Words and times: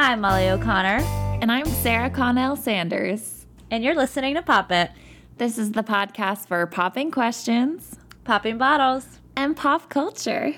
I'm 0.00 0.20
Molly 0.20 0.48
O'Connor, 0.48 0.98
And 1.42 1.50
I'm 1.50 1.66
Sarah 1.66 2.08
Connell 2.08 2.54
Sanders. 2.54 3.46
and 3.68 3.82
you're 3.82 3.96
listening 3.96 4.34
to 4.34 4.42
Pop 4.42 4.70
It, 4.70 4.92
This 5.38 5.58
is 5.58 5.72
the 5.72 5.82
podcast 5.82 6.46
for 6.46 6.64
popping 6.66 7.10
questions 7.10 7.96
Popping 8.22 8.58
Bottles. 8.58 9.18
and 9.36 9.56
pop 9.56 9.88
culture. 9.90 10.54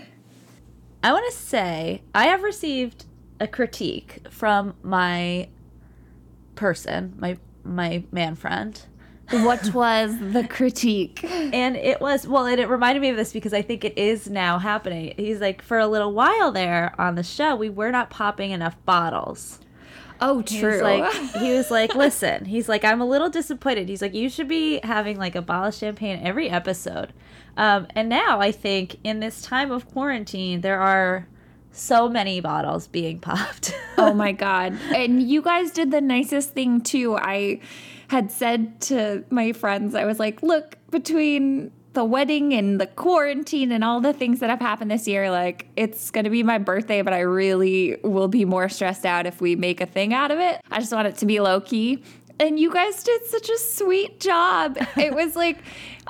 I 1.02 1.12
want 1.12 1.24
to 1.32 1.36
say 1.36 2.02
I 2.14 2.26
have 2.26 2.42
received 2.42 3.06
a 3.40 3.46
critique 3.48 4.20
from 4.30 4.74
my 4.82 5.48
person, 6.54 7.14
my 7.18 7.38
my 7.64 8.04
man 8.12 8.34
friend. 8.36 8.78
What 9.30 9.72
was 9.72 10.16
the 10.18 10.46
critique? 10.48 11.22
And 11.24 11.76
it 11.76 12.00
was 12.00 12.26
well, 12.26 12.46
and 12.46 12.60
it 12.60 12.68
reminded 12.68 13.00
me 13.00 13.10
of 13.10 13.16
this 13.16 13.32
because 13.32 13.52
I 13.52 13.62
think 13.62 13.84
it 13.84 13.96
is 13.96 14.28
now 14.28 14.58
happening. 14.58 15.14
He's 15.16 15.40
like, 15.40 15.62
for 15.62 15.78
a 15.78 15.86
little 15.86 16.12
while 16.12 16.50
there 16.50 16.94
on 16.98 17.14
the 17.14 17.22
show, 17.22 17.54
we 17.54 17.68
were 17.70 17.90
not 17.92 18.10
popping 18.10 18.50
enough 18.50 18.76
bottles. 18.84 19.60
Oh, 20.20 20.42
He's 20.46 20.60
true. 20.60 20.82
like 20.82 21.12
he 21.36 21.52
was 21.54 21.70
like, 21.70 21.94
listen, 21.94 22.44
he's 22.44 22.68
like, 22.68 22.84
I'm 22.84 23.00
a 23.00 23.06
little 23.06 23.30
disappointed. 23.30 23.88
He's 23.88 24.02
like, 24.02 24.14
you 24.14 24.28
should 24.28 24.48
be 24.48 24.80
having 24.82 25.16
like 25.16 25.34
a 25.34 25.42
bottle 25.42 25.68
of 25.68 25.74
champagne 25.74 26.20
every 26.22 26.50
episode. 26.50 27.12
Um, 27.56 27.86
and 27.94 28.08
now 28.08 28.40
I 28.40 28.52
think 28.52 28.96
in 29.04 29.20
this 29.20 29.42
time 29.42 29.70
of 29.70 29.88
quarantine, 29.90 30.60
there 30.60 30.80
are 30.80 31.26
so 31.72 32.08
many 32.08 32.40
bottles 32.40 32.86
being 32.88 33.18
popped. 33.20 33.74
oh 33.96 34.12
my 34.12 34.32
god. 34.32 34.76
And 34.94 35.22
you 35.22 35.40
guys 35.40 35.70
did 35.70 35.90
the 35.90 36.00
nicest 36.00 36.50
thing 36.50 36.80
too. 36.80 37.16
I 37.16 37.60
had 38.10 38.32
said 38.32 38.80
to 38.80 39.24
my 39.30 39.52
friends, 39.52 39.94
I 39.94 40.04
was 40.04 40.18
like, 40.18 40.42
look, 40.42 40.76
between 40.90 41.70
the 41.92 42.02
wedding 42.02 42.52
and 42.52 42.80
the 42.80 42.88
quarantine 42.88 43.70
and 43.70 43.84
all 43.84 44.00
the 44.00 44.12
things 44.12 44.40
that 44.40 44.50
have 44.50 44.58
happened 44.58 44.90
this 44.90 45.06
year, 45.06 45.30
like 45.30 45.68
it's 45.76 46.10
gonna 46.10 46.28
be 46.28 46.42
my 46.42 46.58
birthday, 46.58 47.02
but 47.02 47.12
I 47.12 47.20
really 47.20 47.98
will 48.02 48.26
be 48.26 48.44
more 48.44 48.68
stressed 48.68 49.06
out 49.06 49.26
if 49.26 49.40
we 49.40 49.54
make 49.54 49.80
a 49.80 49.86
thing 49.86 50.12
out 50.12 50.32
of 50.32 50.40
it. 50.40 50.60
I 50.72 50.80
just 50.80 50.92
want 50.92 51.06
it 51.06 51.18
to 51.18 51.26
be 51.26 51.38
low 51.38 51.60
key. 51.60 52.02
And 52.40 52.58
you 52.58 52.72
guys 52.72 53.00
did 53.04 53.24
such 53.26 53.48
a 53.48 53.58
sweet 53.58 54.18
job. 54.18 54.76
It 54.96 55.14
was 55.14 55.36
like 55.36 55.58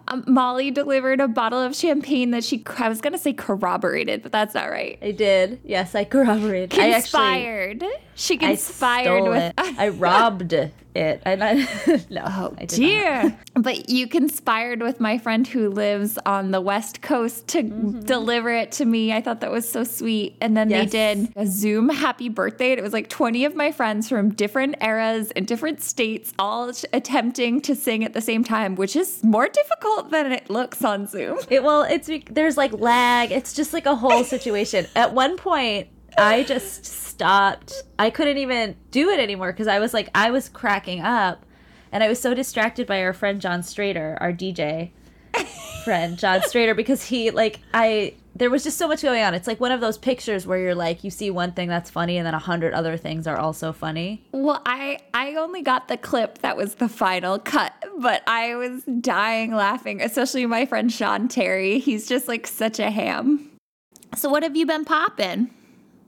um, 0.08 0.24
Molly 0.26 0.70
delivered 0.70 1.20
a 1.20 1.28
bottle 1.28 1.60
of 1.60 1.76
champagne 1.76 2.30
that 2.30 2.44
she, 2.44 2.64
I 2.78 2.88
was 2.88 3.02
gonna 3.02 3.18
say 3.18 3.34
corroborated, 3.34 4.22
but 4.22 4.32
that's 4.32 4.54
not 4.54 4.70
right. 4.70 4.98
I 5.02 5.10
did. 5.10 5.60
Yes, 5.64 5.94
I 5.94 6.04
corroborated. 6.04 6.78
I 6.78 6.92
actually 6.92 7.00
Conspired. 7.02 7.84
she 8.14 8.34
I 8.36 8.38
conspired 8.38 9.20
stole 9.22 9.28
with 9.28 9.52
it. 9.58 9.78
I 9.78 9.88
robbed 10.08 10.54
it. 10.94 11.22
And 11.24 11.42
I 11.42 11.54
no, 12.10 12.22
Oh 12.26 12.54
I 12.58 12.64
did 12.64 12.70
not. 12.70 12.76
dear. 12.76 13.38
But 13.54 13.88
you 13.90 14.06
conspired 14.08 14.80
with 14.82 15.00
my 15.00 15.18
friend 15.18 15.46
who 15.46 15.68
lives 15.70 16.18
on 16.26 16.50
the 16.50 16.60
West 16.60 17.02
Coast 17.02 17.48
to 17.48 17.62
mm-hmm. 17.62 18.00
deliver 18.00 18.50
it 18.50 18.72
to 18.72 18.84
me. 18.84 19.12
I 19.12 19.20
thought 19.20 19.40
that 19.40 19.50
was 19.50 19.70
so 19.70 19.84
sweet. 19.84 20.36
And 20.40 20.56
then 20.56 20.70
Yes. 20.70 20.90
they 20.90 21.14
did 21.14 21.32
a 21.36 21.46
Zoom 21.46 21.88
happy 21.88 22.28
birthday. 22.28 22.70
And 22.70 22.78
it 22.78 22.82
was 22.82 22.92
like 22.92 23.08
20 23.08 23.44
of 23.44 23.54
my 23.54 23.72
friends 23.72 24.08
from 24.08 24.30
different 24.30 24.76
eras 24.80 25.30
and 25.32 25.46
different 25.46 25.82
states 25.82 26.32
all 26.38 26.70
attempting 26.92 27.60
to 27.62 27.74
sing 27.74 28.04
at 28.04 28.12
the 28.12 28.20
same 28.20 28.44
time, 28.44 28.74
which 28.76 28.96
is 28.96 29.22
more 29.24 29.48
difficult 29.48 30.10
than 30.10 30.32
it 30.32 30.48
looks 30.50 30.84
on 30.84 31.06
Zoom. 31.06 31.38
It 31.48 31.62
well, 31.62 31.82
it's 31.82 32.08
there's 32.30 32.56
like 32.56 32.72
lag. 32.72 33.32
It's 33.32 33.52
just 33.52 33.72
like 33.72 33.86
a 33.86 33.94
whole 33.94 34.24
situation. 34.24 34.86
At 34.94 35.12
one 35.14 35.36
point, 35.36 35.88
I 36.18 36.42
just 36.42 36.84
stopped. 36.84 37.72
I 37.98 38.10
couldn't 38.10 38.38
even 38.38 38.76
do 38.90 39.10
it 39.10 39.20
anymore 39.20 39.52
because 39.52 39.68
I 39.68 39.78
was 39.78 39.92
like 39.94 40.08
I 40.14 40.30
was 40.30 40.48
cracking 40.48 41.00
up, 41.00 41.44
and 41.92 42.02
I 42.02 42.08
was 42.08 42.20
so 42.20 42.34
distracted 42.34 42.86
by 42.86 43.02
our 43.02 43.12
friend 43.12 43.40
John 43.40 43.60
Strader, 43.60 44.16
our 44.20 44.32
DJ 44.32 44.90
friend 45.84 46.18
John 46.18 46.40
Strader, 46.40 46.74
because 46.74 47.04
he 47.04 47.30
like 47.30 47.60
I 47.74 48.14
there 48.34 48.48
was 48.48 48.62
just 48.64 48.78
so 48.78 48.88
much 48.88 49.02
going 49.02 49.22
on. 49.22 49.34
It's 49.34 49.46
like 49.46 49.60
one 49.60 49.72
of 49.72 49.80
those 49.80 49.98
pictures 49.98 50.46
where 50.46 50.58
you're 50.58 50.74
like 50.74 51.04
you 51.04 51.10
see 51.10 51.30
one 51.30 51.52
thing 51.52 51.68
that's 51.68 51.90
funny 51.90 52.16
and 52.16 52.26
then 52.26 52.34
a 52.34 52.38
hundred 52.38 52.72
other 52.74 52.96
things 52.96 53.26
are 53.26 53.38
also 53.38 53.72
funny. 53.72 54.24
Well, 54.32 54.62
I 54.64 55.00
I 55.12 55.34
only 55.34 55.62
got 55.62 55.88
the 55.88 55.96
clip 55.96 56.38
that 56.38 56.56
was 56.56 56.76
the 56.76 56.88
final 56.88 57.38
cut, 57.38 57.72
but 57.98 58.22
I 58.26 58.54
was 58.54 58.82
dying 58.84 59.54
laughing, 59.54 60.00
especially 60.00 60.46
my 60.46 60.64
friend 60.64 60.90
Sean 60.92 61.28
Terry. 61.28 61.78
He's 61.78 62.08
just 62.08 62.28
like 62.28 62.46
such 62.46 62.78
a 62.78 62.90
ham. 62.90 63.50
So 64.16 64.28
what 64.28 64.42
have 64.42 64.56
you 64.56 64.66
been 64.66 64.84
popping? 64.84 65.50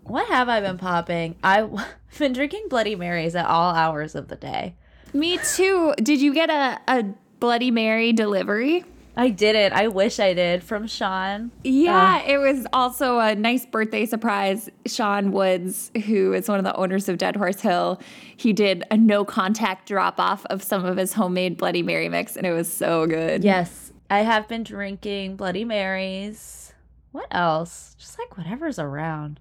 What 0.05 0.29
have 0.29 0.49
I 0.49 0.61
been 0.61 0.79
popping? 0.79 1.37
I've 1.43 1.71
been 2.19 2.33
drinking 2.33 2.67
Bloody 2.69 2.95
Marys 2.95 3.35
at 3.35 3.47
all 3.47 3.75
hours 3.75 4.15
of 4.15 4.29
the 4.29 4.37
day. 4.37 4.75
Me 5.13 5.39
too. 5.39 5.95
Did 6.03 6.21
you 6.21 6.33
get 6.33 6.51
a, 6.51 6.81
a 6.89 7.05
Bloody 7.39 7.71
Mary 7.71 8.13
delivery? 8.13 8.85
I 9.15 9.29
didn't. 9.29 9.75
I 9.75 9.89
wish 9.89 10.19
I 10.19 10.33
did 10.33 10.65
from 10.65 10.87
Sean. 10.87 11.51
Yeah, 11.65 12.23
ah. 12.23 12.27
it 12.27 12.39
was 12.39 12.67
also 12.73 13.19
a 13.19 13.35
nice 13.35 13.67
birthday 13.67 14.07
surprise. 14.07 14.71
Sean 14.87 15.33
Woods, 15.33 15.91
who 16.07 16.33
is 16.33 16.49
one 16.49 16.59
of 16.59 16.65
the 16.65 16.75
owners 16.77 17.11
of 17.11 17.19
Dead 17.19 17.37
Horse 17.37 17.61
Hill, 17.61 18.01
he 18.37 18.55
did 18.55 18.85
a 18.91 18.97
no 18.97 19.25
contact 19.25 19.87
drop 19.87 20.19
off 20.19 20.47
of 20.47 20.63
some 20.63 20.87
of 20.87 20.97
his 20.97 21.13
homemade 21.13 21.59
Bloody 21.59 21.83
Mary 21.83 22.09
mix, 22.09 22.37
and 22.37 22.47
it 22.47 22.53
was 22.53 22.73
so 22.73 23.07
good. 23.07 23.45
Yes, 23.45 23.93
I 24.09 24.21
have 24.21 24.49
been 24.49 24.63
drinking 24.63 25.37
Bloody 25.37 25.67
Marys. 25.67 26.73
What 27.13 27.29
else? 27.31 27.95
Just 27.99 28.19
like 28.19 28.39
whatever's 28.39 28.79
around. 28.79 29.41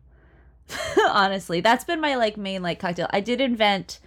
Honestly, 1.09 1.61
that's 1.61 1.83
been 1.83 1.99
my 1.99 2.15
like 2.15 2.37
main 2.37 2.61
like 2.61 2.79
cocktail. 2.79 3.07
I 3.11 3.19
did 3.19 3.41
invent. 3.41 3.99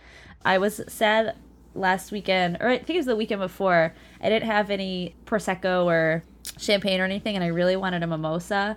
I 0.44 0.58
was 0.58 0.80
sad 0.88 1.36
last 1.75 2.12
weekend, 2.12 2.58
or 2.60 2.69
I 2.69 2.78
think 2.78 2.91
it 2.91 2.98
was 2.98 3.06
the 3.06 3.16
weekend 3.16 3.41
before. 3.41 3.94
I 4.20 4.28
didn't 4.28 4.47
have 4.47 4.70
any 4.70 5.14
prosecco 5.26 5.84
or 5.84 6.22
champagne 6.58 7.00
or 7.00 7.04
anything, 7.04 7.34
and 7.34 7.44
I 7.44 7.48
really 7.48 7.76
wanted 7.76 8.02
a 8.02 8.06
mimosa. 8.06 8.76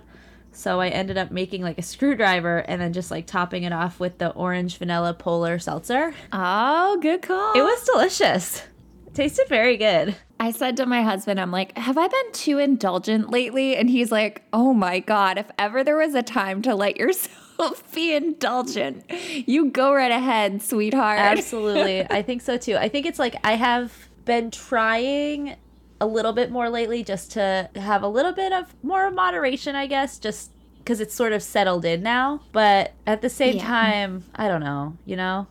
So 0.52 0.80
I 0.80 0.88
ended 0.88 1.18
up 1.18 1.30
making 1.30 1.62
like 1.62 1.78
a 1.78 1.82
screwdriver 1.82 2.58
and 2.58 2.80
then 2.80 2.92
just 2.92 3.10
like 3.10 3.26
topping 3.26 3.62
it 3.62 3.72
off 3.72 4.00
with 4.00 4.18
the 4.18 4.30
orange 4.30 4.78
vanilla 4.78 5.14
polar 5.14 5.58
seltzer. 5.58 6.14
Oh, 6.32 6.98
good 7.00 7.22
call. 7.22 7.52
It 7.54 7.62
was 7.62 7.84
delicious. 7.84 8.64
It 9.06 9.14
tasted 9.14 9.48
very 9.48 9.76
good. 9.76 10.16
I 10.40 10.50
said 10.52 10.76
to 10.78 10.86
my 10.86 11.02
husband, 11.02 11.40
I'm 11.40 11.50
like, 11.50 11.76
have 11.76 11.98
I 11.98 12.08
been 12.08 12.32
too 12.32 12.58
indulgent 12.58 13.30
lately? 13.30 13.76
And 13.76 13.90
he's 13.90 14.10
like, 14.10 14.42
oh 14.52 14.72
my 14.72 15.00
God, 15.00 15.38
if 15.38 15.50
ever 15.58 15.84
there 15.84 15.96
was 15.96 16.14
a 16.14 16.22
time 16.22 16.62
to 16.62 16.74
let 16.74 16.96
yourself 16.96 17.47
be 17.94 18.14
indulgent, 18.14 19.04
you 19.46 19.70
go 19.70 19.92
right 19.92 20.10
ahead, 20.12 20.62
sweetheart. 20.62 21.18
Absolutely. 21.18 22.06
I 22.10 22.22
think 22.22 22.42
so 22.42 22.56
too. 22.56 22.76
I 22.76 22.88
think 22.88 23.06
it's 23.06 23.18
like 23.18 23.36
I 23.44 23.54
have 23.54 24.08
been 24.24 24.50
trying 24.50 25.56
a 26.00 26.06
little 26.06 26.32
bit 26.32 26.50
more 26.50 26.68
lately 26.70 27.02
just 27.02 27.32
to 27.32 27.68
have 27.74 28.02
a 28.02 28.08
little 28.08 28.32
bit 28.32 28.52
of 28.52 28.74
more 28.82 29.10
moderation, 29.10 29.74
I 29.74 29.86
guess, 29.86 30.18
just 30.18 30.52
because 30.78 31.00
it's 31.00 31.14
sort 31.14 31.32
of 31.32 31.42
settled 31.42 31.84
in 31.84 32.02
now. 32.02 32.40
But 32.52 32.92
at 33.06 33.20
the 33.20 33.28
same 33.28 33.56
Yeah. 33.56 33.66
time, 33.66 34.24
I 34.34 34.48
don't 34.48 34.60
know, 34.60 34.96
you 35.04 35.16
know? 35.16 35.46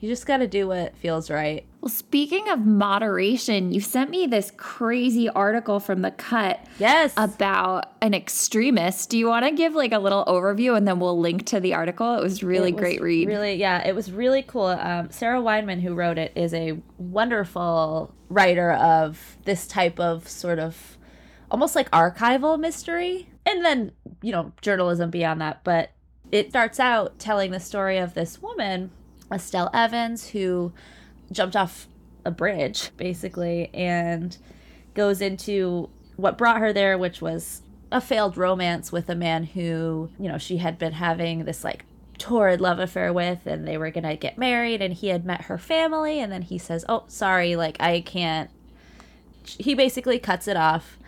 You 0.00 0.08
just 0.08 0.26
got 0.26 0.38
to 0.38 0.46
do 0.46 0.68
what 0.68 0.96
feels 0.96 1.30
right. 1.30 1.64
Well, 1.84 1.90
speaking 1.90 2.48
of 2.48 2.64
moderation, 2.64 3.70
you 3.70 3.82
sent 3.82 4.08
me 4.08 4.26
this 4.26 4.50
crazy 4.56 5.28
article 5.28 5.80
from 5.80 6.00
The 6.00 6.12
Cut 6.12 6.64
Yes. 6.78 7.12
about 7.14 7.92
an 8.00 8.14
extremist. 8.14 9.10
Do 9.10 9.18
you 9.18 9.26
want 9.26 9.44
to 9.44 9.52
give 9.52 9.74
like 9.74 9.92
a 9.92 9.98
little 9.98 10.24
overview 10.24 10.78
and 10.78 10.88
then 10.88 10.98
we'll 10.98 11.20
link 11.20 11.44
to 11.44 11.60
the 11.60 11.74
article? 11.74 12.16
It 12.16 12.22
was 12.22 12.42
really 12.42 12.70
It 12.70 12.76
was 12.76 12.80
great 12.80 13.02
read. 13.02 13.28
Really, 13.28 13.56
yeah, 13.56 13.86
it 13.86 13.94
was 13.94 14.10
really 14.10 14.40
cool. 14.40 14.64
Um, 14.68 15.10
Sarah 15.10 15.42
Weinman, 15.42 15.82
who 15.82 15.94
wrote 15.94 16.16
it, 16.16 16.32
is 16.34 16.54
a 16.54 16.80
wonderful 16.96 18.14
writer 18.30 18.72
of 18.72 19.36
this 19.44 19.66
type 19.66 20.00
of 20.00 20.26
sort 20.26 20.58
of 20.58 20.96
almost 21.50 21.76
like 21.76 21.90
archival 21.90 22.58
mystery, 22.58 23.28
and 23.44 23.62
then 23.62 23.92
you 24.22 24.32
know 24.32 24.52
journalism 24.62 25.10
beyond 25.10 25.38
that. 25.42 25.62
But 25.64 25.90
it 26.32 26.48
starts 26.48 26.80
out 26.80 27.18
telling 27.18 27.50
the 27.50 27.60
story 27.60 27.98
of 27.98 28.14
this 28.14 28.40
woman, 28.40 28.90
Estelle 29.30 29.68
Evans, 29.74 30.30
who 30.30 30.72
jumped 31.34 31.56
off 31.56 31.88
a 32.24 32.30
bridge 32.30 32.90
basically 32.96 33.70
and 33.74 34.36
goes 34.94 35.20
into 35.20 35.90
what 36.16 36.38
brought 36.38 36.58
her 36.60 36.72
there, 36.72 36.96
which 36.96 37.20
was 37.20 37.62
a 37.92 38.00
failed 38.00 38.36
romance 38.36 38.90
with 38.90 39.08
a 39.08 39.14
man 39.14 39.44
who, 39.44 40.10
you 40.18 40.28
know, 40.28 40.38
she 40.38 40.58
had 40.58 40.78
been 40.78 40.92
having 40.92 41.44
this 41.44 41.64
like 41.64 41.84
torrid 42.18 42.60
love 42.60 42.78
affair 42.78 43.12
with 43.12 43.46
and 43.46 43.66
they 43.66 43.76
were 43.76 43.90
going 43.90 44.04
to 44.04 44.16
get 44.16 44.38
married 44.38 44.80
and 44.80 44.94
he 44.94 45.08
had 45.08 45.24
met 45.24 45.42
her 45.42 45.58
family 45.58 46.20
and 46.20 46.32
then 46.32 46.42
he 46.42 46.58
says, 46.58 46.84
"Oh, 46.88 47.04
sorry, 47.08 47.56
like 47.56 47.76
I 47.80 48.00
can't." 48.00 48.50
He 49.44 49.74
basically 49.74 50.18
cuts 50.18 50.48
it 50.48 50.56
off. 50.56 50.98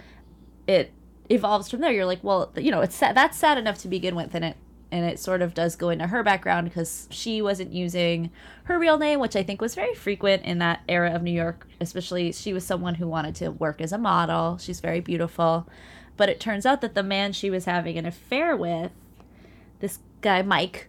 It 0.67 0.93
evolves 1.31 1.71
from 1.71 1.81
there. 1.81 1.93
You're 1.93 2.06
like, 2.06 2.23
"Well, 2.23 2.53
you 2.56 2.71
know, 2.71 2.81
it's 2.81 2.95
sad. 2.95 3.17
that's 3.17 3.39
sad 3.39 3.56
enough 3.56 3.79
to 3.79 3.89
begin 3.89 4.15
with 4.15 4.35
and 4.35 4.45
it 4.45 4.56
and 4.97 5.05
it 5.05 5.19
sort 5.19 5.43
of 5.43 5.53
does 5.53 5.77
go 5.77 5.91
into 5.91 6.07
her 6.07 6.23
background 6.23 6.69
because 6.69 7.07
she 7.11 7.43
wasn't 7.43 7.73
using 7.73 8.31
her 8.65 8.79
real 8.79 8.99
name, 8.99 9.21
which 9.21 9.37
I 9.37 9.43
think 9.43 9.61
was 9.61 9.75
very 9.75 9.95
frequent 9.95 10.45
in 10.45 10.59
that 10.59 10.81
era 10.89 11.13
of 11.13 11.23
New 11.23 11.33
York. 11.33 11.69
Especially, 11.81 12.33
she 12.33 12.53
was 12.53 12.65
someone 12.65 12.95
who 12.95 13.07
wanted 13.07 13.35
to 13.37 13.51
work 13.51 13.81
as 13.81 13.93
a 13.93 13.99
model. 13.99 14.57
She's 14.59 14.81
very 14.81 15.01
beautiful, 15.01 15.69
but 16.17 16.29
it 16.29 16.41
turns 16.41 16.65
out 16.65 16.81
that 16.81 16.95
the 16.95 17.03
man 17.03 17.33
she 17.33 17.51
was 17.51 17.67
having 17.67 17.99
an 17.99 18.07
affair 18.07 18.57
with, 18.57 18.91
this 19.81 19.99
guy 20.23 20.41
Mike, 20.43 20.89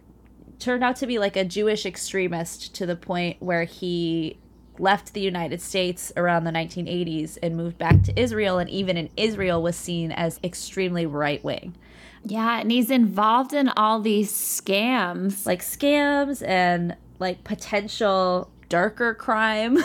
turned 0.58 0.82
out 0.82 0.96
to 0.96 1.06
be 1.06 1.18
like 1.18 1.36
a 1.36 1.44
Jewish 1.44 1.84
extremist 1.84 2.74
to 2.74 2.86
the 2.86 2.96
point 2.96 3.36
where 3.40 3.64
he 3.64 4.38
left 4.78 5.12
the 5.12 5.20
United 5.20 5.60
States 5.60 6.12
around 6.16 6.44
the 6.44 6.50
1980s 6.50 7.36
and 7.42 7.56
moved 7.56 7.76
back 7.78 8.02
to 8.04 8.18
Israel, 8.18 8.58
and 8.58 8.70
even 8.70 8.96
in 8.96 9.10
Israel 9.16 9.62
was 9.62 9.76
seen 9.76 10.12
as 10.12 10.40
extremely 10.42 11.04
right 11.04 11.42
wing. 11.44 11.76
Yeah, 12.24 12.60
and 12.60 12.70
he's 12.70 12.90
involved 12.90 13.52
in 13.52 13.68
all 13.70 14.00
these 14.00 14.32
scams. 14.32 15.46
Like 15.46 15.62
scams 15.62 16.46
and 16.46 16.96
like 17.18 17.44
potential 17.44 18.50
darker 18.68 19.14
crime. 19.14 19.78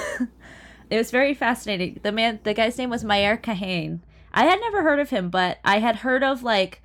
it 0.89 0.97
was 0.97 1.11
very 1.11 1.33
fascinating. 1.33 1.99
The 2.03 2.11
man, 2.11 2.39
the 2.43 2.53
guy's 2.53 2.77
name 2.77 2.89
was 2.89 3.03
Meir 3.03 3.37
Kahane. 3.37 3.99
I 4.33 4.45
had 4.45 4.59
never 4.59 4.81
heard 4.81 4.99
of 4.99 5.09
him, 5.09 5.29
but 5.29 5.59
I 5.63 5.79
had 5.79 5.97
heard 5.97 6.23
of 6.23 6.43
like 6.43 6.82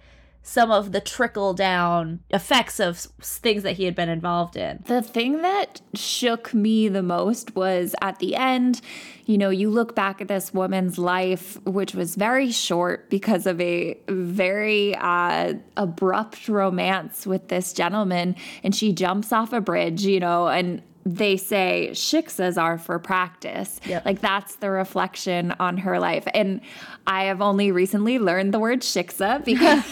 some 0.48 0.70
of 0.70 0.92
the 0.92 1.00
trickle 1.00 1.52
down 1.52 2.20
effects 2.30 2.80
of 2.80 2.98
things 3.20 3.62
that 3.62 3.76
he 3.76 3.84
had 3.84 3.94
been 3.94 4.08
involved 4.08 4.56
in. 4.56 4.82
The 4.86 5.02
thing 5.02 5.42
that 5.42 5.82
shook 5.92 6.54
me 6.54 6.88
the 6.88 7.02
most 7.02 7.54
was 7.54 7.94
at 8.00 8.18
the 8.18 8.34
end, 8.34 8.80
you 9.26 9.36
know, 9.36 9.50
you 9.50 9.68
look 9.68 9.94
back 9.94 10.22
at 10.22 10.28
this 10.28 10.54
woman's 10.54 10.96
life, 10.96 11.60
which 11.66 11.94
was 11.94 12.14
very 12.14 12.50
short 12.50 13.10
because 13.10 13.46
of 13.46 13.60
a 13.60 13.98
very 14.08 14.96
uh, 14.96 15.52
abrupt 15.76 16.48
romance 16.48 17.26
with 17.26 17.48
this 17.48 17.74
gentleman, 17.74 18.34
and 18.62 18.74
she 18.74 18.94
jumps 18.94 19.34
off 19.34 19.52
a 19.52 19.60
bridge, 19.60 20.06
you 20.06 20.18
know, 20.18 20.48
and 20.48 20.80
they 21.14 21.38
say 21.38 21.88
shiksas 21.92 22.60
are 22.60 22.76
for 22.76 22.98
practice. 22.98 23.80
Yep. 23.86 24.04
Like 24.04 24.20
that's 24.20 24.56
the 24.56 24.68
reflection 24.68 25.54
on 25.58 25.78
her 25.78 25.98
life. 25.98 26.26
And 26.34 26.60
I 27.06 27.24
have 27.24 27.40
only 27.40 27.72
recently 27.72 28.18
learned 28.18 28.52
the 28.52 28.58
word 28.58 28.82
shiksa 28.82 29.42
because 29.44 29.84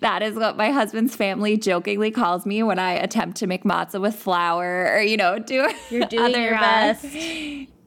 that 0.00 0.22
is 0.22 0.36
what 0.36 0.56
my 0.56 0.70
husband's 0.70 1.14
family 1.14 1.58
jokingly 1.58 2.10
calls 2.10 2.46
me 2.46 2.62
when 2.62 2.78
I 2.78 2.92
attempt 2.92 3.36
to 3.38 3.46
make 3.46 3.64
matzah 3.64 4.00
with 4.00 4.14
flour 4.14 4.90
or, 4.90 5.00
you 5.02 5.18
know, 5.18 5.38
do 5.38 5.68
You're 5.90 6.06
doing 6.06 6.24
other, 6.24 6.40
your 6.40 6.52
best. 6.52 7.04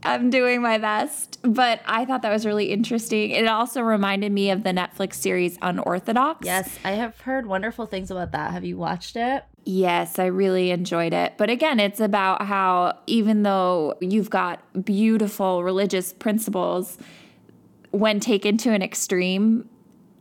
I'm 0.03 0.29
doing 0.29 0.61
my 0.61 0.77
best. 0.77 1.39
But 1.41 1.81
I 1.85 2.05
thought 2.05 2.21
that 2.21 2.31
was 2.31 2.45
really 2.45 2.71
interesting. 2.71 3.31
It 3.31 3.47
also 3.47 3.81
reminded 3.81 4.31
me 4.31 4.51
of 4.51 4.63
the 4.63 4.71
Netflix 4.71 5.15
series 5.15 5.57
Unorthodox. 5.61 6.45
Yes, 6.45 6.77
I 6.83 6.91
have 6.91 7.19
heard 7.21 7.47
wonderful 7.47 7.85
things 7.85 8.11
about 8.11 8.33
that. 8.33 8.51
Have 8.51 8.63
you 8.63 8.77
watched 8.77 9.15
it? 9.15 9.45
Yes, 9.65 10.19
I 10.19 10.25
really 10.25 10.71
enjoyed 10.71 11.13
it. 11.13 11.33
But 11.37 11.49
again, 11.49 11.79
it's 11.79 11.99
about 11.99 12.43
how 12.43 12.99
even 13.07 13.43
though 13.43 13.95
you've 14.01 14.29
got 14.29 14.85
beautiful 14.85 15.63
religious 15.63 16.11
principles, 16.11 16.97
when 17.91 18.19
taken 18.19 18.57
to 18.57 18.71
an 18.71 18.81
extreme, 18.81 19.69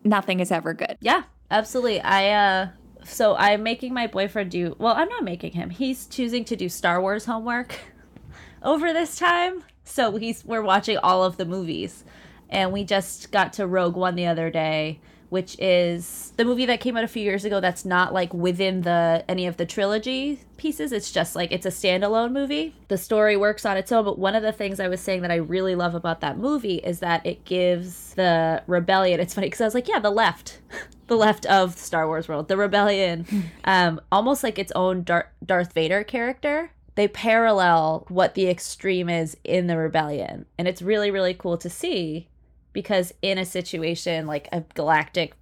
nothing 0.04 0.40
is 0.40 0.52
ever 0.52 0.74
good. 0.74 0.96
Yeah, 1.00 1.24
absolutely. 1.50 2.00
I 2.00 2.30
uh 2.30 2.68
so 3.04 3.34
I'm 3.36 3.64
making 3.64 3.92
my 3.92 4.06
boyfriend 4.06 4.50
do 4.50 4.76
well, 4.78 4.94
I'm 4.94 5.08
not 5.08 5.24
making 5.24 5.52
him. 5.52 5.70
He's 5.70 6.06
choosing 6.06 6.44
to 6.46 6.56
do 6.56 6.68
Star 6.68 7.00
Wars 7.00 7.24
homework 7.24 7.78
over 8.62 8.92
this 8.92 9.16
time. 9.16 9.64
So 9.84 10.16
he's 10.16 10.44
we're 10.44 10.62
watching 10.62 10.98
all 10.98 11.24
of 11.24 11.36
the 11.36 11.44
movies. 11.44 12.04
And 12.48 12.70
we 12.70 12.84
just 12.84 13.32
got 13.32 13.54
to 13.54 13.66
Rogue 13.66 13.96
One 13.96 14.14
the 14.14 14.26
other 14.26 14.50
day, 14.50 15.00
which 15.32 15.58
is 15.58 16.34
the 16.36 16.44
movie 16.44 16.66
that 16.66 16.78
came 16.78 16.94
out 16.94 17.04
a 17.04 17.08
few 17.08 17.22
years 17.22 17.46
ago 17.46 17.58
that's 17.58 17.86
not 17.86 18.12
like 18.12 18.34
within 18.34 18.82
the 18.82 19.24
any 19.28 19.46
of 19.46 19.56
the 19.56 19.64
trilogy 19.64 20.38
pieces. 20.58 20.92
It's 20.92 21.10
just 21.10 21.34
like 21.34 21.50
it's 21.50 21.64
a 21.64 21.70
standalone 21.70 22.32
movie. 22.32 22.74
The 22.88 22.98
story 22.98 23.34
works 23.38 23.64
on 23.64 23.78
its 23.78 23.90
own, 23.90 24.04
but 24.04 24.18
one 24.18 24.34
of 24.34 24.42
the 24.42 24.52
things 24.52 24.78
I 24.78 24.88
was 24.88 25.00
saying 25.00 25.22
that 25.22 25.30
I 25.30 25.36
really 25.36 25.74
love 25.74 25.94
about 25.94 26.20
that 26.20 26.36
movie 26.36 26.76
is 26.76 27.00
that 27.00 27.24
it 27.24 27.46
gives 27.46 28.12
the 28.12 28.62
rebellion. 28.66 29.20
It's 29.20 29.32
funny 29.32 29.46
because 29.46 29.62
I 29.62 29.64
was 29.64 29.72
like, 29.72 29.88
yeah, 29.88 30.00
the 30.00 30.10
left. 30.10 30.60
the 31.06 31.16
left 31.16 31.46
of 31.46 31.78
Star 31.78 32.06
Wars 32.06 32.28
world, 32.28 32.48
the 32.48 32.58
rebellion, 32.58 33.24
um, 33.64 34.02
almost 34.12 34.44
like 34.44 34.58
its 34.58 34.72
own 34.72 35.02
Dar- 35.02 35.32
Darth 35.42 35.72
Vader 35.72 36.04
character. 36.04 36.72
They 36.94 37.08
parallel 37.08 38.04
what 38.10 38.34
the 38.34 38.50
extreme 38.50 39.08
is 39.08 39.34
in 39.44 39.66
the 39.66 39.78
rebellion, 39.78 40.44
and 40.58 40.68
it's 40.68 40.82
really 40.82 41.10
really 41.10 41.32
cool 41.32 41.56
to 41.56 41.70
see 41.70 42.28
because 42.72 43.12
in 43.22 43.38
a 43.38 43.44
situation 43.44 44.26
like 44.26 44.48
a 44.52 44.62
galactic 44.74 45.34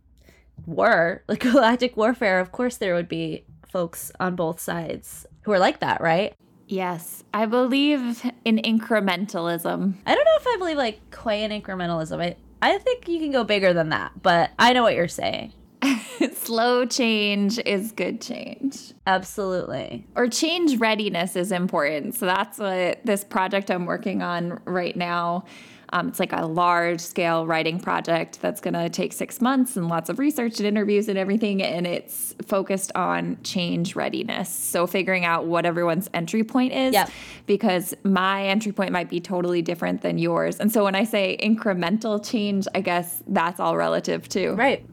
war, 0.66 1.22
like 1.28 1.40
galactic 1.40 1.96
warfare, 1.96 2.40
of 2.40 2.52
course 2.52 2.76
there 2.76 2.94
would 2.94 3.08
be 3.08 3.44
folks 3.68 4.12
on 4.20 4.36
both 4.36 4.60
sides 4.60 5.26
who 5.42 5.52
are 5.52 5.58
like 5.58 5.80
that, 5.80 6.00
right? 6.00 6.34
Yes, 6.66 7.24
I 7.34 7.46
believe 7.46 8.24
in 8.44 8.58
incrementalism. 8.58 9.94
I 10.06 10.14
don't 10.14 10.24
know 10.24 10.36
if 10.36 10.46
I 10.46 10.56
believe 10.58 10.76
like 10.76 11.10
quite 11.10 11.50
in 11.50 11.62
incrementalism. 11.62 12.20
I 12.20 12.36
I 12.62 12.78
think 12.78 13.08
you 13.08 13.18
can 13.18 13.32
go 13.32 13.42
bigger 13.42 13.72
than 13.72 13.88
that, 13.88 14.22
but 14.22 14.50
I 14.58 14.72
know 14.72 14.82
what 14.82 14.94
you're 14.94 15.08
saying. 15.08 15.52
Slow 16.34 16.84
change 16.84 17.58
is 17.64 17.92
good 17.92 18.20
change. 18.20 18.92
Absolutely. 19.06 20.06
Or 20.14 20.28
change 20.28 20.78
readiness 20.78 21.36
is 21.36 21.52
important. 21.52 22.14
So 22.14 22.26
that's 22.26 22.58
what 22.58 23.04
this 23.04 23.24
project 23.24 23.70
I'm 23.70 23.86
working 23.86 24.22
on 24.22 24.60
right 24.64 24.94
now. 24.94 25.44
Um, 25.92 26.08
it's 26.08 26.20
like 26.20 26.32
a 26.32 26.46
large 26.46 27.00
scale 27.00 27.46
writing 27.46 27.80
project 27.80 28.40
that's 28.40 28.60
going 28.60 28.74
to 28.74 28.88
take 28.88 29.12
six 29.12 29.40
months 29.40 29.76
and 29.76 29.88
lots 29.88 30.08
of 30.08 30.18
research 30.18 30.58
and 30.58 30.66
interviews 30.66 31.08
and 31.08 31.18
everything. 31.18 31.62
And 31.62 31.86
it's 31.86 32.34
focused 32.46 32.92
on 32.94 33.38
change 33.42 33.96
readiness. 33.96 34.48
So 34.48 34.86
figuring 34.86 35.24
out 35.24 35.46
what 35.46 35.66
everyone's 35.66 36.08
entry 36.14 36.44
point 36.44 36.72
is, 36.72 36.92
Yep. 36.94 37.10
because 37.46 37.94
my 38.04 38.46
entry 38.46 38.70
point 38.72 38.92
might 38.92 39.10
be 39.10 39.20
totally 39.20 39.62
different 39.62 40.02
than 40.02 40.16
yours. 40.18 40.60
And 40.60 40.70
so 40.72 40.84
when 40.84 40.94
I 40.94 41.04
say 41.04 41.36
incremental 41.42 42.24
change, 42.24 42.66
I 42.74 42.80
guess 42.80 43.22
that's 43.26 43.58
all 43.58 43.76
relative 43.76 44.28
too. 44.28 44.54
Right. 44.54 44.86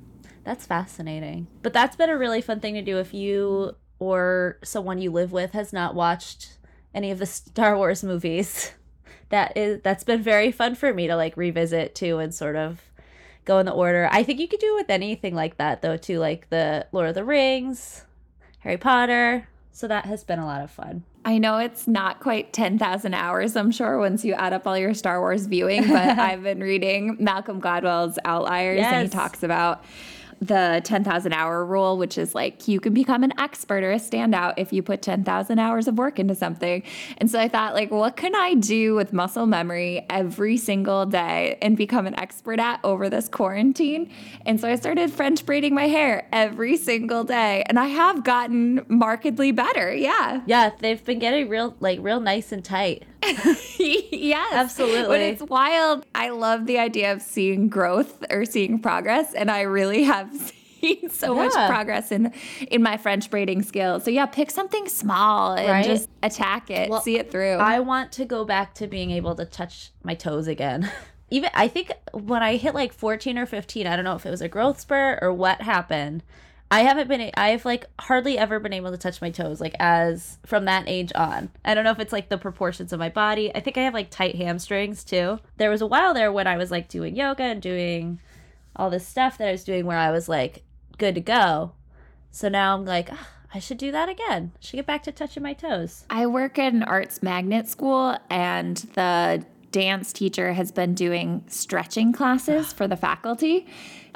That's 0.43 0.65
fascinating. 0.65 1.47
But 1.61 1.73
that's 1.73 1.95
been 1.95 2.09
a 2.09 2.17
really 2.17 2.41
fun 2.41 2.59
thing 2.59 2.73
to 2.75 2.81
do 2.81 2.97
if 2.99 3.13
you 3.13 3.75
or 3.99 4.57
someone 4.63 4.99
you 4.99 5.11
live 5.11 5.31
with 5.31 5.51
has 5.51 5.73
not 5.73 5.93
watched 5.93 6.57
any 6.93 7.11
of 7.11 7.19
the 7.19 7.25
Star 7.25 7.75
Wars 7.77 8.03
movies. 8.03 8.71
That 9.29 9.57
is 9.57 9.81
that's 9.83 10.03
been 10.03 10.21
very 10.21 10.51
fun 10.51 10.75
for 10.75 10.93
me 10.93 11.07
to 11.07 11.15
like 11.15 11.35
revisit 11.35 11.95
too 11.95 12.19
and 12.19 12.33
sort 12.33 12.55
of 12.55 12.81
go 13.45 13.59
in 13.59 13.65
the 13.65 13.71
order. 13.71 14.07
I 14.11 14.23
think 14.23 14.39
you 14.39 14.47
could 14.47 14.59
do 14.59 14.73
it 14.73 14.81
with 14.81 14.89
anything 14.89 15.35
like 15.35 15.57
that 15.57 15.81
though 15.81 15.97
too, 15.97 16.19
like 16.19 16.49
the 16.49 16.85
Lord 16.91 17.09
of 17.09 17.15
the 17.15 17.23
Rings, 17.23 18.05
Harry 18.59 18.77
Potter. 18.77 19.47
So 19.71 19.87
that 19.87 20.05
has 20.05 20.23
been 20.23 20.39
a 20.39 20.45
lot 20.45 20.61
of 20.61 20.71
fun. 20.71 21.03
I 21.23 21.37
know 21.37 21.57
it's 21.57 21.87
not 21.87 22.19
quite 22.19 22.51
10,000 22.53 23.13
hours, 23.13 23.55
I'm 23.55 23.69
sure, 23.69 23.99
once 23.99 24.23
you 24.25 24.33
add 24.33 24.53
up 24.53 24.65
all 24.65 24.77
your 24.77 24.93
Star 24.93 25.19
Wars 25.19 25.45
viewing, 25.45 25.87
but 25.87 25.91
I've 26.19 26.41
been 26.41 26.61
reading 26.61 27.17
Malcolm 27.19 27.61
Gladwell's 27.61 28.17
Outliers, 28.25 28.79
and 28.79 29.07
he 29.07 29.13
talks 29.13 29.43
about 29.43 29.83
the 30.41 30.81
10,000 30.83 31.33
hour 31.33 31.65
rule, 31.65 31.97
which 31.97 32.17
is 32.17 32.35
like 32.35 32.67
you 32.67 32.79
can 32.79 32.93
become 32.93 33.23
an 33.23 33.33
expert 33.39 33.83
or 33.83 33.91
a 33.91 33.97
standout 33.97 34.53
if 34.57 34.71
you 34.71 34.83
put 34.83 35.01
10,000 35.01 35.59
hours 35.59 35.87
of 35.87 35.97
work 35.97 36.19
into 36.19 36.35
something. 36.35 36.83
And 37.17 37.29
so 37.29 37.39
I 37.39 37.47
thought, 37.47 37.73
like, 37.73 37.91
what 37.91 38.15
can 38.15 38.35
I 38.35 38.53
do 38.53 38.95
with 38.95 39.13
muscle 39.13 39.45
memory 39.45 40.05
every 40.09 40.57
single 40.57 41.05
day 41.05 41.57
and 41.61 41.75
become 41.75 42.07
an 42.07 42.17
expert 42.19 42.59
at 42.59 42.79
over 42.83 43.09
this 43.09 43.27
quarantine? 43.27 44.11
And 44.45 44.59
so 44.59 44.67
I 44.69 44.75
started 44.75 45.11
French 45.11 45.45
braiding 45.45 45.73
my 45.73 45.87
hair 45.87 46.27
every 46.31 46.77
single 46.77 47.23
day, 47.23 47.63
and 47.67 47.79
I 47.79 47.87
have 47.87 48.23
gotten 48.23 48.85
markedly 48.87 49.51
better. 49.51 49.93
Yeah. 49.93 50.41
Yeah, 50.45 50.71
they've 50.79 51.03
been 51.03 51.19
getting 51.19 51.49
real 51.49 51.75
like 51.79 51.99
real 52.01 52.19
nice 52.19 52.51
and 52.51 52.63
tight. 52.63 53.03
yes, 53.79 54.53
Absolutely. 54.53 55.07
But 55.07 55.21
it's 55.21 55.41
wild. 55.43 56.05
I 56.15 56.29
love 56.29 56.65
the 56.65 56.79
idea 56.79 57.11
of 57.13 57.21
seeing 57.21 57.67
growth 57.69 58.23
or 58.29 58.45
seeing 58.45 58.79
progress, 58.79 59.33
and 59.33 59.49
I 59.51 59.61
really 59.61 60.03
have 60.03 60.33
seen 60.81 61.09
so 61.09 61.33
much 61.35 61.53
progress 61.53 62.11
in 62.11 62.31
in 62.69 62.81
my 62.83 62.97
French 62.97 63.29
braiding 63.29 63.63
skills. 63.63 64.03
So 64.03 64.11
yeah, 64.11 64.25
pick 64.25 64.51
something 64.51 64.87
small 64.87 65.53
and 65.53 65.67
Right. 65.69 65.85
just 65.85 66.09
attack 66.23 66.69
it, 66.69 66.89
Well, 66.89 67.01
see 67.01 67.17
it 67.17 67.31
through. 67.31 67.55
I 67.57 67.79
want 67.79 68.11
to 68.13 68.25
go 68.25 68.45
back 68.45 68.73
to 68.75 68.87
being 68.87 69.11
able 69.11 69.35
to 69.35 69.45
touch 69.45 69.91
my 70.03 70.13
toes 70.15 70.47
again. 70.47 70.89
Even 71.29 71.49
I 71.53 71.67
think 71.67 71.91
when 72.13 72.41
I 72.41 72.55
hit 72.55 72.73
like 72.73 72.93
14 72.93 73.37
or 73.37 73.45
15, 73.45 73.85
I 73.85 73.95
don't 73.97 74.05
know 74.05 74.15
if 74.15 74.25
it 74.25 74.29
was 74.29 74.41
a 74.41 74.47
growth 74.47 74.79
spurt 74.79 75.19
or 75.21 75.33
what 75.33 75.61
happened. 75.61 76.23
I 76.69 76.81
haven't 76.81 77.07
been 77.07 77.31
I've 77.35 77.65
like 77.65 77.85
hardly 77.99 78.37
ever 78.37 78.59
been 78.59 78.73
able 78.73 78.91
to 78.91 78.97
touch 78.97 79.21
my 79.21 79.29
toes 79.29 79.61
like 79.61 79.75
as 79.79 80.37
from 80.45 80.65
that 80.65 80.83
age 80.87 81.11
on. 81.15 81.49
I 81.63 81.73
don't 81.73 81.83
know 81.83 81.91
if 81.91 81.99
it's 81.99 82.11
like 82.11 82.29
the 82.29 82.37
proportions 82.37 82.91
of 82.91 82.99
my 82.99 83.09
body. 83.09 83.55
I 83.55 83.61
think 83.61 83.77
I 83.77 83.81
have 83.81 83.93
like 83.93 84.09
tight 84.09 84.35
hamstrings 84.35 85.03
too. 85.03 85.39
There 85.57 85.69
was 85.69 85.81
a 85.81 85.87
while 85.87 86.13
there 86.13 86.31
when 86.31 86.47
I 86.47 86.57
was 86.57 86.71
like 86.71 86.89
doing 86.89 87.15
yoga 87.15 87.43
and 87.43 87.61
doing 87.61 88.19
all 88.75 88.89
this 88.89 89.07
stuff 89.07 89.37
that 89.37 89.47
I 89.47 89.51
was 89.51 89.63
doing 89.63 89.85
where 89.85 89.97
I 89.97 90.11
was 90.11 90.27
like 90.27 90.63
good 90.97 91.15
to 91.15 91.21
go. 91.21 91.71
So 92.31 92.49
now 92.49 92.75
I'm 92.75 92.85
like, 92.85 93.09
"Ah, 93.11 93.29
I 93.53 93.59
should 93.59 93.77
do 93.77 93.91
that 93.91 94.09
again. 94.09 94.51
Should 94.59 94.75
get 94.75 94.85
back 94.85 95.03
to 95.03 95.11
touching 95.11 95.43
my 95.43 95.53
toes. 95.53 96.05
I 96.09 96.27
work 96.27 96.59
at 96.59 96.73
an 96.73 96.83
arts 96.83 97.23
magnet 97.23 97.67
school, 97.67 98.17
and 98.29 98.77
the 98.93 99.45
dance 99.71 100.13
teacher 100.13 100.53
has 100.53 100.71
been 100.71 100.93
doing 100.93 101.43
stretching 101.47 102.13
classes 102.13 102.73
for 102.73 102.87
the 102.87 102.95
faculty 102.95 103.67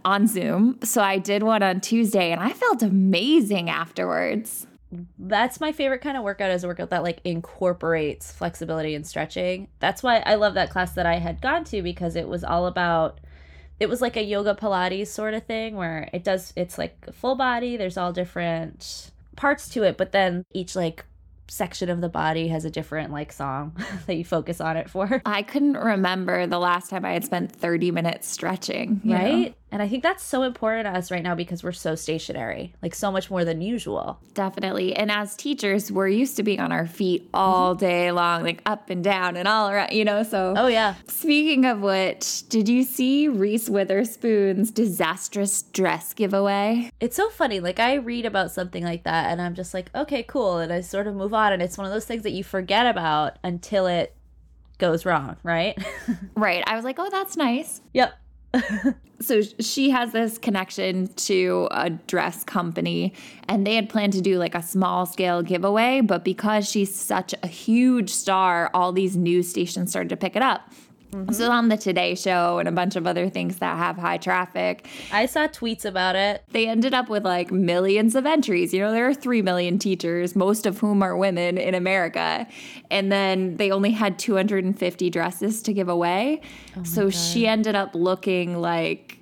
on 0.05 0.27
Zoom. 0.27 0.79
So 0.83 1.01
I 1.01 1.17
did 1.17 1.43
one 1.43 1.63
on 1.63 1.81
Tuesday, 1.81 2.31
and 2.31 2.41
I 2.41 2.51
felt 2.51 2.83
amazing 2.83 3.69
afterwards. 3.69 4.67
that's 5.17 5.61
my 5.61 5.71
favorite 5.71 6.01
kind 6.01 6.17
of 6.17 6.23
workout 6.23 6.51
is 6.51 6.63
a 6.63 6.67
workout 6.67 6.89
that 6.89 7.03
like 7.03 7.21
incorporates 7.23 8.31
flexibility 8.31 8.93
and 8.95 9.07
stretching. 9.07 9.67
That's 9.79 10.03
why 10.03 10.17
I 10.25 10.35
love 10.35 10.53
that 10.55 10.69
class 10.69 10.93
that 10.93 11.05
I 11.05 11.15
had 11.15 11.41
gone 11.41 11.63
to 11.65 11.81
because 11.81 12.15
it 12.15 12.27
was 12.27 12.43
all 12.43 12.67
about 12.67 13.19
it 13.79 13.89
was 13.89 14.01
like 14.01 14.15
a 14.15 14.23
yoga 14.23 14.53
pilates 14.53 15.07
sort 15.07 15.33
of 15.33 15.43
thing 15.45 15.75
where 15.75 16.09
it 16.13 16.23
does 16.23 16.53
it's 16.55 16.77
like 16.77 17.13
full 17.13 17.35
body, 17.35 17.77
there's 17.77 17.97
all 17.97 18.13
different 18.13 19.11
parts 19.35 19.69
to 19.69 19.83
it, 19.83 19.97
but 19.97 20.11
then 20.11 20.43
each 20.53 20.75
like 20.75 21.05
section 21.47 21.89
of 21.89 21.99
the 21.99 22.07
body 22.07 22.47
has 22.47 22.63
a 22.63 22.69
different 22.69 23.11
like 23.11 23.31
song 23.31 23.75
that 24.05 24.15
you 24.15 24.23
focus 24.23 24.61
on 24.61 24.77
it 24.77 24.89
for. 24.89 25.21
I 25.25 25.41
couldn't 25.41 25.77
remember 25.77 26.47
the 26.47 26.59
last 26.59 26.89
time 26.89 27.03
I 27.03 27.13
had 27.13 27.25
spent 27.25 27.51
30 27.51 27.91
minutes 27.91 28.27
stretching, 28.27 29.01
right? 29.03 29.47
know? 29.49 29.53
And 29.71 29.81
I 29.81 29.87
think 29.87 30.03
that's 30.03 30.23
so 30.23 30.43
important 30.43 30.85
to 30.85 30.97
us 30.97 31.11
right 31.11 31.23
now 31.23 31.33
because 31.33 31.63
we're 31.63 31.71
so 31.71 31.95
stationary, 31.95 32.73
like 32.81 32.93
so 32.93 33.11
much 33.11 33.29
more 33.31 33.45
than 33.45 33.61
usual. 33.61 34.19
Definitely. 34.33 34.95
And 34.95 35.09
as 35.09 35.35
teachers, 35.35 35.91
we're 35.91 36.09
used 36.09 36.35
to 36.37 36.43
being 36.43 36.59
on 36.59 36.71
our 36.71 36.87
feet 36.87 37.29
all 37.33 37.73
mm-hmm. 37.73 37.85
day 37.85 38.11
long, 38.11 38.43
like 38.43 38.61
up 38.65 38.89
and 38.89 39.03
down 39.03 39.37
and 39.37 39.47
all 39.47 39.69
around, 39.69 39.93
you 39.93 40.03
know? 40.03 40.23
So, 40.23 40.53
Oh, 40.57 40.67
yeah. 40.67 40.95
speaking 41.07 41.65
of 41.65 41.79
which, 41.81 42.47
did 42.49 42.67
you 42.67 42.83
see 42.83 43.27
Reese 43.29 43.69
Witherspoon's 43.69 44.71
disastrous 44.71 45.61
dress 45.61 46.13
giveaway? 46.13 46.89
It's 46.99 47.15
so 47.15 47.29
funny. 47.29 47.59
Like, 47.59 47.79
I 47.79 47.95
read 47.95 48.25
about 48.25 48.51
something 48.51 48.83
like 48.83 49.03
that 49.03 49.31
and 49.31 49.41
I'm 49.41 49.55
just 49.55 49.73
like, 49.73 49.89
okay, 49.95 50.23
cool. 50.23 50.57
And 50.57 50.73
I 50.73 50.81
sort 50.81 51.07
of 51.07 51.15
move 51.15 51.33
on. 51.33 51.53
And 51.53 51.61
it's 51.61 51.77
one 51.77 51.87
of 51.87 51.93
those 51.93 52.05
things 52.05 52.23
that 52.23 52.31
you 52.31 52.43
forget 52.43 52.87
about 52.87 53.37
until 53.43 53.87
it 53.87 54.15
goes 54.77 55.05
wrong, 55.05 55.37
right? 55.43 55.77
Right. 56.35 56.63
I 56.65 56.75
was 56.75 56.83
like, 56.83 56.97
oh, 56.97 57.09
that's 57.09 57.37
nice. 57.37 57.81
yep. 57.93 58.13
so 59.21 59.41
she 59.59 59.89
has 59.89 60.11
this 60.11 60.37
connection 60.37 61.07
to 61.13 61.67
a 61.71 61.89
dress 61.89 62.43
company 62.43 63.13
and 63.47 63.65
they 63.65 63.75
had 63.75 63.89
planned 63.89 64.13
to 64.13 64.21
do 64.21 64.37
like 64.37 64.55
a 64.55 64.61
small 64.61 65.05
scale 65.05 65.41
giveaway 65.41 66.01
but 66.01 66.23
because 66.23 66.69
she's 66.69 66.93
such 66.93 67.33
a 67.43 67.47
huge 67.47 68.09
star 68.09 68.69
all 68.73 68.91
these 68.91 69.15
news 69.15 69.49
stations 69.49 69.89
started 69.89 70.09
to 70.09 70.17
pick 70.17 70.35
it 70.35 70.41
up 70.41 70.71
Mm-hmm. 71.11 71.33
so 71.33 71.51
on 71.51 71.69
the 71.69 71.77
today 71.77 72.15
show 72.15 72.59
and 72.59 72.67
a 72.67 72.71
bunch 72.71 72.95
of 72.95 73.05
other 73.05 73.29
things 73.29 73.57
that 73.57 73.77
have 73.77 73.97
high 73.97 74.17
traffic. 74.17 74.87
I 75.11 75.25
saw 75.25 75.47
tweets 75.47 75.85
about 75.85 76.15
it. 76.15 76.43
they 76.51 76.67
ended 76.67 76.93
up 76.93 77.09
with 77.09 77.25
like 77.25 77.51
millions 77.51 78.15
of 78.15 78.25
entries. 78.25 78.73
You 78.73 78.79
know 78.79 78.91
there 78.91 79.07
are 79.07 79.13
3 79.13 79.41
million 79.41 79.77
teachers 79.77 80.35
most 80.35 80.65
of 80.65 80.79
whom 80.79 81.03
are 81.03 81.15
women 81.17 81.57
in 81.57 81.75
america. 81.75 82.47
And 82.89 83.11
then 83.11 83.57
they 83.57 83.71
only 83.71 83.91
had 83.91 84.17
250 84.19 85.09
dresses 85.09 85.61
to 85.63 85.73
give 85.73 85.89
away. 85.89 86.41
Oh 86.77 86.83
so 86.83 87.09
she 87.09 87.47
ended 87.47 87.75
up 87.75 87.93
looking 87.95 88.57
like 88.61 89.20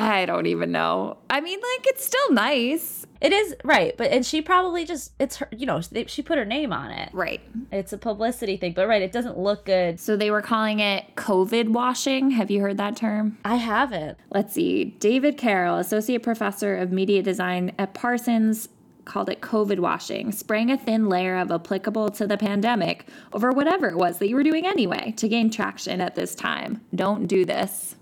I 0.00 0.24
don't 0.24 0.46
even 0.46 0.72
know. 0.72 1.18
I 1.28 1.40
mean, 1.40 1.58
like, 1.58 1.86
it's 1.86 2.04
still 2.04 2.32
nice. 2.32 3.06
It 3.20 3.32
is 3.32 3.54
right, 3.64 3.94
but 3.98 4.10
and 4.10 4.24
she 4.24 4.40
probably 4.40 4.86
just 4.86 5.12
it's 5.18 5.36
her, 5.36 5.48
you 5.54 5.66
know, 5.66 5.80
they, 5.82 6.06
she 6.06 6.22
put 6.22 6.38
her 6.38 6.46
name 6.46 6.72
on 6.72 6.90
it. 6.90 7.10
Right. 7.12 7.42
It's 7.70 7.92
a 7.92 7.98
publicity 7.98 8.56
thing, 8.56 8.72
but 8.72 8.88
right, 8.88 9.02
it 9.02 9.12
doesn't 9.12 9.38
look 9.38 9.66
good. 9.66 10.00
So 10.00 10.16
they 10.16 10.30
were 10.30 10.40
calling 10.40 10.80
it 10.80 11.04
COVID 11.16 11.68
washing. 11.68 12.30
Have 12.30 12.50
you 12.50 12.62
heard 12.62 12.78
that 12.78 12.96
term? 12.96 13.36
I 13.44 13.56
haven't. 13.56 14.16
Let's 14.30 14.54
see. 14.54 14.96
David 15.00 15.36
Carroll, 15.36 15.76
associate 15.76 16.22
professor 16.22 16.76
of 16.76 16.92
media 16.92 17.22
design 17.22 17.72
at 17.78 17.92
Parsons, 17.92 18.70
called 19.04 19.28
it 19.28 19.42
COVID 19.42 19.80
washing, 19.80 20.32
spraying 20.32 20.70
a 20.70 20.78
thin 20.78 21.08
layer 21.08 21.36
of 21.36 21.50
applicable 21.50 22.10
to 22.10 22.26
the 22.26 22.38
pandemic 22.38 23.06
over 23.34 23.50
whatever 23.50 23.88
it 23.88 23.96
was 23.96 24.18
that 24.18 24.28
you 24.28 24.36
were 24.36 24.42
doing 24.42 24.66
anyway 24.66 25.12
to 25.18 25.28
gain 25.28 25.50
traction 25.50 26.00
at 26.00 26.14
this 26.14 26.34
time. 26.34 26.80
Don't 26.94 27.26
do 27.26 27.44
this. 27.44 27.96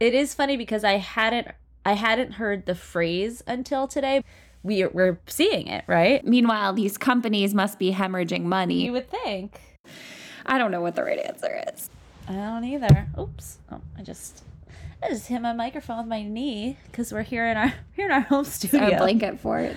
It 0.00 0.14
is 0.14 0.34
funny 0.34 0.56
because 0.56 0.84
I 0.84 0.94
hadn't 0.94 1.48
I 1.84 1.92
hadn't 1.92 2.32
heard 2.32 2.66
the 2.66 2.74
phrase 2.74 3.42
until 3.46 3.86
today. 3.88 4.22
We 4.62 4.84
we're 4.86 5.18
seeing 5.26 5.68
it, 5.68 5.84
right? 5.86 6.24
Meanwhile, 6.26 6.72
these 6.74 6.98
companies 6.98 7.54
must 7.54 7.78
be 7.78 7.92
hemorrhaging 7.92 8.42
money. 8.42 8.84
You 8.84 8.92
would 8.92 9.10
think. 9.10 9.60
I 10.44 10.58
don't 10.58 10.70
know 10.70 10.80
what 10.80 10.96
the 10.96 11.04
right 11.04 11.18
answer 11.18 11.62
is. 11.72 11.88
I 12.28 12.32
don't 12.32 12.64
either. 12.64 13.06
Oops. 13.18 13.58
Oh, 13.70 13.80
I 13.96 14.02
just 14.02 14.42
I 15.02 15.08
just 15.10 15.28
hit 15.28 15.40
my 15.40 15.52
microphone 15.52 15.98
with 15.98 16.06
my 16.08 16.22
knee 16.22 16.76
because 16.90 17.12
we're 17.12 17.22
here 17.22 17.46
in 17.46 17.56
our 17.56 17.72
here 17.94 18.06
in 18.06 18.12
our 18.12 18.20
home 18.20 18.44
studio. 18.56 18.80
Our 18.92 18.98
blanket 18.98 19.38
forts. 19.40 19.76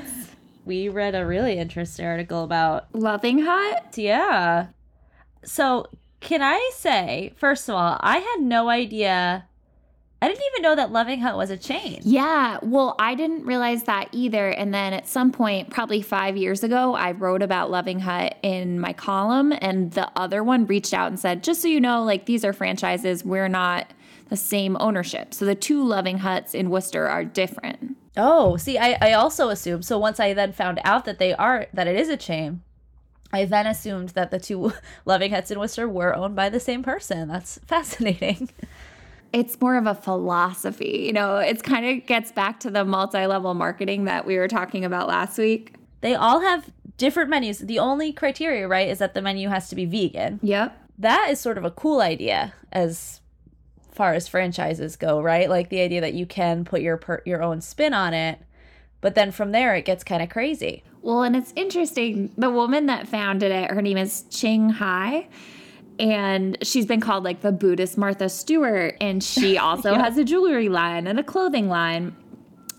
we 0.66 0.90
read 0.90 1.16
a 1.16 1.26
really 1.26 1.58
interesting 1.58 2.06
article 2.06 2.44
about 2.44 2.88
Loving 2.94 3.40
Hut. 3.44 3.96
yeah. 3.96 4.68
So 5.44 5.88
can 6.20 6.42
I 6.42 6.72
say 6.74 7.34
first 7.38 7.70
of 7.70 7.76
all, 7.76 7.98
I 8.02 8.18
had 8.18 8.42
no 8.42 8.70
idea. 8.70 9.46
I 10.22 10.28
didn't 10.28 10.44
even 10.52 10.64
know 10.64 10.76
that 10.76 10.92
Loving 10.92 11.22
Hut 11.22 11.38
was 11.38 11.50
a 11.50 11.58
chain. 11.58 12.02
Yeah, 12.04 12.60
well, 12.62 12.96
I 13.00 13.16
didn't 13.16 13.46
realize 13.46 13.84
that 13.84 14.10
either. 14.12 14.50
And 14.50 14.74
then 14.74 14.94
at 14.94 15.08
some 15.08 15.32
point, 15.32 15.70
probably 15.70 16.02
five 16.02 16.36
years 16.36 16.62
ago, 16.62 16.94
I 16.94 17.12
wrote 17.12 17.42
about 17.42 17.72
Loving 17.72 18.00
Hut 18.00 18.36
in 18.44 18.82
my 18.82 18.92
column, 18.92 19.54
and 19.62 19.92
the 19.94 20.12
other 20.18 20.44
one 20.44 20.66
reached 20.66 20.94
out 20.94 21.08
and 21.08 21.18
said, 21.18 21.44
just 21.44 21.62
so 21.62 21.70
you 21.70 21.80
know, 21.80 22.04
like 22.04 22.26
these 22.26 22.44
are 22.44 22.52
franchises, 22.52 23.24
we're 23.24 23.48
not 23.48 23.88
the 24.28 24.36
same 24.36 24.76
ownership. 24.80 25.34
So 25.34 25.46
the 25.46 25.56
two 25.56 25.84
Loving 25.86 26.18
Huts 26.18 26.54
in 26.54 26.70
Worcester 26.70 27.08
are 27.08 27.24
different. 27.24 27.96
Oh, 28.18 28.58
see, 28.58 28.78
I, 28.78 28.98
I 29.02 29.14
also 29.14 29.50
assumed. 29.50 29.86
So 29.86 29.98
once 29.98 30.20
I 30.20 30.34
then 30.34 30.52
found 30.52 30.80
out 30.84 31.06
that 31.06 31.20
they 31.20 31.34
are 31.34 31.68
that 31.74 31.88
it 31.88 31.96
is 31.96 32.10
a 32.10 32.18
chain, 32.18 32.62
I 33.32 33.46
then 33.46 33.68
assumed 33.68 34.10
that 34.10 34.32
the 34.32 34.40
two 34.40 34.74
Loving 35.06 35.32
Huts 35.32 35.52
in 35.52 35.60
Worcester 35.60 35.88
were 35.88 36.16
owned 36.16 36.36
by 36.36 36.50
the 36.50 36.60
same 36.60 36.84
person. 36.84 37.30
That's 37.30 37.60
fascinating. 37.60 38.50
It's 39.32 39.60
more 39.62 39.76
of 39.78 39.86
a 39.86 39.96
philosophy. 39.96 41.04
You 41.06 41.14
know, 41.14 41.38
it's 41.38 41.62
kind 41.62 41.86
of 41.86 42.06
gets 42.08 42.32
back 42.32 42.60
to 42.62 42.72
the 42.72 42.84
multi 42.84 43.26
level 43.26 43.54
marketing 43.54 44.06
that 44.06 44.26
we 44.26 44.38
were 44.38 44.48
talking 44.48 44.84
about 44.84 45.08
last 45.08 45.38
week. 45.38 45.76
They 46.02 46.16
all 46.16 46.40
have 46.40 46.70
different 46.98 47.30
menus. 47.30 47.60
The 47.60 47.80
only 47.80 48.12
criteria, 48.12 48.68
right, 48.68 48.88
is 48.88 49.00
that 49.00 49.14
the 49.14 49.22
menu 49.22 49.50
has 49.50 49.70
to 49.70 49.76
be 49.76 49.86
vegan. 49.86 50.40
Yep. 50.42 50.76
That 51.00 51.30
is 51.30 51.40
sort 51.40 51.58
of 51.58 51.66
a 51.66 51.72
cool 51.72 52.02
idea 52.02 52.54
as 52.72 53.22
far 53.92 54.14
as 54.14 54.28
franchises 54.28 54.96
go, 54.96 55.22
right? 55.22 55.50
Like 55.50 55.70
the 55.70 55.82
idea 55.82 56.02
that 56.02 56.14
you 56.14 56.26
can 56.26 56.64
put 56.64 56.82
your 56.82 56.98
per- 56.98 57.22
your 57.26 57.44
own 57.44 57.62
spin 57.62 57.94
on 57.94 58.14
it, 58.14 58.40
but 59.02 59.16
then 59.16 59.32
from 59.32 59.52
there 59.52 59.76
it 59.76 59.86
gets 59.86 60.04
kind 60.04 60.22
of 60.22 60.30
crazy. 60.30 60.84
Well, 61.02 61.24
and 61.24 61.36
it's 61.36 61.54
interesting. 61.56 62.32
The 62.38 62.50
woman 62.50 62.88
that 62.88 63.08
founded 63.08 63.52
it, 63.52 63.72
her 63.72 63.82
name 63.82 63.98
is 63.98 64.24
Ching 64.30 64.70
Hai. 64.70 65.28
And 66.00 66.58
she's 66.64 66.86
been 66.86 67.02
called 67.02 67.24
like 67.24 67.42
the 67.42 67.52
Buddhist 67.52 67.98
Martha 67.98 68.30
Stewart. 68.30 68.96
And 69.02 69.24
she 69.24 69.58
also 69.60 69.94
has 69.96 70.18
a 70.18 70.24
jewelry 70.24 70.70
line 70.70 71.08
and 71.08 71.20
a 71.20 71.24
clothing 71.24 71.68
line. 71.68 72.16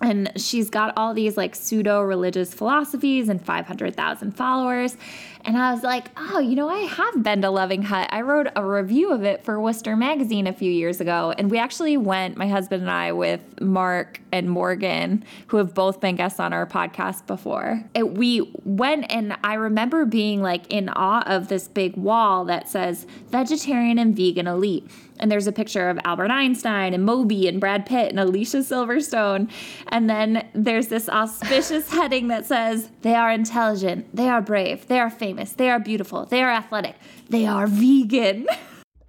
And 0.00 0.32
she's 0.36 0.70
got 0.70 0.94
all 0.96 1.12
these 1.12 1.36
like 1.36 1.54
pseudo 1.54 2.00
religious 2.02 2.54
philosophies 2.54 3.28
and 3.28 3.44
500,000 3.44 4.32
followers. 4.32 4.96
And 5.44 5.56
I 5.56 5.72
was 5.72 5.82
like, 5.82 6.08
oh, 6.16 6.38
you 6.38 6.54
know, 6.54 6.68
I 6.68 6.80
have 6.80 7.22
been 7.22 7.42
to 7.42 7.50
Loving 7.50 7.82
Hut. 7.82 8.08
I 8.10 8.20
wrote 8.22 8.48
a 8.56 8.64
review 8.64 9.12
of 9.12 9.24
it 9.24 9.42
for 9.42 9.60
Worcester 9.60 9.96
Magazine 9.96 10.46
a 10.46 10.52
few 10.52 10.70
years 10.70 11.00
ago. 11.00 11.34
And 11.36 11.50
we 11.50 11.58
actually 11.58 11.96
went, 11.96 12.36
my 12.36 12.46
husband 12.46 12.82
and 12.82 12.90
I, 12.90 13.12
with 13.12 13.40
Mark 13.60 14.20
and 14.32 14.50
Morgan, 14.50 15.24
who 15.48 15.56
have 15.56 15.74
both 15.74 16.00
been 16.00 16.16
guests 16.16 16.40
on 16.40 16.52
our 16.52 16.66
podcast 16.66 17.26
before. 17.26 17.82
It, 17.94 18.12
we 18.12 18.52
went, 18.64 19.10
and 19.10 19.36
I 19.42 19.54
remember 19.54 20.04
being 20.04 20.42
like 20.42 20.70
in 20.72 20.88
awe 20.90 21.22
of 21.26 21.48
this 21.48 21.68
big 21.68 21.96
wall 21.96 22.44
that 22.46 22.68
says 22.68 23.06
vegetarian 23.28 23.98
and 23.98 24.14
vegan 24.14 24.46
elite. 24.46 24.90
And 25.20 25.30
there's 25.30 25.46
a 25.46 25.52
picture 25.52 25.88
of 25.88 25.98
Albert 26.04 26.30
Einstein 26.30 26.94
and 26.94 27.04
Moby 27.04 27.46
and 27.46 27.60
Brad 27.60 27.86
Pitt 27.86 28.10
and 28.10 28.18
Alicia 28.18 28.58
Silverstone. 28.58 29.50
And 29.88 30.10
then 30.10 30.48
there's 30.54 30.88
this 30.88 31.08
auspicious 31.08 31.88
heading 31.92 32.28
that 32.28 32.46
says, 32.46 32.90
They 33.02 33.14
are 33.14 33.30
intelligent, 33.30 34.14
they 34.14 34.28
are 34.28 34.40
brave, 34.40 34.88
they 34.88 34.98
are 34.98 35.10
famous, 35.10 35.52
they 35.52 35.70
are 35.70 35.78
beautiful, 35.78 36.26
they 36.26 36.42
are 36.42 36.50
athletic, 36.50 36.96
they 37.28 37.46
are 37.46 37.66
vegan. 37.66 38.46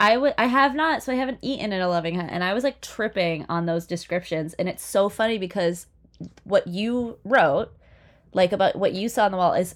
I 0.01 0.17
would 0.17 0.33
I 0.35 0.47
have 0.47 0.73
not 0.73 1.03
so 1.03 1.11
I 1.11 1.15
haven't 1.15 1.37
eaten 1.43 1.71
at 1.71 1.79
a 1.79 1.87
Loving 1.87 2.15
Hut 2.15 2.29
and 2.31 2.43
I 2.43 2.55
was 2.55 2.63
like 2.63 2.81
tripping 2.81 3.45
on 3.47 3.67
those 3.67 3.85
descriptions 3.85 4.55
and 4.55 4.67
it's 4.67 4.83
so 4.83 5.09
funny 5.09 5.37
because 5.37 5.85
what 6.43 6.65
you 6.65 7.19
wrote 7.23 7.71
like 8.33 8.51
about 8.51 8.75
what 8.75 8.93
you 8.93 9.09
saw 9.09 9.25
on 9.25 9.31
the 9.31 9.37
wall 9.37 9.53
is 9.53 9.75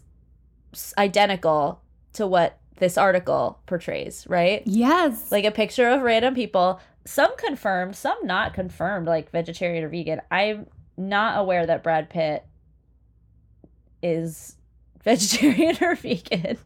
identical 0.97 1.81
to 2.13 2.25
what 2.25 2.57
this 2.77 2.98
article 2.98 3.60
portrays, 3.65 4.25
right? 4.27 4.63
Yes. 4.65 5.32
Like 5.32 5.46
a 5.46 5.51
picture 5.51 5.89
of 5.89 6.01
random 6.01 6.36
people, 6.36 6.79
some 7.05 7.36
confirmed, 7.38 7.96
some 7.96 8.17
not 8.24 8.53
confirmed 8.53 9.08
like 9.08 9.32
vegetarian 9.32 9.84
or 9.84 9.89
vegan. 9.89 10.22
I'm 10.32 10.67
not 10.98 11.39
aware 11.39 11.65
that 11.65 11.84
Brad 11.84 12.10
Pitt 12.10 12.46
is 14.01 14.55
vegetarian 15.03 15.77
or 15.82 15.96
vegan. 15.96 16.58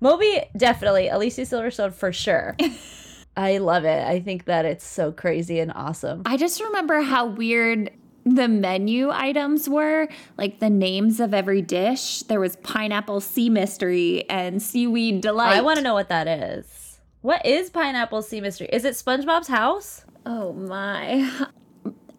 Moby 0.00 0.42
definitely, 0.56 1.08
Alicia 1.08 1.42
Silverstone 1.42 1.92
for 1.92 2.12
sure. 2.12 2.56
I 3.36 3.58
love 3.58 3.84
it. 3.84 4.04
I 4.04 4.20
think 4.20 4.46
that 4.46 4.64
it's 4.64 4.84
so 4.84 5.12
crazy 5.12 5.60
and 5.60 5.72
awesome. 5.72 6.22
I 6.26 6.36
just 6.36 6.60
remember 6.60 7.00
how 7.00 7.26
weird 7.26 7.90
the 8.24 8.48
menu 8.48 9.10
items 9.10 9.68
were, 9.68 10.08
like 10.36 10.60
the 10.60 10.70
names 10.70 11.20
of 11.20 11.32
every 11.32 11.62
dish. 11.62 12.22
There 12.22 12.40
was 12.40 12.56
pineapple 12.56 13.20
sea 13.20 13.50
mystery 13.50 14.28
and 14.28 14.62
seaweed 14.62 15.20
delight. 15.20 15.56
I 15.56 15.60
want 15.60 15.76
to 15.76 15.82
know 15.82 15.94
what 15.94 16.08
that 16.08 16.28
is. 16.28 16.98
What 17.20 17.44
is 17.44 17.70
pineapple 17.70 18.22
sea 18.22 18.40
mystery? 18.40 18.68
Is 18.72 18.84
it 18.84 18.94
SpongeBob's 18.94 19.48
house? 19.48 20.04
Oh 20.24 20.52
my. 20.52 21.30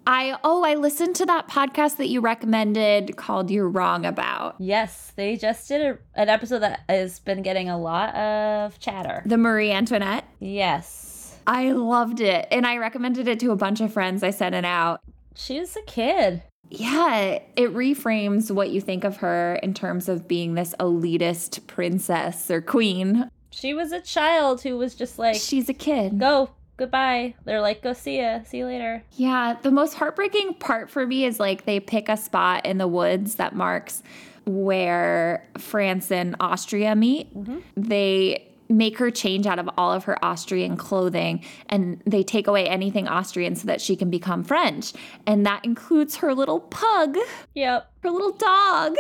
I 0.07 0.39
oh, 0.43 0.63
I 0.63 0.73
listened 0.73 1.15
to 1.17 1.25
that 1.27 1.47
podcast 1.47 1.97
that 1.97 2.07
you 2.07 2.19
recommended 2.19 3.15
called 3.15 3.51
You're 3.51 3.69
Wrong 3.69 4.05
About. 4.07 4.55
Yes, 4.57 5.13
they 5.15 5.35
just 5.35 5.67
did 5.67 5.81
a, 5.81 5.99
an 6.19 6.29
episode 6.29 6.59
that 6.59 6.81
has 6.89 7.19
been 7.19 7.43
getting 7.43 7.69
a 7.69 7.77
lot 7.77 8.15
of 8.15 8.79
chatter. 8.79 9.21
The 9.27 9.37
Marie 9.37 9.71
Antoinette. 9.71 10.25
Yes. 10.39 11.37
I 11.45 11.73
loved 11.73 12.21
it. 12.21 12.47
And 12.49 12.65
I 12.65 12.77
recommended 12.77 13.27
it 13.27 13.39
to 13.41 13.51
a 13.51 13.55
bunch 13.55 13.81
of 13.81 13.93
friends. 13.93 14.23
I 14.23 14.31
sent 14.31 14.55
it 14.55 14.65
out. 14.65 15.01
She's 15.39 15.75
a 15.77 15.81
kid. 15.83 16.43
Yeah, 16.69 17.39
it 17.55 17.73
reframes 17.73 18.51
what 18.51 18.69
you 18.69 18.81
think 18.81 19.03
of 19.03 19.17
her 19.17 19.55
in 19.63 19.73
terms 19.73 20.09
of 20.09 20.27
being 20.27 20.53
this 20.53 20.75
elitist 20.79 21.65
princess 21.65 22.51
or 22.51 22.61
queen. 22.61 23.29
She 23.49 23.73
was 23.73 23.91
a 23.91 24.01
child 24.01 24.61
who 24.61 24.77
was 24.77 24.93
just 24.95 25.17
like, 25.17 25.37
She's 25.37 25.69
a 25.69 25.73
kid. 25.73 26.19
go, 26.19 26.49
goodbye. 26.77 27.35
They're 27.45 27.61
like, 27.61 27.81
go 27.81 27.93
see 27.93 28.19
ya. 28.19 28.43
See 28.43 28.57
you 28.59 28.65
later. 28.65 29.01
Yeah, 29.13 29.55
the 29.63 29.71
most 29.71 29.93
heartbreaking 29.95 30.55
part 30.55 30.89
for 30.91 31.07
me 31.07 31.25
is 31.25 31.39
like 31.39 31.65
they 31.65 31.79
pick 31.79 32.09
a 32.09 32.17
spot 32.17 32.65
in 32.65 32.77
the 32.77 32.87
woods 32.87 33.35
that 33.35 33.55
marks 33.55 34.03
where 34.45 35.47
France 35.57 36.11
and 36.11 36.35
Austria 36.39 36.95
meet. 36.95 37.33
Mm-hmm. 37.35 37.59
They 37.77 38.48
make 38.69 38.99
her 38.99 39.09
change 39.09 39.47
out 39.47 39.57
of 39.59 39.67
all 39.77 39.91
of 39.91 40.03
her 40.03 40.23
Austrian 40.23 40.77
clothing 40.77 41.43
and 41.69 42.01
they 42.05 42.21
take 42.21 42.45
away 42.47 42.67
anything 42.67 43.07
Austrian 43.07 43.55
so 43.55 43.65
that 43.65 43.81
she 43.81 43.95
can 43.95 44.09
become 44.11 44.43
French. 44.43 44.93
And 45.25 45.45
that 45.45 45.65
includes 45.65 46.17
her 46.17 46.35
little 46.35 46.59
pug, 46.59 47.17
Yep. 47.55 47.91
her 48.03 48.11
little 48.11 48.31
dog. 48.33 48.95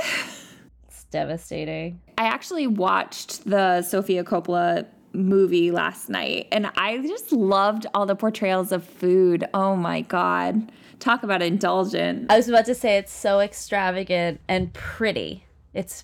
It's 0.87 1.03
devastating. 1.11 2.01
I 2.17 2.23
actually 2.25 2.65
watched 2.67 3.45
the 3.47 3.81
Sofia 3.83 4.23
Coppola 4.23 4.87
movie 5.13 5.71
last 5.71 6.09
night 6.09 6.47
and 6.51 6.67
I 6.75 6.97
just 7.07 7.31
loved 7.31 7.85
all 7.93 8.05
the 8.05 8.15
portrayals 8.15 8.71
of 8.71 8.83
food. 8.83 9.45
Oh 9.53 9.75
my 9.75 10.01
God. 10.01 10.71
Talk 10.99 11.23
about 11.23 11.41
indulgent. 11.41 12.29
I 12.31 12.37
was 12.37 12.49
about 12.49 12.65
to 12.65 12.75
say 12.75 12.97
it's 12.97 13.13
so 13.13 13.39
extravagant 13.39 14.41
and 14.47 14.73
pretty. 14.73 15.45
It's 15.73 16.03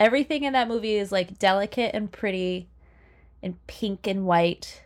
everything 0.00 0.42
in 0.44 0.52
that 0.52 0.68
movie 0.68 0.96
is 0.96 1.10
like 1.12 1.38
delicate 1.38 1.94
and 1.94 2.10
pretty 2.12 2.68
and 3.44 3.64
pink 3.66 4.06
and 4.06 4.26
white. 4.26 4.82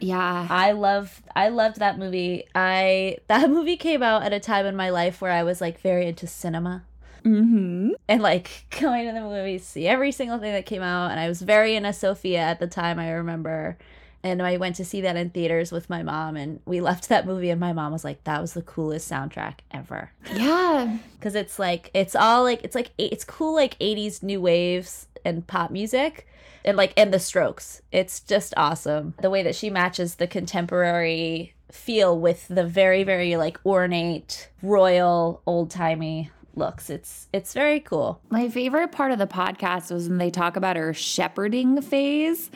Yeah. 0.00 0.46
I 0.50 0.72
love 0.72 1.22
I 1.36 1.48
loved 1.48 1.78
that 1.78 1.98
movie. 1.98 2.44
I 2.54 3.18
that 3.28 3.48
movie 3.50 3.76
came 3.76 4.02
out 4.02 4.22
at 4.22 4.32
a 4.32 4.40
time 4.40 4.66
in 4.66 4.76
my 4.76 4.90
life 4.90 5.20
where 5.20 5.32
I 5.32 5.42
was 5.42 5.60
like 5.60 5.80
very 5.80 6.06
into 6.06 6.26
cinema 6.26 6.84
Mm-hmm. 7.24 7.90
and 8.08 8.22
like 8.22 8.64
going 8.80 9.06
to 9.06 9.12
the 9.12 9.20
movies, 9.20 9.66
see 9.66 9.86
every 9.86 10.12
single 10.12 10.38
thing 10.38 10.52
that 10.52 10.66
came 10.66 10.82
out 10.82 11.10
and 11.10 11.20
I 11.20 11.28
was 11.28 11.42
very 11.42 11.76
into 11.76 11.92
Sofia 11.92 12.38
at 12.40 12.60
the 12.60 12.66
time 12.66 12.98
I 12.98 13.10
remember. 13.10 13.76
And 14.22 14.42
I 14.42 14.58
went 14.58 14.76
to 14.76 14.84
see 14.84 15.00
that 15.02 15.16
in 15.16 15.30
theaters 15.30 15.72
with 15.72 15.88
my 15.88 16.02
mom 16.02 16.36
and 16.36 16.60
we 16.66 16.82
left 16.82 17.08
that 17.08 17.26
movie 17.26 17.48
and 17.48 17.60
my 17.60 17.72
mom 17.72 17.92
was 17.92 18.04
like 18.04 18.24
that 18.24 18.40
was 18.40 18.52
the 18.52 18.62
coolest 18.62 19.10
soundtrack 19.10 19.60
ever. 19.70 20.12
Yeah. 20.32 20.98
because 21.18 21.34
it's 21.34 21.58
like 21.58 21.90
it's 21.94 22.14
all 22.14 22.42
like 22.42 22.62
it's 22.64 22.74
like 22.74 22.90
it's 22.98 23.24
cool 23.24 23.54
like 23.54 23.78
80s 23.78 24.22
new 24.22 24.40
waves 24.40 25.06
and 25.24 25.46
pop 25.46 25.70
music 25.70 26.26
and 26.64 26.76
like 26.76 26.92
and 26.96 27.12
the 27.12 27.18
strokes. 27.18 27.82
It's 27.92 28.20
just 28.20 28.54
awesome. 28.56 29.14
The 29.20 29.30
way 29.30 29.42
that 29.42 29.54
she 29.54 29.70
matches 29.70 30.16
the 30.16 30.26
contemporary 30.26 31.54
feel 31.70 32.18
with 32.18 32.48
the 32.48 32.64
very 32.64 33.04
very 33.04 33.36
like 33.36 33.58
ornate 33.64 34.50
royal 34.62 35.40
old-timey 35.46 36.30
looks. 36.54 36.90
It's 36.90 37.28
it's 37.32 37.54
very 37.54 37.80
cool. 37.80 38.20
My 38.28 38.48
favorite 38.48 38.92
part 38.92 39.12
of 39.12 39.18
the 39.18 39.26
podcast 39.26 39.92
was 39.92 40.08
when 40.08 40.18
they 40.18 40.30
talk 40.30 40.56
about 40.56 40.76
her 40.76 40.92
shepherding 40.92 41.80
phase. 41.80 42.50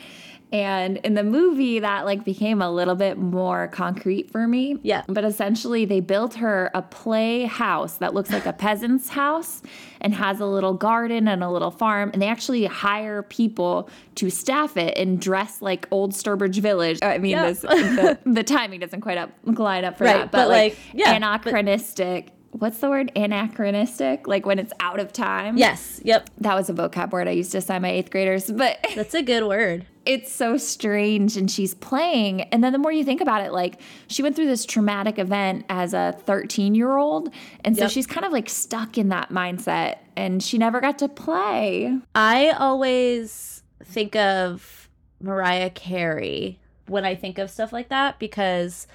And 0.55 0.97
in 0.97 1.15
the 1.15 1.23
movie, 1.23 1.79
that 1.79 2.05
like 2.05 2.23
became 2.23 2.61
a 2.61 2.71
little 2.71 2.95
bit 2.95 3.17
more 3.17 3.67
concrete 3.67 4.31
for 4.31 4.47
me. 4.47 4.77
Yeah. 4.83 5.03
But 5.07 5.25
essentially, 5.25 5.83
they 5.83 5.99
built 5.99 6.35
her 6.35 6.71
a 6.73 6.81
play 6.81 7.43
house 7.43 7.97
that 7.97 8.13
looks 8.13 8.31
like 8.31 8.45
a 8.45 8.53
peasant's 8.53 9.09
house 9.09 9.61
and 9.99 10.13
has 10.13 10.39
a 10.39 10.45
little 10.45 10.73
garden 10.73 11.27
and 11.27 11.43
a 11.43 11.49
little 11.49 11.71
farm. 11.71 12.09
And 12.13 12.21
they 12.21 12.27
actually 12.29 12.65
hire 12.65 13.21
people 13.23 13.89
to 14.15 14.29
staff 14.29 14.77
it 14.77 14.97
and 14.97 15.19
dress 15.19 15.61
like 15.61 15.87
old 15.91 16.13
Sturbridge 16.13 16.59
Village. 16.59 16.99
I 17.01 17.17
mean, 17.17 17.31
Yeah. 17.31 17.47
this, 17.47 17.59
the, 17.61 18.17
the 18.25 18.43
timing 18.43 18.79
doesn't 18.79 19.01
quite 19.01 19.17
up 19.17 19.31
line 19.43 19.83
up 19.83 19.97
for 19.97 20.05
Right, 20.05 20.13
that, 20.19 20.31
but, 20.31 20.37
but, 20.43 20.47
like, 20.47 20.73
like, 20.73 20.77
yeah, 20.93 21.07
but- 21.11 21.15
anachronistic. 21.17 22.31
What's 22.59 22.79
the 22.79 22.89
word? 22.89 23.11
Anachronistic? 23.15 24.27
Like 24.27 24.45
when 24.45 24.59
it's 24.59 24.73
out 24.79 24.99
of 24.99 25.11
time? 25.13 25.57
yes 25.57 26.01
yep 26.03 26.29
That 26.39 26.55
was 26.55 26.69
a 26.69 26.73
vocab 26.73 27.11
word 27.11 27.27
I 27.27 27.31
used 27.31 27.51
to 27.53 27.57
assign 27.59 27.81
my 27.81 27.89
eighth 27.89 28.11
graders, 28.11 28.49
but 28.51 28.77
that's 28.95 29.13
a 29.13 29.21
good 29.21 29.43
word 29.45 29.85
it's 30.05 30.31
so 30.31 30.57
strange. 30.57 31.35
And 31.35 31.49
she's 31.49 31.73
playing. 31.73 32.41
And 32.41 32.63
then 32.63 32.73
the 32.73 32.77
more 32.79 32.91
you 32.91 33.03
think 33.03 33.21
about 33.21 33.41
it, 33.43 33.51
like 33.51 33.81
she 34.07 34.21
went 34.21 34.35
through 34.35 34.45
this 34.45 34.65
traumatic 34.65 35.17
event 35.17 35.65
as 35.67 35.93
a 35.93 36.15
13 36.25 36.75
year 36.75 36.95
old. 36.97 37.33
And 37.63 37.75
so 37.75 37.83
Yep. 37.83 37.91
she's 37.91 38.07
kind 38.07 38.25
of 38.25 38.31
like 38.31 38.49
stuck 38.49 38.97
in 38.97 39.09
that 39.09 39.29
mindset 39.29 39.97
and 40.15 40.41
she 40.43 40.57
never 40.57 40.79
got 40.79 40.99
to 40.99 41.07
play. 41.09 41.97
I 42.13 42.51
always 42.51 43.63
think 43.83 44.15
of 44.15 44.89
Mariah 45.19 45.71
Carey 45.71 46.59
when 46.87 47.03
I 47.03 47.15
think 47.15 47.39
of 47.39 47.49
stuff 47.49 47.73
like 47.73 47.89
that 47.89 48.19
because 48.19 48.85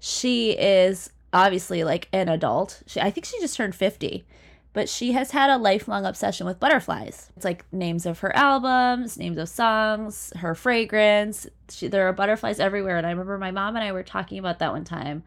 she 0.00 0.52
is 0.52 1.10
obviously 1.36 1.84
like 1.84 2.08
an 2.12 2.28
adult. 2.28 2.82
She, 2.86 3.00
I 3.00 3.10
think 3.10 3.26
she 3.26 3.38
just 3.40 3.56
turned 3.56 3.74
50, 3.74 4.26
but 4.72 4.88
she 4.88 5.12
has 5.12 5.32
had 5.32 5.50
a 5.50 5.58
lifelong 5.58 6.06
obsession 6.06 6.46
with 6.46 6.58
butterflies. 6.58 7.30
It's 7.36 7.44
like 7.44 7.70
names 7.72 8.06
of 8.06 8.20
her 8.20 8.34
albums, 8.34 9.18
names 9.18 9.36
of 9.36 9.48
songs, 9.48 10.32
her 10.36 10.54
fragrance. 10.54 11.46
She, 11.68 11.88
there 11.88 12.08
are 12.08 12.12
butterflies 12.12 12.58
everywhere. 12.58 12.96
And 12.96 13.06
I 13.06 13.10
remember 13.10 13.36
my 13.36 13.50
mom 13.50 13.76
and 13.76 13.84
I 13.84 13.92
were 13.92 14.02
talking 14.02 14.38
about 14.38 14.58
that 14.60 14.72
one 14.72 14.84
time. 14.84 15.22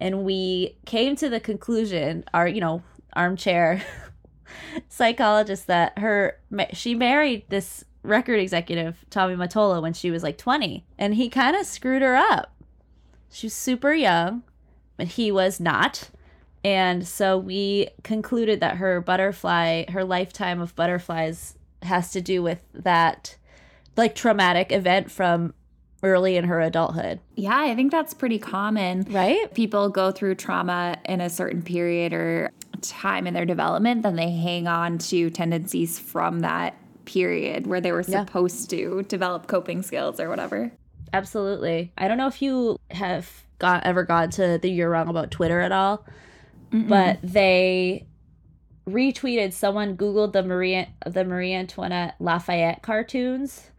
And 0.00 0.24
we 0.24 0.76
came 0.86 1.16
to 1.16 1.28
the 1.28 1.40
conclusion, 1.40 2.24
our, 2.32 2.46
you 2.46 2.60
know, 2.60 2.82
armchair 3.14 3.82
psychologist 4.88 5.66
that 5.66 5.98
her 5.98 6.38
she 6.72 6.94
married 6.94 7.44
this 7.48 7.84
record 8.04 8.38
executive 8.38 9.04
Tommy 9.10 9.34
Mottola 9.34 9.82
when 9.82 9.92
she 9.92 10.12
was 10.12 10.22
like 10.22 10.38
20 10.38 10.86
and 10.98 11.14
he 11.14 11.28
kind 11.28 11.56
of 11.56 11.66
screwed 11.66 12.02
her 12.02 12.14
up. 12.14 12.54
She 13.30 13.46
was 13.46 13.54
super 13.54 13.92
young, 13.92 14.44
but 14.98 15.06
he 15.06 15.32
was 15.32 15.58
not. 15.58 16.10
And 16.62 17.06
so 17.08 17.38
we 17.38 17.88
concluded 18.02 18.60
that 18.60 18.76
her 18.76 19.00
butterfly, 19.00 19.84
her 19.90 20.04
lifetime 20.04 20.60
of 20.60 20.76
butterflies 20.76 21.56
has 21.82 22.10
to 22.12 22.20
do 22.20 22.42
with 22.42 22.60
that 22.74 23.36
like 23.96 24.14
traumatic 24.14 24.70
event 24.72 25.10
from 25.10 25.54
early 26.02 26.36
in 26.36 26.44
her 26.44 26.60
adulthood, 26.60 27.18
Yeah, 27.34 27.56
I 27.58 27.74
think 27.74 27.90
that's 27.90 28.14
pretty 28.14 28.38
common. 28.38 29.04
right? 29.10 29.52
People 29.54 29.88
go 29.88 30.12
through 30.12 30.36
trauma 30.36 30.96
in 31.04 31.20
a 31.20 31.28
certain 31.30 31.62
period 31.62 32.12
or 32.12 32.50
time 32.82 33.26
in 33.26 33.34
their 33.34 33.44
development, 33.46 34.02
then 34.04 34.14
they 34.14 34.30
hang 34.30 34.68
on 34.68 34.98
to 34.98 35.30
tendencies 35.30 35.98
from 35.98 36.40
that 36.40 36.76
period 37.04 37.66
where 37.66 37.80
they 37.80 37.90
were 37.90 38.04
Yeah. 38.06 38.24
supposed 38.24 38.70
to 38.70 39.02
develop 39.08 39.48
coping 39.48 39.82
skills 39.82 40.20
or 40.20 40.28
whatever. 40.28 40.70
Absolutely. 41.12 41.90
I 41.98 42.06
don't 42.06 42.18
know 42.18 42.28
if 42.28 42.40
you 42.42 42.78
have 42.92 43.28
got 43.58 43.84
ever 43.84 44.04
gone 44.04 44.30
to 44.30 44.58
the 44.60 44.70
You're 44.70 44.90
Wrong 44.90 45.08
About 45.08 45.30
Twitter 45.30 45.60
at 45.60 45.72
all, 45.72 46.04
but 46.72 47.18
they 47.22 48.06
retweeted 48.88 49.52
someone 49.52 49.96
googled 49.96 50.32
the 50.32 50.42
Marie 50.42 50.86
the 51.06 51.24
Marie 51.24 51.52
Antoinette 51.54 52.14
Lafayette 52.18 52.82
cartoons 52.82 53.70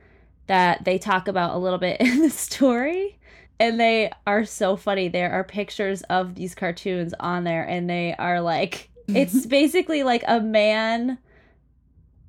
that 0.47 0.83
they 0.85 0.97
talk 0.97 1.27
about 1.27 1.55
a 1.55 1.57
little 1.57 1.79
bit 1.79 1.99
in 1.99 2.21
the 2.21 2.29
story. 2.29 3.17
And 3.61 3.77
they 3.77 4.11
are 4.25 4.45
so 4.45 4.77
funny. 4.77 5.09
There 5.09 5.31
are 5.31 5.43
pictures 5.43 6.01
of 6.03 6.35
these 6.35 6.55
cartoons 6.55 7.13
on 7.19 7.43
there 7.43 7.63
and 7.63 7.89
they 7.89 8.15
are 8.17 8.39
like 8.41 8.89
it's 9.07 9.45
basically 9.45 10.03
like 10.03 10.23
a 10.27 10.39
man 10.39 11.17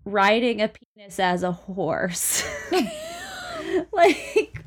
riding 0.05 0.61
a 0.63 0.69
penis 0.69 1.19
as 1.19 1.43
a 1.43 1.53
horse. 1.53 2.45
Like 3.93 4.65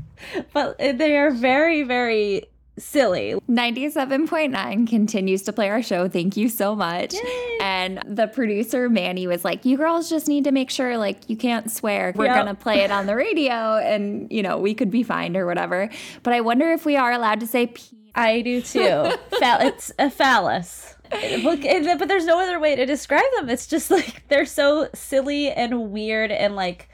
but 0.54 0.78
they 0.78 1.18
are 1.18 1.30
very 1.32 1.84
very 1.84 2.46
silly 2.78 3.36
97.9 3.50 4.88
continues 4.90 5.44
to 5.44 5.54
play 5.54 5.70
our 5.70 5.82
show. 5.84 6.08
Thank 6.08 6.36
you 6.38 6.50
so 6.50 6.76
much. 6.76 7.14
Yay. 7.14 7.58
And 7.62 8.02
the 8.06 8.28
producer, 8.28 8.90
Manny, 8.90 9.28
was 9.28 9.46
like, 9.46 9.66
You 9.66 9.78
girls 9.78 10.10
just 10.10 10.28
need 10.28 10.44
to 10.46 10.52
make 10.52 10.70
sure, 10.70 10.98
like, 10.98 11.30
you 11.30 11.38
can't 11.38 11.72
swear. 11.72 12.14
We're 12.16 12.26
Yep. 12.26 12.36
going 12.36 12.56
to 12.56 12.62
play 12.62 12.80
it 12.82 12.92
on 12.92 13.06
the 13.06 13.16
radio 13.16 13.78
and, 13.78 14.32
you 14.32 14.42
know, 14.44 14.58
we 14.58 14.74
could 14.74 14.90
be 14.92 15.04
fined 15.04 15.36
or 15.38 15.46
whatever. 15.46 15.90
But 16.24 16.34
I 16.34 16.42
wonder 16.42 16.72
if 16.72 16.86
we 16.86 16.96
are 16.98 17.12
allowed 17.12 17.40
to 17.42 17.48
say 17.48 17.68
P. 17.68 17.84
I 18.16 18.42
do 18.42 18.62
too. 18.62 19.12
It's 19.32 19.92
a 19.98 20.10
phallus. 20.10 20.96
Look, 21.44 21.62
but 21.62 22.08
there's 22.08 22.26
no 22.26 22.40
other 22.40 22.60
way 22.60 22.76
to 22.76 22.86
describe 22.86 23.24
them. 23.38 23.50
It's 23.50 23.68
just 23.68 23.90
like 23.92 24.28
they're 24.30 24.46
so 24.46 24.90
silly 24.94 25.50
and 25.52 25.92
weird 25.92 26.32
and 26.32 26.56
like 26.56 26.90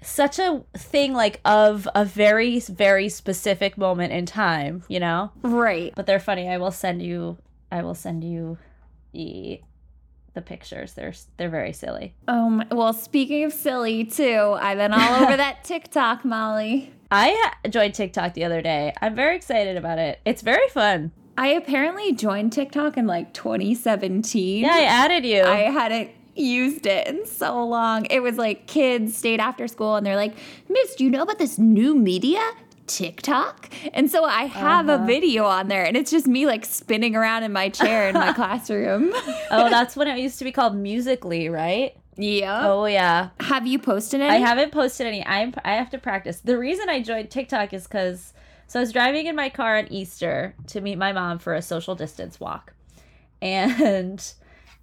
such 0.00 0.38
a 0.38 0.62
thing 0.76 1.12
like 1.12 1.40
of 1.44 1.88
a 1.94 2.04
very 2.04 2.60
very 2.60 3.08
specific 3.08 3.76
moment 3.76 4.12
in 4.12 4.26
time, 4.26 4.84
you 4.88 5.00
know? 5.00 5.32
Right. 5.42 5.92
But 5.96 6.06
they're 6.06 6.20
funny. 6.20 6.48
I 6.48 6.58
will 6.58 6.70
send 6.70 7.02
you 7.02 7.38
I 7.70 7.82
will 7.82 7.94
send 7.94 8.24
you 8.24 8.58
the 9.12 9.60
the 10.34 10.42
pictures. 10.42 10.94
They're 10.94 11.14
they're 11.36 11.48
very 11.50 11.72
silly. 11.72 12.14
Um, 12.28 12.64
well, 12.70 12.92
speaking 12.92 13.44
of 13.44 13.52
silly, 13.52 14.04
too, 14.04 14.56
I've 14.60 14.78
been 14.78 14.92
all 14.92 15.24
over 15.24 15.36
that 15.36 15.64
TikTok, 15.64 16.24
Molly. 16.24 16.92
I 17.10 17.52
joined 17.68 17.94
TikTok 17.94 18.34
the 18.34 18.44
other 18.44 18.62
day. 18.62 18.92
I'm 19.00 19.14
very 19.14 19.36
excited 19.36 19.76
about 19.76 19.98
it. 19.98 20.20
It's 20.24 20.42
very 20.42 20.68
fun. 20.68 21.12
I 21.36 21.48
apparently 21.48 22.12
joined 22.14 22.52
TikTok 22.52 22.96
in 22.96 23.06
like 23.06 23.32
2017. 23.32 24.64
Yeah, 24.64 24.70
I 24.72 24.82
added 24.82 25.24
you. 25.24 25.42
I 25.42 25.70
hadn't 25.70 26.10
used 26.38 26.86
it 26.86 27.06
in 27.06 27.26
so 27.26 27.64
long. 27.64 28.06
It 28.06 28.20
was 28.20 28.36
like 28.36 28.66
kids 28.66 29.16
stayed 29.16 29.40
after 29.40 29.66
school 29.68 29.96
and 29.96 30.06
they're 30.06 30.16
like, 30.16 30.34
Miss, 30.68 30.94
do 30.94 31.04
you 31.04 31.10
know 31.10 31.22
about 31.22 31.38
this 31.38 31.58
new 31.58 31.94
media? 31.94 32.40
TikTok? 32.86 33.68
And 33.92 34.10
so 34.10 34.24
I 34.24 34.44
have 34.44 34.88
Uh-huh. 34.88 35.02
a 35.04 35.06
video 35.06 35.44
on 35.44 35.68
there 35.68 35.84
and 35.84 35.96
it's 35.96 36.10
just 36.10 36.26
me 36.26 36.46
like 36.46 36.64
spinning 36.64 37.14
around 37.14 37.42
in 37.42 37.52
my 37.52 37.68
chair 37.68 38.08
in 38.08 38.14
my 38.14 38.32
classroom. 38.40 39.10
Oh, 39.50 39.68
that's 39.70 39.94
when 39.96 40.08
it 40.08 40.18
used 40.18 40.38
to 40.38 40.44
be 40.44 40.52
called 40.52 40.74
Musically, 40.74 41.48
right? 41.48 41.94
yeah. 42.16 42.62
Oh 42.66 42.86
yeah. 42.86 43.28
Have 43.40 43.66
you 43.66 43.78
posted 43.78 44.20
any? 44.20 44.30
I 44.30 44.38
haven't 44.40 44.72
posted 44.72 45.06
any. 45.06 45.24
I'm 45.24 45.54
I 45.64 45.74
have 45.74 45.90
to 45.90 45.98
practice. 45.98 46.40
The 46.40 46.58
reason 46.58 46.88
I 46.88 47.00
joined 47.02 47.30
TikTok 47.30 47.72
is 47.72 47.84
because 47.84 48.32
so 48.66 48.80
I 48.80 48.82
was 48.82 48.92
driving 48.92 49.26
in 49.26 49.36
my 49.36 49.48
car 49.50 49.78
on 49.78 49.86
Easter 49.92 50.54
to 50.68 50.80
meet 50.80 50.96
my 50.98 51.12
mom 51.12 51.38
for 51.38 51.54
a 51.54 51.62
social 51.62 51.94
distance 51.94 52.40
walk, 52.40 52.72
and 53.40 54.32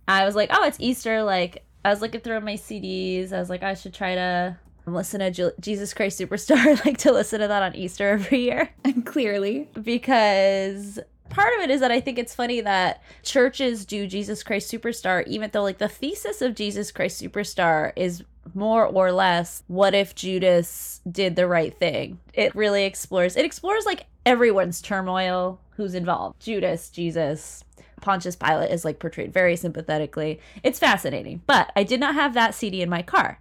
I 0.08 0.26
was 0.26 0.36
like, 0.36 0.50
oh, 0.54 0.66
it's 0.66 0.80
Easter. 0.80 1.24
Like 1.24 1.64
I 1.84 1.90
was 1.90 2.02
looking 2.02 2.22
through 2.22 2.40
my 2.42 2.56
CDs. 2.56 3.32
I 3.34 3.40
was 3.40 3.50
like, 3.50 3.64
I 3.64 3.74
should 3.74 3.94
try 3.94 4.16
to 4.16 4.58
listen 4.86 5.20
to 5.20 5.32
Je- 5.32 5.52
Jesus 5.60 5.94
Christ 5.94 6.20
Superstar. 6.20 6.80
Like 6.86 6.98
to 7.00 7.12
listen 7.12 7.40
to 7.40 7.48
that 7.48 7.64
on 7.64 7.76
Easter 7.76 8.10
every 8.10 8.42
year 8.42 8.70
Clearly. 9.06 9.68
because 9.82 11.00
part 11.30 11.54
of 11.58 11.62
it 11.64 11.72
is 11.72 11.82
that 11.82 11.92
I 11.92 12.00
think 12.00 12.20
it's 12.20 12.36
funny 12.36 12.62
that 12.62 13.02
churches 13.24 13.84
do 13.86 14.06
Jesus 14.08 14.44
Christ 14.44 14.72
Superstar, 14.72 15.26
even 15.28 15.50
though 15.52 15.64
like 15.64 15.80
the 15.80 15.88
thesis 15.90 16.42
of 16.42 16.54
Jesus 16.56 16.92
Christ 16.92 17.22
Superstar 17.22 17.94
is 17.96 18.24
more 18.54 18.86
or 18.86 19.12
less 19.12 19.64
what 19.68 19.96
if 19.96 20.14
Judas 20.14 21.02
did 21.12 21.36
the 21.36 21.48
right 21.48 21.78
thing. 21.78 22.20
It 22.34 22.56
really 22.56 22.86
explores 22.86 23.36
it 23.36 23.44
explores 23.46 23.86
like 23.86 24.06
everyone's 24.26 24.82
turmoil 24.82 25.60
who's 25.72 25.94
involved. 25.96 26.40
Judas, 26.40 26.90
Jesus, 26.90 27.65
Pontius 28.06 28.36
Pilate 28.36 28.72
is 28.72 28.86
like 28.86 29.00
portrayed 29.00 29.34
very 29.34 29.56
sympathetically. 29.56 30.40
It's 30.64 30.80
fascinating. 30.80 31.42
But 31.48 31.72
I 31.76 31.84
did 31.84 32.00
not 32.00 32.14
have 32.14 32.36
that 32.36 32.54
CD 32.54 32.82
in 32.82 32.90
my 32.90 33.02
car. 33.02 33.40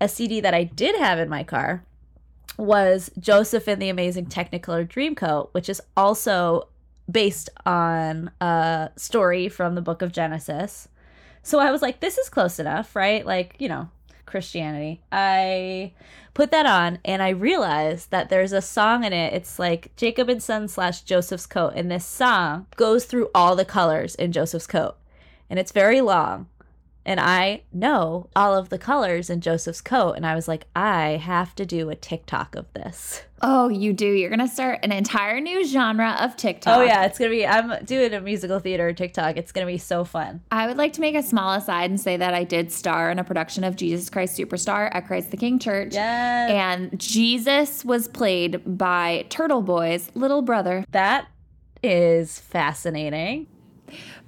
A 0.00 0.08
CD 0.08 0.40
that 0.40 0.54
I 0.54 0.64
did 0.64 0.94
have 0.96 1.18
in 1.18 1.30
my 1.30 1.42
car 1.42 1.84
was 2.58 3.10
Joseph 3.18 3.66
and 3.66 3.80
the 3.80 3.88
Amazing 3.88 4.26
Technicolor 4.26 4.86
Dreamcoat, 4.86 5.48
which 5.52 5.68
is 5.68 5.80
also 5.96 6.68
based 7.10 7.48
on 7.64 8.30
a 8.40 8.90
story 8.96 9.48
from 9.48 9.74
the 9.74 9.82
book 9.82 10.02
of 10.02 10.12
Genesis. 10.12 10.88
So 11.42 11.58
I 11.58 11.70
was 11.70 11.82
like, 11.82 12.00
this 12.00 12.18
is 12.18 12.28
close 12.28 12.58
enough, 12.58 12.94
right? 12.94 13.24
Like, 13.24 13.56
you 13.58 13.68
know, 13.68 13.88
Christianity. 14.26 15.00
I 15.12 15.92
put 16.34 16.50
that 16.50 16.66
on 16.66 16.98
and 17.04 17.22
I 17.22 17.30
realized 17.30 18.10
that 18.10 18.28
there's 18.28 18.52
a 18.52 18.62
song 18.62 19.04
in 19.04 19.12
it. 19.12 19.32
It's 19.32 19.58
like 19.58 19.94
Jacob 19.96 20.28
and 20.28 20.42
Son 20.42 20.68
slash 20.68 21.02
Joseph's 21.02 21.46
coat. 21.46 21.72
And 21.76 21.90
this 21.90 22.04
song 22.04 22.66
goes 22.76 23.04
through 23.04 23.30
all 23.34 23.56
the 23.56 23.64
colors 23.64 24.14
in 24.14 24.32
Joseph's 24.32 24.66
coat. 24.66 24.96
And 25.48 25.58
it's 25.58 25.72
very 25.72 26.00
long 26.00 26.48
and 27.06 27.20
I 27.20 27.62
know 27.72 28.28
all 28.34 28.56
of 28.56 28.70
the 28.70 28.78
colors 28.78 29.28
in 29.28 29.40
Joseph's 29.40 29.80
coat. 29.80 30.12
And 30.12 30.24
I 30.26 30.34
was 30.34 30.48
like, 30.48 30.66
I 30.74 31.16
have 31.22 31.54
to 31.56 31.66
do 31.66 31.90
a 31.90 31.94
TikTok 31.94 32.54
of 32.56 32.72
this. 32.72 33.22
Oh, 33.42 33.68
you 33.68 33.92
do. 33.92 34.06
You're 34.06 34.30
going 34.30 34.40
to 34.40 34.48
start 34.48 34.80
an 34.82 34.90
entire 34.90 35.38
new 35.38 35.66
genre 35.66 36.16
of 36.20 36.34
TikTok. 36.36 36.78
Oh, 36.78 36.82
yeah, 36.82 37.04
it's 37.04 37.18
going 37.18 37.30
to 37.30 37.36
be, 37.36 37.46
I'm 37.46 37.84
doing 37.84 38.14
a 38.14 38.20
musical 38.20 38.58
theater 38.58 38.90
TikTok. 38.94 39.36
It's 39.36 39.52
going 39.52 39.66
to 39.66 39.72
be 39.72 39.76
so 39.76 40.04
fun. 40.04 40.40
I 40.50 40.66
would 40.66 40.78
like 40.78 40.94
to 40.94 41.02
make 41.02 41.14
a 41.14 41.22
small 41.22 41.52
aside 41.52 41.90
and 41.90 42.00
say 42.00 42.16
that 42.16 42.32
I 42.32 42.44
did 42.44 42.72
star 42.72 43.10
in 43.10 43.18
a 43.18 43.24
production 43.24 43.64
of 43.64 43.76
Jesus 43.76 44.08
Christ 44.08 44.38
Superstar 44.38 44.88
at 44.94 45.06
Christ 45.06 45.30
the 45.30 45.36
King 45.36 45.58
Church. 45.58 45.92
Yes. 45.92 46.50
And 46.50 46.98
Jesus 46.98 47.84
was 47.84 48.08
played 48.08 48.62
by 48.78 49.26
Turtle 49.28 49.60
Boy's 49.60 50.10
little 50.14 50.40
brother. 50.40 50.84
that 50.92 51.28
is 51.82 52.40
fascinating. 52.40 53.46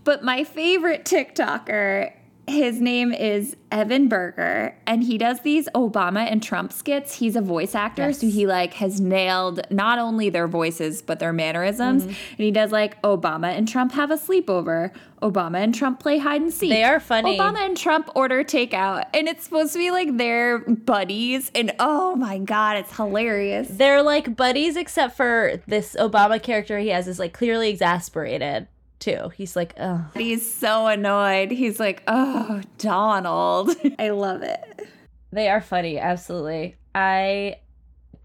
But 0.04 0.22
my 0.22 0.44
favorite 0.44 1.04
TikToker, 1.06 2.12
his 2.46 2.80
name 2.80 3.12
is 3.12 3.56
Evan 3.72 4.08
Berger, 4.08 4.76
and 4.86 5.02
he 5.02 5.18
does 5.18 5.40
these 5.40 5.68
Obama 5.74 6.30
and 6.30 6.42
Trump 6.42 6.72
skits. 6.72 7.14
He's 7.16 7.34
a 7.36 7.40
voice 7.40 7.74
actor, 7.74 8.06
Yes. 8.08 8.20
so 8.20 8.28
he 8.28 8.46
like 8.46 8.74
has 8.74 9.00
nailed 9.00 9.60
not 9.70 9.98
only 9.98 10.30
their 10.30 10.46
voices 10.46 11.02
but 11.02 11.18
their 11.18 11.32
mannerisms. 11.32 12.02
Mm-hmm. 12.04 12.10
And 12.10 12.38
he 12.38 12.50
does 12.50 12.70
like 12.72 13.00
Obama 13.02 13.48
and 13.56 13.68
Trump 13.68 13.92
have 13.92 14.10
a 14.10 14.16
sleepover. 14.16 14.92
Obama 15.22 15.56
and 15.58 15.74
Trump 15.74 15.98
play 15.98 16.18
hide 16.18 16.40
and 16.42 16.52
seek. 16.52 16.70
They 16.70 16.84
are 16.84 17.00
funny. 17.00 17.38
Obama 17.38 17.64
and 17.66 17.76
Trump 17.76 18.10
order 18.14 18.44
takeout, 18.44 19.04
and 19.12 19.26
it's 19.28 19.44
supposed 19.44 19.72
to 19.72 19.78
be 19.78 19.90
like 19.90 20.16
their 20.16 20.58
buddies. 20.60 21.50
And 21.54 21.74
oh 21.80 22.14
my 22.16 22.38
god, 22.38 22.76
it's 22.76 22.96
hilarious. 22.96 23.66
They're 23.70 24.02
like 24.02 24.36
buddies, 24.36 24.76
except 24.76 25.16
for 25.16 25.60
this 25.66 25.96
Obama 25.98 26.40
character 26.40 26.78
he 26.78 26.88
has 26.88 27.08
is 27.08 27.18
like 27.18 27.32
clearly 27.32 27.70
exasperated 27.70 28.68
too. 28.98 29.30
He's 29.36 29.56
like, 29.56 29.74
oh. 29.78 30.06
He's 30.14 30.50
so 30.50 30.86
annoyed. 30.86 31.50
He's 31.50 31.80
like, 31.80 32.02
oh, 32.06 32.62
Donald. 32.78 33.74
I 33.98 34.10
love 34.10 34.42
it. 34.42 34.88
They 35.32 35.48
are 35.48 35.60
funny, 35.60 35.98
absolutely. 35.98 36.76
I 36.94 37.56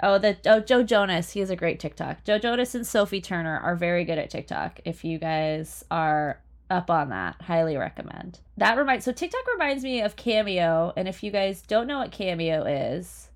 oh 0.02 0.18
the 0.18 0.38
oh 0.46 0.60
Joe 0.62 0.84
Jonas, 0.84 1.32
he 1.32 1.42
has 1.42 1.50
a 1.50 1.56
great 1.56 1.80
TikTok. 1.80 2.24
Joe 2.24 2.40
Jonas 2.40 2.74
and 2.74 2.88
Sophie 2.88 3.22
Turner 3.22 3.60
are 3.60 3.76
very 3.76 4.06
good 4.06 4.18
at 4.18 4.30
TikTok. 4.30 4.80
If 4.86 5.04
you 5.04 5.18
guys 5.20 5.84
are 5.92 6.42
up 6.70 6.90
on 6.90 7.10
that, 7.10 7.42
highly 7.42 7.76
recommend. 7.76 8.40
That 8.58 8.78
reminds 8.78 9.06
so 9.06 9.12
TikTok 9.12 9.46
reminds 9.52 9.84
me 9.84 10.02
of 10.02 10.16
Cameo, 10.16 10.94
and 10.96 11.08
if 11.08 11.22
you 11.22 11.32
guys 11.32 11.62
don't 11.64 11.88
know 11.88 12.00
what 12.00 12.12
Cameo 12.12 12.64
is, 12.64 13.30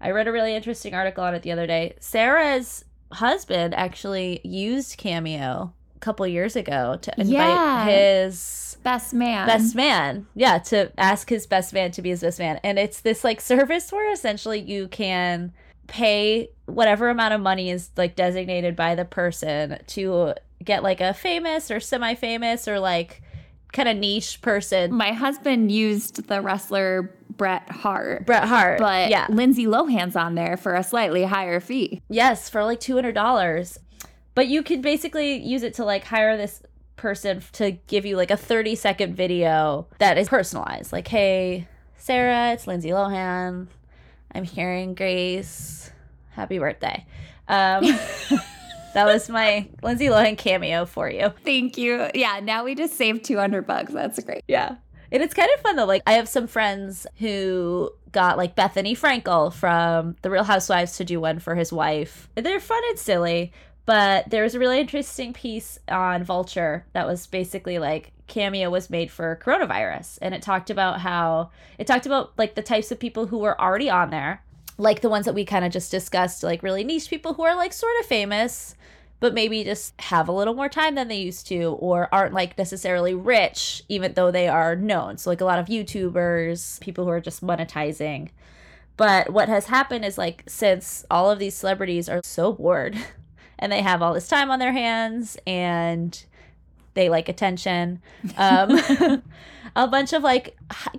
I 0.00 0.12
read 0.12 0.28
a 0.28 0.32
really 0.32 0.54
interesting 0.54 0.94
article 0.94 1.24
on 1.24 1.34
it 1.34 1.42
the 1.42 1.52
other 1.52 1.66
day. 1.66 1.96
Sarah's 2.00 2.84
husband 3.12 3.74
actually 3.74 4.40
used 4.44 4.96
Cameo 4.96 5.74
couple 6.00 6.26
years 6.26 6.56
ago 6.56 6.98
to 7.02 7.12
invite 7.18 7.30
Yeah. 7.30 7.84
his 7.84 8.76
Best 8.82 9.12
man. 9.12 9.46
best 9.46 9.74
man 9.74 10.26
yeah 10.34 10.56
to 10.58 10.90
ask 10.98 11.28
his 11.28 11.46
best 11.46 11.74
man 11.74 11.90
to 11.92 12.00
be 12.00 12.08
his 12.08 12.22
best 12.22 12.38
man 12.38 12.58
and 12.64 12.78
it's 12.78 13.02
this 13.02 13.22
like 13.24 13.38
service 13.40 13.92
where 13.92 14.10
essentially 14.10 14.58
you 14.58 14.88
can 14.88 15.52
pay 15.86 16.48
whatever 16.66 17.10
amount 17.10 17.34
of 17.34 17.40
money 17.42 17.68
is 17.70 17.90
like 17.98 18.16
designated 18.16 18.74
by 18.76 18.94
the 18.94 19.04
person 19.04 19.78
to 19.86 20.32
get 20.64 20.82
like 20.82 21.00
a 21.02 21.12
famous 21.12 21.70
or 21.70 21.78
semi-famous 21.80 22.66
or 22.66 22.78
like 22.80 23.20
kind 23.72 23.88
of 23.88 23.96
niche 23.98 24.40
person 24.40 24.94
My 24.94 25.12
husband 25.12 25.70
used 25.70 26.26
the 26.28 26.40
wrestler 26.40 27.14
Bret 27.36 27.68
Hart. 27.70 28.24
Bret 28.26 28.44
Hart 28.44 28.78
But 28.78 29.10
yeah 29.10 29.26
Lindsay 29.28 29.66
Lohan's 29.66 30.16
on 30.16 30.34
there 30.36 30.56
for 30.56 30.74
a 30.74 30.82
slightly 30.82 31.24
higher 31.24 31.60
fee. 31.60 32.00
Yes, 32.08 32.48
for 32.48 32.64
like 32.64 32.80
two 32.80 32.94
hundred 32.94 33.14
dollars. 33.14 33.78
But 34.40 34.48
you 34.48 34.62
could 34.62 34.80
basically 34.80 35.36
use 35.36 35.62
it 35.62 35.74
to 35.74 35.84
like 35.84 36.02
hire 36.02 36.34
this 36.38 36.62
person 36.96 37.42
to 37.52 37.72
give 37.72 38.06
you 38.06 38.16
like 38.16 38.30
a 38.30 38.38
thirty 38.38 38.74
second 38.74 39.14
video 39.14 39.86
that 39.98 40.16
is 40.16 40.30
personalized. 40.30 40.94
Like, 40.94 41.08
hey, 41.08 41.68
Sarah, 41.98 42.52
it's 42.52 42.66
Lindsay 42.66 42.88
Lohan. 42.88 43.66
I'm 44.34 44.44
hearing 44.44 44.94
Grace. 44.94 45.90
Happy 46.30 46.58
birthday. 46.58 47.04
Um, 47.48 47.84
that 48.94 49.04
was 49.04 49.28
my 49.28 49.68
Lindsay 49.82 50.06
Lohan 50.06 50.38
cameo 50.38 50.86
for 50.86 51.10
you. 51.10 51.34
Thank 51.44 51.76
you. 51.76 52.08
Yeah, 52.14 52.40
now 52.42 52.64
we 52.64 52.74
just 52.74 52.94
saved 52.94 53.26
200 53.26 53.66
bucks. 53.66 53.92
That's 53.92 54.24
great. 54.24 54.42
Yeah. 54.48 54.76
And 55.12 55.22
it's 55.22 55.34
kind 55.34 55.50
of 55.54 55.60
fun 55.60 55.76
though. 55.76 55.84
Like 55.84 56.02
I 56.06 56.14
have 56.14 56.30
some 56.30 56.46
friends 56.46 57.06
who 57.18 57.90
got 58.12 58.38
like 58.38 58.56
Bethenny 58.56 58.98
Frankel 58.98 59.52
from 59.52 60.16
The 60.22 60.30
Real 60.30 60.44
Housewives 60.44 60.96
to 60.96 61.04
do 61.04 61.20
one 61.20 61.40
for 61.40 61.54
his 61.54 61.72
wife. 61.72 62.30
They're 62.36 62.60
fun 62.60 62.82
and 62.88 62.98
silly, 62.98 63.52
but 63.90 64.30
there 64.30 64.44
was 64.44 64.54
a 64.54 64.58
really 64.60 64.78
interesting 64.78 65.32
piece 65.32 65.76
on 65.88 66.22
Vulture 66.22 66.86
that 66.92 67.08
was 67.08 67.26
basically 67.26 67.80
like 67.80 68.12
Cameo 68.28 68.70
was 68.70 68.88
made 68.88 69.10
for 69.10 69.40
coronavirus. 69.42 70.16
And 70.22 70.32
it 70.32 70.42
talked 70.42 70.70
about 70.70 71.00
how 71.00 71.50
it 71.76 71.88
talked 71.88 72.06
about 72.06 72.30
like 72.38 72.54
the 72.54 72.62
types 72.62 72.92
of 72.92 73.00
people 73.00 73.26
who 73.26 73.38
were 73.38 73.60
already 73.60 73.90
on 73.90 74.10
there, 74.10 74.44
like 74.78 75.00
the 75.00 75.08
ones 75.08 75.24
that 75.24 75.34
we 75.34 75.44
kind 75.44 75.64
of 75.64 75.72
just 75.72 75.90
discussed, 75.90 76.44
like 76.44 76.62
really 76.62 76.84
niche 76.84 77.10
people 77.10 77.34
who 77.34 77.42
are 77.42 77.56
like 77.56 77.72
sort 77.72 77.98
of 77.98 78.06
famous 78.06 78.76
but 79.18 79.34
maybe 79.34 79.64
just 79.64 80.00
have 80.00 80.28
a 80.28 80.32
little 80.32 80.54
more 80.54 80.68
time 80.68 80.94
than 80.94 81.08
they 81.08 81.18
used 81.18 81.48
to 81.48 81.76
or 81.80 82.08
aren't 82.14 82.32
like 82.32 82.56
necessarily 82.56 83.12
rich 83.12 83.82
even 83.88 84.12
though 84.14 84.30
they 84.30 84.46
are 84.46 84.76
known. 84.76 85.18
So 85.18 85.30
like 85.30 85.40
a 85.40 85.44
lot 85.44 85.58
of 85.58 85.66
youtubers 85.66 86.78
people 86.78 87.06
who 87.06 87.10
are 87.10 87.20
just 87.20 87.44
monetizing. 87.44 88.28
But 88.96 89.32
what 89.32 89.48
has 89.48 89.66
happened 89.66 90.04
is 90.04 90.16
like 90.16 90.44
since 90.46 91.04
all 91.10 91.28
of 91.28 91.40
these 91.40 91.56
celebrities 91.56 92.08
are 92.08 92.20
so 92.22 92.52
bored 92.52 92.96
and 93.60 93.70
they 93.70 93.82
have 93.82 94.02
all 94.02 94.14
this 94.14 94.26
time 94.26 94.50
on 94.50 94.58
their 94.58 94.72
hands 94.72 95.36
and 95.46 96.24
they 96.94 97.08
like 97.08 97.28
attention. 97.28 98.02
Um 98.36 98.80
a 99.76 99.86
bunch 99.86 100.12
of 100.12 100.24
like 100.24 100.56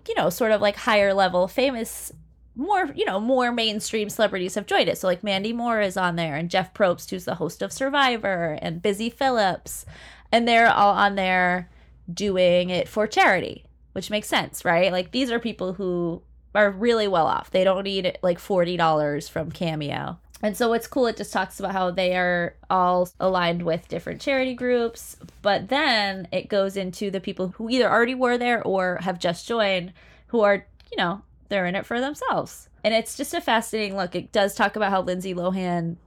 you 0.07 0.15
know 0.15 0.29
sort 0.29 0.51
of 0.51 0.61
like 0.61 0.77
higher 0.77 1.13
level 1.13 1.49
famous 1.49 2.13
more 2.55 2.89
you 2.95 3.03
know 3.03 3.19
more 3.19 3.51
mainstream 3.51 4.09
celebrities 4.09 4.55
have 4.55 4.67
joined 4.67 4.87
it. 4.87 4.97
So 4.97 5.07
like 5.07 5.23
mandy 5.23 5.51
moore 5.51 5.81
is 5.81 5.97
on 5.97 6.15
there 6.15 6.35
and 6.35 6.49
jeff 6.49 6.73
probst 6.73 7.09
who's 7.09 7.25
the 7.25 7.35
host 7.35 7.61
of 7.61 7.73
survivor 7.73 8.57
and 8.61 8.81
busy 8.81 9.09
phillips. 9.09 9.85
And 10.31 10.47
they're 10.47 10.71
all 10.71 10.93
on 10.93 11.15
there 11.15 11.69
doing 12.11 12.69
it 12.69 12.87
for 12.87 13.07
charity 13.07 13.65
which 13.93 14.09
makes 14.09 14.27
sense 14.27 14.63
right? 14.63 14.91
Like 14.91 15.11
these 15.11 15.31
are 15.31 15.39
people 15.39 15.73
who 15.73 16.21
are 16.53 16.69
really 16.69 17.07
well 17.07 17.27
off. 17.27 17.49
They 17.51 17.63
don't 17.63 17.83
need 17.83 18.17
like 18.21 18.37
$40 18.37 19.29
from 19.29 19.51
cameo 19.51 20.19
and 20.41 20.55
so 20.57 20.69
what's 20.69 20.87
cool 20.87 21.07
it 21.07 21.17
just 21.17 21.33
talks 21.33 21.59
about 21.59 21.71
how 21.71 21.91
they 21.91 22.15
are 22.15 22.55
all 22.69 23.09
aligned 23.19 23.63
with 23.63 23.87
different 23.87 24.21
charity 24.21 24.53
groups 24.53 25.17
but 25.41 25.69
then 25.69 26.27
it 26.31 26.49
goes 26.49 26.77
into 26.77 27.11
the 27.11 27.19
people 27.19 27.49
who 27.49 27.69
either 27.69 27.89
already 27.89 28.15
were 28.15 28.37
there 28.37 28.63
or 28.63 28.97
have 29.01 29.19
just 29.19 29.47
joined 29.47 29.93
who 30.27 30.41
are 30.41 30.65
you 30.91 30.97
know 30.97 31.21
they're 31.51 31.67
in 31.67 31.75
it 31.75 31.85
for 31.85 31.99
themselves. 31.99 32.69
And 32.83 32.95
it's 32.95 33.15
just 33.15 33.35
a 33.35 33.41
fascinating 33.41 33.95
look. 33.95 34.15
It 34.15 34.31
does 34.31 34.55
talk 34.55 34.75
about 34.75 34.89
how 34.89 35.01
Lindsay 35.01 35.35
Lohan 35.35 35.97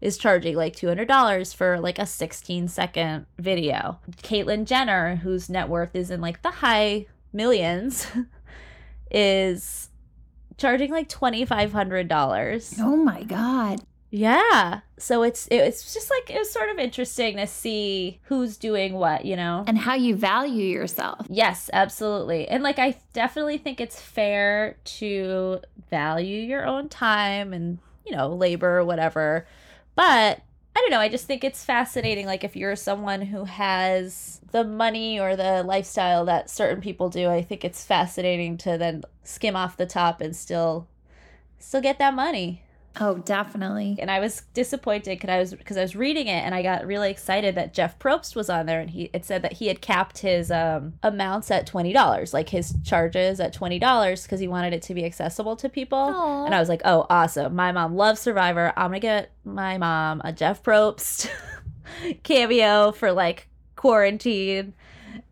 is 0.00 0.18
charging 0.18 0.56
like 0.56 0.74
$200 0.74 1.54
for 1.54 1.78
like 1.78 2.00
a 2.00 2.06
16 2.06 2.66
second 2.66 3.26
video. 3.38 4.00
Caitlyn 4.22 4.64
Jenner, 4.64 5.16
whose 5.16 5.48
net 5.48 5.68
worth 5.68 5.94
is 5.94 6.10
in 6.10 6.20
like 6.20 6.42
the 6.42 6.50
high 6.50 7.06
millions, 7.32 8.06
is 9.10 9.90
charging 10.56 10.90
like 10.90 11.08
$2,500. 11.08 12.76
Oh 12.80 12.96
my 12.96 13.22
God. 13.22 13.80
Yeah. 14.10 14.80
So 14.98 15.22
it's 15.24 15.48
it's 15.50 15.92
just 15.92 16.10
like 16.10 16.30
it 16.30 16.38
was 16.38 16.50
sort 16.50 16.70
of 16.70 16.78
interesting 16.78 17.36
to 17.36 17.46
see 17.46 18.20
who's 18.24 18.56
doing 18.56 18.94
what, 18.94 19.24
you 19.24 19.36
know. 19.36 19.64
And 19.66 19.76
how 19.76 19.94
you 19.94 20.16
value 20.16 20.64
yourself. 20.64 21.26
Yes, 21.28 21.68
absolutely. 21.72 22.48
And 22.48 22.62
like 22.62 22.78
I 22.78 22.96
definitely 23.12 23.58
think 23.58 23.80
it's 23.80 24.00
fair 24.00 24.76
to 24.84 25.60
value 25.90 26.40
your 26.40 26.66
own 26.66 26.88
time 26.88 27.52
and, 27.52 27.78
you 28.06 28.16
know, 28.16 28.28
labor 28.28 28.78
or 28.78 28.84
whatever. 28.84 29.46
But 29.96 30.40
I 30.76 30.80
don't 30.80 30.90
know, 30.90 31.00
I 31.00 31.08
just 31.08 31.26
think 31.26 31.42
it's 31.42 31.64
fascinating 31.64 32.26
like 32.26 32.44
if 32.44 32.54
you're 32.54 32.76
someone 32.76 33.22
who 33.22 33.44
has 33.44 34.42
the 34.50 34.62
money 34.62 35.18
or 35.18 35.34
the 35.34 35.62
lifestyle 35.62 36.26
that 36.26 36.50
certain 36.50 36.82
people 36.82 37.08
do, 37.08 37.30
I 37.30 37.40
think 37.40 37.64
it's 37.64 37.82
fascinating 37.82 38.58
to 38.58 38.76
then 38.76 39.02
skim 39.22 39.56
off 39.56 39.78
the 39.78 39.86
top 39.86 40.20
and 40.20 40.36
still 40.36 40.86
still 41.58 41.80
get 41.80 41.98
that 41.98 42.12
money. 42.12 42.62
Oh, 42.98 43.18
definitely. 43.18 43.96
And 43.98 44.10
I 44.10 44.20
was 44.20 44.42
disappointed 44.54 45.10
because 45.10 45.28
I 45.30 45.38
was 45.38 45.54
because 45.54 45.76
I 45.76 45.82
was 45.82 45.94
reading 45.94 46.28
it 46.28 46.42
and 46.44 46.54
I 46.54 46.62
got 46.62 46.86
really 46.86 47.10
excited 47.10 47.54
that 47.54 47.74
Jeff 47.74 47.98
Probst 47.98 48.34
was 48.34 48.48
on 48.48 48.66
there 48.66 48.80
and 48.80 48.90
he 48.90 49.10
it 49.12 49.24
said 49.24 49.42
that 49.42 49.54
he 49.54 49.66
had 49.66 49.80
capped 49.80 50.18
his 50.18 50.50
um, 50.50 50.94
amounts 51.02 51.50
at 51.50 51.66
twenty 51.66 51.92
dollars, 51.92 52.32
like 52.32 52.48
his 52.48 52.74
charges 52.84 53.38
at 53.38 53.52
twenty 53.52 53.78
dollars 53.78 54.22
because 54.22 54.40
he 54.40 54.48
wanted 54.48 54.72
it 54.72 54.82
to 54.82 54.94
be 54.94 55.04
accessible 55.04 55.56
to 55.56 55.68
people. 55.68 55.98
Aw. 55.98 56.46
And 56.46 56.54
I 56.54 56.60
was 56.60 56.68
like, 56.68 56.82
oh, 56.84 57.06
awesome! 57.10 57.54
My 57.54 57.72
mom 57.72 57.96
loves 57.96 58.20
Survivor. 58.20 58.72
I'm 58.76 58.90
gonna 58.90 59.00
get 59.00 59.30
my 59.44 59.76
mom 59.76 60.22
a 60.24 60.32
Jeff 60.32 60.62
Probst 60.62 61.30
cameo 62.22 62.92
for 62.92 63.12
like 63.12 63.48
quarantine. 63.76 64.74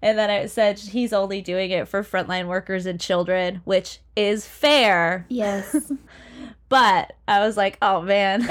And 0.03 0.19
then 0.19 0.29
it 0.29 0.51
said 0.51 0.79
he's 0.79 1.13
only 1.13 1.41
doing 1.41 1.71
it 1.71 1.89
for 1.89 2.03
frontline 2.03 2.47
workers 2.47 2.85
and 2.85 3.01
children, 3.01 3.63
which 3.65 4.01
is 4.17 4.47
fair. 4.47 5.25
Yes. 5.29 5.93
But 6.75 7.13
I 7.29 7.39
was 7.39 7.57
like, 7.57 7.79
oh 7.81 8.03
man. 8.03 8.49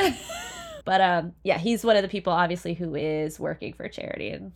but 0.86 1.02
um 1.02 1.34
yeah, 1.44 1.58
he's 1.58 1.84
one 1.84 1.98
of 1.98 2.04
the 2.04 2.08
people 2.08 2.32
obviously 2.32 2.74
who 2.74 2.96
is 2.96 3.38
working 3.38 3.74
for 3.74 3.90
charity 3.90 4.30
and 4.30 4.54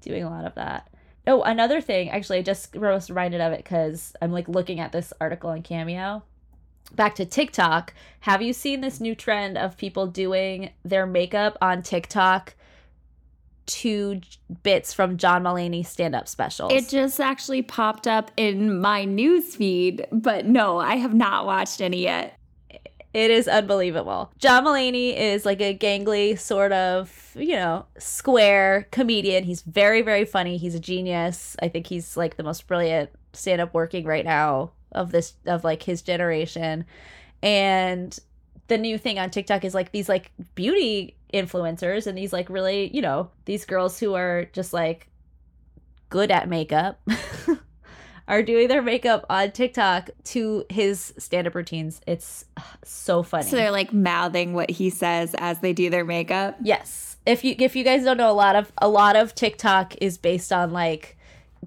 doing 0.00 0.24
a 0.24 0.30
lot 0.30 0.44
of 0.44 0.56
that. 0.56 0.90
Oh, 1.24 1.42
another 1.42 1.80
thing, 1.80 2.10
actually 2.10 2.38
I 2.38 2.42
just 2.42 2.74
was 2.74 3.08
reminded 3.08 3.40
of 3.40 3.52
it 3.52 3.64
cuz 3.64 4.14
I'm 4.20 4.32
like 4.32 4.48
looking 4.48 4.80
at 4.80 4.90
this 4.90 5.12
article 5.20 5.50
on 5.50 5.62
Cameo. 5.62 6.24
Back 6.96 7.14
to 7.14 7.24
TikTok. 7.24 7.94
Have 8.20 8.42
you 8.42 8.52
seen 8.52 8.80
this 8.80 9.00
new 9.00 9.14
trend 9.14 9.56
of 9.56 9.76
people 9.76 10.08
doing 10.08 10.70
their 10.84 11.06
makeup 11.06 11.56
on 11.62 11.82
TikTok 11.82 12.56
to 13.66 14.20
bits 14.64 14.92
from 14.92 15.18
John 15.18 15.44
Mulaney 15.44 15.86
stand-up 15.86 16.26
specials? 16.26 16.72
it 16.72 16.88
just 16.88 17.20
actually 17.20 17.62
popped 17.62 18.08
up 18.08 18.32
in 18.36 18.80
my 18.80 19.04
news 19.04 19.54
feed, 19.54 20.04
but 20.10 20.46
no, 20.46 20.78
I 20.78 20.96
have 20.96 21.14
not 21.14 21.46
watched 21.46 21.80
any 21.80 22.02
yet. 22.02 22.38
It 23.14 23.30
is 23.30 23.46
unbelievable. 23.46 24.32
John 24.38 24.64
Mulaney 24.64 25.16
is 25.16 25.46
like 25.46 25.60
a 25.60 25.78
gangly 25.78 26.36
sort 26.36 26.72
of, 26.72 27.30
you 27.36 27.54
know, 27.54 27.86
square 27.96 28.88
comedian. 28.90 29.44
He's 29.44 29.62
very, 29.62 30.02
very 30.02 30.24
funny. 30.24 30.56
He's 30.56 30.74
a 30.74 30.80
genius. 30.80 31.56
I 31.62 31.68
think 31.68 31.86
he's 31.86 32.16
like 32.16 32.36
the 32.36 32.42
most 32.42 32.66
brilliant 32.66 33.10
stand 33.32 33.60
up 33.60 33.72
working 33.72 34.04
right 34.04 34.24
now 34.24 34.72
of 34.90 35.12
this, 35.12 35.34
of 35.46 35.62
like 35.62 35.84
his 35.84 36.02
generation. 36.02 36.86
And 37.40 38.18
the 38.66 38.78
new 38.78 38.98
thing 38.98 39.20
on 39.20 39.30
TikTok 39.30 39.64
is 39.64 39.74
like 39.74 39.92
these 39.92 40.08
like 40.08 40.32
beauty 40.56 41.16
influencers 41.32 42.08
and 42.08 42.18
these 42.18 42.32
like 42.32 42.50
really, 42.50 42.90
you 42.92 43.00
know, 43.00 43.30
these 43.44 43.64
girls 43.64 44.00
who 44.00 44.14
are 44.14 44.46
just 44.52 44.72
like 44.72 45.08
good 46.08 46.32
at 46.32 46.48
makeup. 46.48 47.00
are 48.26 48.42
doing 48.42 48.68
their 48.68 48.82
makeup 48.82 49.26
on 49.28 49.50
TikTok 49.52 50.10
to 50.24 50.64
his 50.70 51.12
stand-up 51.18 51.54
routines. 51.54 52.00
It's 52.06 52.44
so 52.82 53.22
funny. 53.22 53.44
So 53.44 53.56
they're 53.56 53.70
like 53.70 53.92
mouthing 53.92 54.54
what 54.54 54.70
he 54.70 54.90
says 54.90 55.34
as 55.38 55.60
they 55.60 55.72
do 55.72 55.90
their 55.90 56.04
makeup. 56.04 56.56
yes. 56.62 57.16
If 57.26 57.42
you 57.42 57.54
if 57.58 57.74
you 57.74 57.84
guys 57.84 58.04
don't 58.04 58.18
know 58.18 58.30
a 58.30 58.32
lot 58.32 58.54
of 58.54 58.70
a 58.76 58.88
lot 58.88 59.16
of 59.16 59.34
TikTok 59.34 59.94
is 60.02 60.18
based 60.18 60.52
on 60.52 60.74
like 60.74 61.16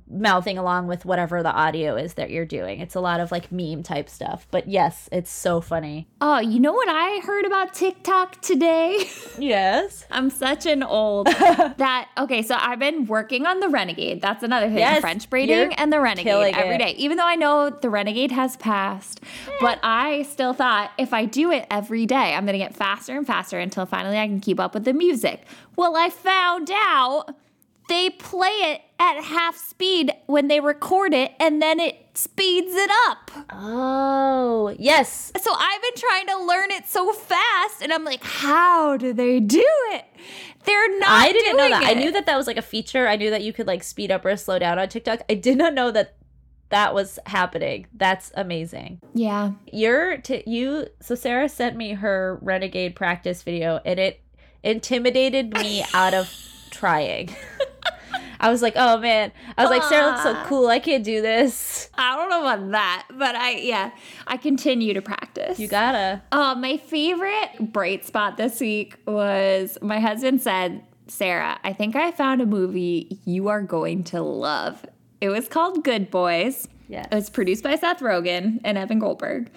mouthing 0.10 0.58
along 0.58 0.88
with 0.88 1.06
whatever 1.06 1.44
the 1.44 1.52
audio 1.52 1.96
is 1.96 2.16
that 2.16 2.30
you're 2.30 2.46
doing. 2.46 2.80
It's 2.80 2.96
a 2.96 3.00
lot 3.00 3.20
of 3.20 3.32
like 3.32 3.52
meme 3.52 3.84
type 3.84 4.10
stuff. 4.10 4.48
But 4.52 4.68
yes, 4.68 5.10
it's 5.12 5.32
so 5.32 5.62
funny. 5.62 6.08
Oh, 6.22 6.40
you 6.40 6.60
know 6.60 6.74
what 6.74 6.88
I 6.90 7.20
heard 7.26 7.46
about 7.46 7.74
TikTok 7.74 8.42
today? 8.42 9.06
Yes. 9.40 10.04
I'm 10.10 10.32
such 10.32 10.66
an 10.66 10.82
old 10.82 11.28
that 11.28 12.10
okay, 12.18 12.42
so 12.42 12.56
I've 12.60 12.80
been 12.80 13.06
working 13.06 13.46
on 13.46 13.60
the 13.60 13.70
Renegade. 13.70 14.20
That's 14.20 14.42
another 14.42 14.68
thing. 14.68 14.80
Yes, 14.80 15.02
French 15.02 15.30
braiding 15.30 15.74
and 15.74 15.94
the 15.94 16.00
Renegade 16.00 16.56
every 16.56 16.76
it. 16.76 16.78
day. 16.80 16.96
Even 16.98 17.18
though 17.18 17.26
I 17.26 17.36
know 17.36 17.70
the 17.70 17.90
Renegade 17.90 18.32
has 18.32 18.58
passed, 18.58 19.22
eh. 19.48 19.52
but 19.62 19.80
I 19.84 20.24
still 20.24 20.54
thought 20.54 20.92
if 20.98 21.14
I 21.14 21.26
do 21.26 21.52
it 21.52 21.68
every 21.70 22.08
day, 22.08 22.34
I'm 22.34 22.46
gonna 22.48 22.58
get 22.58 22.76
faster 22.76 23.16
and 23.16 23.28
faster 23.28 23.60
until 23.60 23.86
finally 23.86 24.18
I 24.18 24.28
can 24.28 24.40
keep 24.40 24.60
up 24.60 24.74
with 24.74 24.86
the 24.86 24.94
music. 24.94 25.44
Well, 25.76 25.96
I 25.96 26.10
found 26.10 26.72
out 26.74 27.36
they 27.88 28.10
play 28.10 28.48
it 28.48 28.82
at 29.00 29.24
half 29.24 29.58
speed 29.58 30.12
when 30.26 30.48
they 30.48 30.60
record 30.60 31.14
it 31.14 31.34
and 31.40 31.62
then 31.62 31.80
it 31.80 31.96
speeds 32.14 32.74
it 32.74 32.90
up. 33.08 33.32
Oh, 33.52 34.76
yes. 34.80 35.32
So 35.40 35.52
I've 35.54 35.82
been 35.82 35.92
trying 35.96 36.28
to 36.28 36.46
learn 36.46 36.72
it 36.72 36.88
so 36.88 37.14
fast, 37.14 37.82
and 37.82 37.94
I'm 37.94 38.04
like, 38.04 38.24
how 38.24 38.98
do 38.98 39.14
they 39.14 39.40
do 39.40 39.66
it? 39.92 40.06
They're 40.66 41.00
not. 41.00 41.10
I 41.10 41.32
didn't 41.32 41.58
know 41.58 41.70
that. 41.70 41.84
I 41.86 41.94
knew 41.94 42.12
that 42.12 42.26
that 42.26 42.36
was 42.36 42.48
like 42.48 42.58
a 42.58 42.62
feature. 42.62 43.08
I 43.08 43.16
knew 43.16 43.30
that 43.30 43.42
you 43.44 43.54
could 43.54 43.68
like 43.68 43.84
speed 43.84 44.12
up 44.12 44.26
or 44.26 44.36
slow 44.36 44.60
down 44.60 44.78
on 44.80 44.90
TikTok. 44.90 45.22
I 45.30 45.36
did 45.36 45.58
not 45.58 45.74
know 45.74 45.92
that 45.92 46.16
that 46.70 46.94
was 46.94 47.20
happening. 47.26 47.88
That's 47.94 48.32
amazing. 48.36 49.00
Yeah. 49.14 49.52
You're 49.72 50.18
t- 50.18 50.44
you 50.46 50.88
so 51.02 51.16
Sarah 51.16 51.48
sent 51.48 51.78
me 51.78 51.94
her 51.94 52.38
renegade 52.42 52.96
practice 52.96 53.44
video 53.44 53.80
and 53.86 53.98
it 53.98 54.20
intimidated 54.64 55.54
me 55.54 55.86
out 55.94 56.14
of 56.14 56.30
trying. 56.72 57.34
I 58.40 58.52
was 58.52 58.62
like, 58.62 58.74
"Oh 58.76 58.98
man." 59.00 59.32
I 59.58 59.64
was 59.64 59.72
like, 59.72 59.84
"Sarah 59.84 60.08
looks 60.08 60.24
so 60.24 60.36
cool. 60.46 60.68
I 60.68 60.80
can't 60.80 61.04
do 61.04 61.22
this." 61.22 61.90
I 61.96 62.16
don't 62.16 62.30
know 62.30 62.42
about 62.42 62.72
that, 62.72 63.08
but 63.14 63.36
I 63.36 63.52
yeah, 63.58 63.92
I 64.26 64.38
continue 64.38 64.94
to 64.94 65.02
practice. 65.02 65.60
You 65.60 65.68
got 65.68 65.94
to. 65.94 66.22
Uh, 66.32 66.56
my 66.56 66.78
favorite 66.78 67.72
bright 67.74 68.06
spot 68.06 68.38
this 68.38 68.60
week 68.60 68.96
was 69.06 69.78
my 69.82 70.00
husband 70.00 70.42
said, 70.42 70.84
Sarah, 71.08 71.60
I 71.64 71.74
think 71.74 71.96
I 71.96 72.12
found 72.12 72.42
a 72.42 72.46
movie 72.46 73.20
you 73.26 73.48
are 73.48 73.62
going 73.62 74.04
to 74.06 74.22
love. 74.22 74.86
It 75.22 75.30
was 75.30 75.48
called 75.48 75.84
Good 75.84 76.12
Boys. 76.12 76.68
Yes. 76.88 77.08
It 77.12 77.16
was 77.16 77.30
produced 77.30 77.64
by 77.64 77.76
Seth 77.76 78.00
Rogen 78.00 78.60
and 78.64 78.78
Evan 78.78 79.00
Goldberg. 79.00 79.50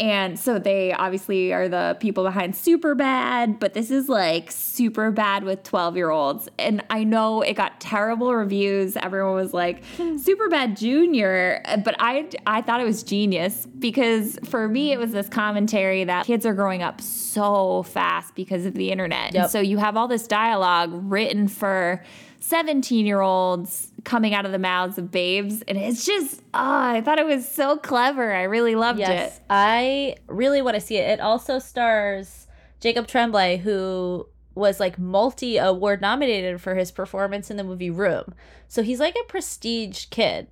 And 0.00 0.38
so 0.38 0.58
they 0.58 0.92
obviously 0.92 1.52
are 1.52 1.68
the 1.68 1.96
people 2.00 2.24
behind 2.24 2.56
Super 2.56 2.96
Bad, 2.96 3.60
but 3.60 3.74
this 3.74 3.92
is 3.92 4.08
like 4.08 4.50
Super 4.50 5.12
Bad 5.12 5.44
with 5.44 5.62
12 5.62 5.96
year 5.96 6.10
olds. 6.10 6.48
And 6.58 6.82
I 6.90 7.04
know 7.04 7.42
it 7.42 7.54
got 7.54 7.80
terrible 7.80 8.34
reviews. 8.34 8.96
Everyone 8.96 9.34
was 9.34 9.54
like, 9.54 9.84
hmm. 9.96 10.16
Super 10.16 10.48
Bad 10.48 10.76
Junior. 10.76 11.62
But 11.84 11.94
I, 12.00 12.28
I 12.44 12.60
thought 12.62 12.80
it 12.80 12.84
was 12.84 13.04
genius 13.04 13.66
because 13.66 14.36
for 14.44 14.68
me, 14.68 14.90
it 14.92 14.98
was 14.98 15.12
this 15.12 15.28
commentary 15.28 16.02
that 16.04 16.26
kids 16.26 16.44
are 16.44 16.54
growing 16.54 16.82
up 16.82 17.00
so 17.00 17.84
fast 17.84 18.34
because 18.34 18.66
of 18.66 18.74
the 18.74 18.90
internet. 18.90 19.32
Yep. 19.34 19.42
And 19.44 19.50
so 19.52 19.60
you 19.60 19.78
have 19.78 19.96
all 19.96 20.08
this 20.08 20.26
dialogue 20.26 20.90
written 20.92 21.46
for 21.46 22.02
17 22.40 23.06
year 23.06 23.20
olds 23.20 23.92
coming 24.04 24.34
out 24.34 24.46
of 24.46 24.52
the 24.52 24.58
mouths 24.58 24.98
of 24.98 25.10
babes. 25.10 25.62
And 25.62 25.76
it's 25.78 26.04
just, 26.04 26.40
oh, 26.52 26.78
I 26.80 27.00
thought 27.00 27.18
it 27.18 27.26
was 27.26 27.48
so 27.48 27.76
clever. 27.76 28.32
I 28.32 28.42
really 28.44 28.74
loved 28.74 28.98
Yes, 29.00 29.38
it. 29.38 29.42
I 29.50 30.16
really 30.28 30.62
want 30.62 30.74
to 30.74 30.80
see 30.80 30.96
it. 30.96 31.08
It 31.08 31.20
also 31.20 31.58
stars 31.58 32.46
Jacob 32.80 33.06
Tremblay, 33.06 33.58
who 33.58 34.28
was 34.54 34.78
like 34.78 34.98
multi 34.98 35.56
award 35.56 36.00
nominated 36.00 36.60
for 36.60 36.74
his 36.74 36.92
performance 36.92 37.50
in 37.50 37.56
the 37.56 37.64
movie 37.64 37.90
Room. 37.90 38.34
So 38.68 38.82
he's 38.82 39.00
like 39.00 39.16
a 39.20 39.28
prestige 39.28 40.06
kid. 40.06 40.48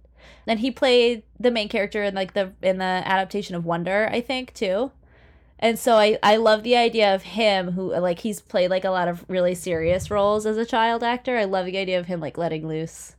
And 0.47 0.59
he 0.59 0.71
played 0.71 1.23
the 1.39 1.51
main 1.51 1.69
character 1.69 2.03
in 2.03 2.15
like 2.15 2.35
the 2.35 2.53
in 2.63 2.79
the 2.79 2.85
adaptation 2.85 3.55
of 3.55 3.65
Wonder, 3.65 4.09
I 4.11 4.21
think, 4.21 4.55
too. 4.55 4.91
And 5.59 5.79
so 5.79 5.95
I 5.95 6.19
I 6.23 6.37
love 6.37 6.65
the 6.65 6.77
idea 6.77 7.15
of 7.15 7.23
him 7.23 7.73
who 7.73 7.95
like 7.97 8.21
he's 8.21 8.41
played 8.41 8.71
like 8.71 8.85
a 8.85 8.91
lot 8.91 9.07
of 9.07 9.25
really 9.29 9.55
serious 9.55 10.11
roles 10.11 10.45
as 10.47 10.57
a 10.57 10.67
child 10.67 11.05
actor. 11.05 11.37
I 11.37 11.45
love 11.45 11.67
the 11.67 11.79
idea 11.79 12.01
of 12.01 12.07
him 12.07 12.19
like 12.19 12.37
letting 12.37 12.67
loose, 12.67 13.15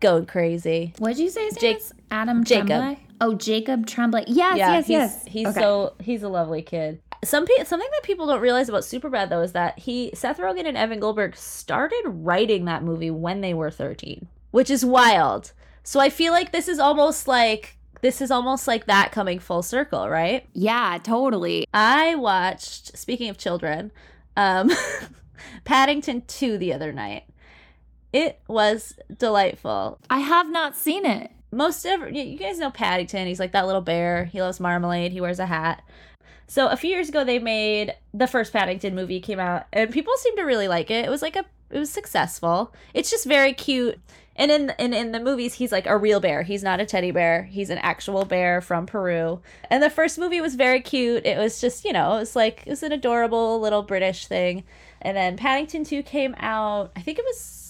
going 0.00 0.26
crazy. 0.26 0.92
What'd 0.98 1.18
you 1.18 1.30
say 1.30 1.44
his 1.46 1.56
Jake-? 1.56 1.82
Adam 2.10 2.44
Jacob. 2.44 2.66
Tremblay? 2.68 2.98
Oh, 3.20 3.34
Jacob 3.34 3.86
Tremblay. 3.86 4.24
Yes, 4.26 4.56
yeah, 4.58 4.72
yes, 4.74 4.86
he's, 4.86 4.90
yes. 4.90 5.24
He's 5.26 5.46
Okay. 5.48 5.60
so 5.60 5.94
he's 6.00 6.22
a 6.22 6.28
lovely 6.28 6.62
kid. 6.62 7.00
Some 7.24 7.46
pe- 7.46 7.64
something 7.64 7.88
that 7.92 8.02
people 8.02 8.26
don't 8.26 8.40
realize 8.42 8.68
about 8.68 8.82
Superbad 8.82 9.30
though 9.30 9.40
is 9.40 9.52
that 9.52 9.78
he 9.78 10.10
Seth 10.14 10.38
Rogen 10.38 10.66
and 10.66 10.76
Evan 10.76 11.00
Goldberg 11.00 11.34
started 11.34 12.02
writing 12.06 12.66
that 12.66 12.82
movie 12.84 13.10
when 13.10 13.40
they 13.40 13.54
were 13.54 13.70
13, 13.70 14.28
which 14.50 14.70
is 14.70 14.84
wild. 14.84 15.52
So 15.82 15.98
I 15.98 16.10
feel 16.10 16.32
like 16.32 16.52
this 16.52 16.68
is 16.68 16.78
almost 16.78 17.26
like 17.26 17.78
this 18.02 18.20
is 18.20 18.30
almost 18.30 18.68
like 18.68 18.84
that 18.86 19.12
coming 19.12 19.38
full 19.38 19.62
circle, 19.62 20.08
right? 20.08 20.46
Yeah, 20.52 20.98
totally. 21.02 21.66
I 21.72 22.14
watched 22.16 22.96
speaking 22.98 23.30
of 23.30 23.38
children, 23.38 23.90
um, 24.36 24.70
Paddington 25.64 26.22
2 26.26 26.58
the 26.58 26.72
other 26.72 26.92
night. 26.92 27.24
It 28.16 28.40
was 28.48 28.94
delightful. 29.14 29.98
I 30.08 30.20
have 30.20 30.48
not 30.48 30.74
seen 30.74 31.04
it. 31.04 31.30
Most 31.52 31.84
of 31.84 32.10
you 32.12 32.38
guys 32.38 32.58
know 32.58 32.70
Paddington. 32.70 33.26
He's 33.26 33.38
like 33.38 33.52
that 33.52 33.66
little 33.66 33.82
bear. 33.82 34.24
He 34.24 34.40
loves 34.40 34.58
marmalade. 34.58 35.12
He 35.12 35.20
wears 35.20 35.38
a 35.38 35.44
hat. 35.44 35.82
So 36.46 36.68
a 36.68 36.78
few 36.78 36.88
years 36.88 37.10
ago, 37.10 37.24
they 37.24 37.38
made 37.38 37.92
the 38.14 38.26
first 38.26 38.54
Paddington 38.54 38.94
movie 38.94 39.20
came 39.20 39.38
out, 39.38 39.66
and 39.70 39.90
people 39.90 40.14
seemed 40.16 40.38
to 40.38 40.44
really 40.44 40.66
like 40.66 40.90
it. 40.90 41.04
It 41.04 41.10
was 41.10 41.20
like 41.20 41.36
a 41.36 41.44
it 41.68 41.78
was 41.78 41.90
successful. 41.90 42.72
It's 42.94 43.10
just 43.10 43.26
very 43.26 43.52
cute. 43.52 44.00
And 44.34 44.50
in, 44.50 44.72
in 44.78 44.94
in 44.94 45.12
the 45.12 45.20
movies, 45.20 45.52
he's 45.52 45.70
like 45.70 45.86
a 45.86 45.98
real 45.98 46.18
bear. 46.18 46.42
He's 46.42 46.62
not 46.62 46.80
a 46.80 46.86
teddy 46.86 47.10
bear. 47.10 47.42
He's 47.42 47.68
an 47.68 47.78
actual 47.78 48.24
bear 48.24 48.62
from 48.62 48.86
Peru. 48.86 49.42
And 49.68 49.82
the 49.82 49.90
first 49.90 50.18
movie 50.18 50.40
was 50.40 50.54
very 50.54 50.80
cute. 50.80 51.26
It 51.26 51.36
was 51.36 51.60
just 51.60 51.84
you 51.84 51.92
know 51.92 52.16
it 52.16 52.20
was 52.20 52.34
like 52.34 52.62
it 52.64 52.70
was 52.70 52.82
an 52.82 52.92
adorable 52.92 53.60
little 53.60 53.82
British 53.82 54.26
thing. 54.26 54.64
And 55.02 55.14
then 55.18 55.36
Paddington 55.36 55.84
Two 55.84 56.02
came 56.02 56.34
out. 56.38 56.92
I 56.96 57.02
think 57.02 57.18
it 57.18 57.26
was 57.26 57.65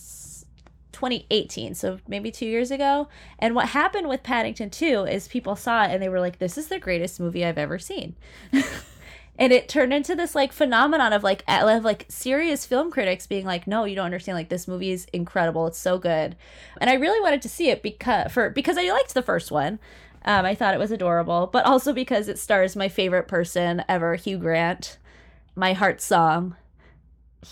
2018, 0.96 1.74
so 1.74 1.98
maybe 2.08 2.30
two 2.30 2.46
years 2.46 2.70
ago. 2.70 3.08
And 3.38 3.54
what 3.54 3.68
happened 3.68 4.08
with 4.08 4.22
Paddington 4.22 4.70
2 4.70 5.04
is 5.04 5.28
people 5.28 5.54
saw 5.54 5.84
it 5.84 5.90
and 5.90 6.02
they 6.02 6.08
were 6.08 6.20
like, 6.20 6.38
this 6.38 6.56
is 6.56 6.68
the 6.68 6.78
greatest 6.78 7.20
movie 7.20 7.44
I've 7.44 7.58
ever 7.58 7.78
seen. 7.78 8.16
and 9.38 9.52
it 9.52 9.68
turned 9.68 9.92
into 9.92 10.14
this 10.14 10.34
like 10.34 10.54
phenomenon 10.54 11.12
of 11.12 11.22
like 11.22 11.44
of 11.46 11.84
like 11.84 12.06
serious 12.08 12.64
film 12.64 12.90
critics 12.90 13.26
being 13.26 13.44
like 13.44 13.66
no 13.66 13.84
you 13.84 13.94
don't 13.94 14.06
understand. 14.06 14.36
Like 14.36 14.48
this 14.48 14.66
movie 14.66 14.90
is 14.90 15.06
incredible. 15.12 15.66
It's 15.66 15.78
so 15.78 15.98
good. 15.98 16.34
And 16.80 16.88
i 16.88 16.94
really 16.94 17.20
wanted 17.20 17.42
to 17.42 17.48
see 17.50 17.68
it 17.68 17.82
because 17.82 18.32
for 18.32 18.48
because 18.48 18.78
i 18.78 18.90
liked 18.90 19.12
the 19.12 19.22
first 19.22 19.50
one. 19.50 19.78
Um, 20.24 20.44
i 20.44 20.56
thought 20.56 20.74
it 20.74 20.80
was 20.80 20.90
adorable 20.90 21.46
but 21.52 21.66
also 21.66 21.92
because 21.92 22.26
it 22.26 22.38
stars 22.38 22.74
my 22.74 22.88
favorite 22.88 23.28
person 23.28 23.84
ever 23.88 24.16
hugh 24.16 24.38
grant 24.38 24.98
my 25.54 25.72
heart 25.72 26.00
song 26.00 26.56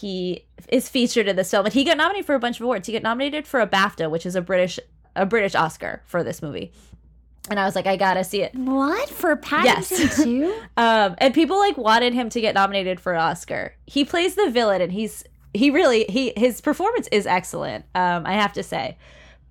he 0.01 0.45
is 0.69 0.89
featured 0.89 1.29
in 1.29 1.37
this 1.37 1.51
film 1.51 1.65
and 1.67 1.75
he 1.75 1.85
got 1.85 1.97
nominated 1.97 2.27
for 2.27 2.35
a 2.35 2.41
bunch 2.41 2.59
of 2.59 2.65
awards. 2.65 2.87
He 2.87 2.93
got 2.93 3.03
nominated 3.03 3.47
for 3.47 3.61
a 3.61 3.67
bafta 3.67 4.11
which 4.11 4.27
is 4.27 4.35
a 4.35 4.41
british 4.43 4.79
a 5.17 5.25
british 5.27 5.55
oscar 5.55 6.03
for 6.07 6.23
this 6.25 6.43
movie. 6.43 6.73
And 7.51 7.61
i 7.61 7.65
was 7.65 7.75
like 7.75 7.87
i 7.87 7.97
gotta 7.97 8.25
see 8.25 8.43
it. 8.43 8.55
What? 8.55 9.09
For 9.09 9.37
Paddington 9.37 9.99
Yes. 9.99 10.23
too? 10.23 10.55
um 10.77 11.15
and 11.19 11.33
people 11.35 11.59
like 11.59 11.77
wanted 11.77 12.15
him 12.15 12.29
to 12.31 12.41
get 12.41 12.55
nominated 12.55 12.99
for 13.01 13.13
an 13.15 13.21
oscar. 13.21 13.75
He 13.87 14.05
plays 14.05 14.35
the 14.35 14.51
villain 14.51 14.81
and 14.81 14.93
he's 14.93 15.25
he 15.53 15.71
really 15.71 16.05
he 16.09 16.33
his 16.37 16.61
performance 16.61 17.09
is 17.13 17.27
excellent 17.27 17.85
um 17.95 18.27
i 18.27 18.33
have 18.35 18.53
to 18.55 18.63
say. 18.63 18.97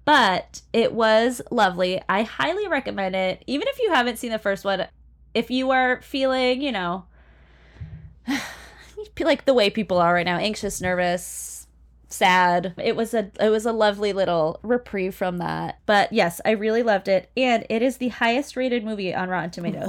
But 0.05 0.61
it 0.73 0.91
was 0.91 1.41
lovely. 1.49 2.01
I 2.09 2.23
highly 2.23 2.67
recommend 2.67 3.15
it. 3.15 3.41
Even 3.47 3.69
if 3.69 3.79
you 3.79 3.89
haven't 3.93 4.17
seen 4.19 4.31
the 4.31 4.39
first 4.39 4.65
one 4.65 4.87
if 5.33 5.49
you 5.49 5.71
are 5.71 6.01
feeling 6.01 6.61
you 6.61 6.71
know 6.71 7.05
like 9.19 9.45
the 9.45 9.53
way 9.53 9.69
people 9.69 9.97
are 9.97 10.13
right 10.13 10.25
now 10.25 10.37
anxious 10.37 10.81
nervous 10.81 11.67
sad 12.07 12.75
it 12.77 12.95
was 12.95 13.15
a 13.15 13.31
it 13.39 13.49
was 13.49 13.65
a 13.65 13.71
lovely 13.71 14.13
little 14.13 14.59
reprieve 14.61 15.15
from 15.15 15.39
that 15.39 15.79
but 15.87 16.13
yes 16.13 16.39
i 16.45 16.51
really 16.51 16.83
loved 16.83 17.07
it 17.07 17.31
and 17.35 17.65
it 17.71 17.81
is 17.81 17.97
the 17.97 18.09
highest 18.09 18.55
rated 18.55 18.83
movie 18.83 19.15
on 19.15 19.29
rotten 19.29 19.49
tomatoes 19.49 19.87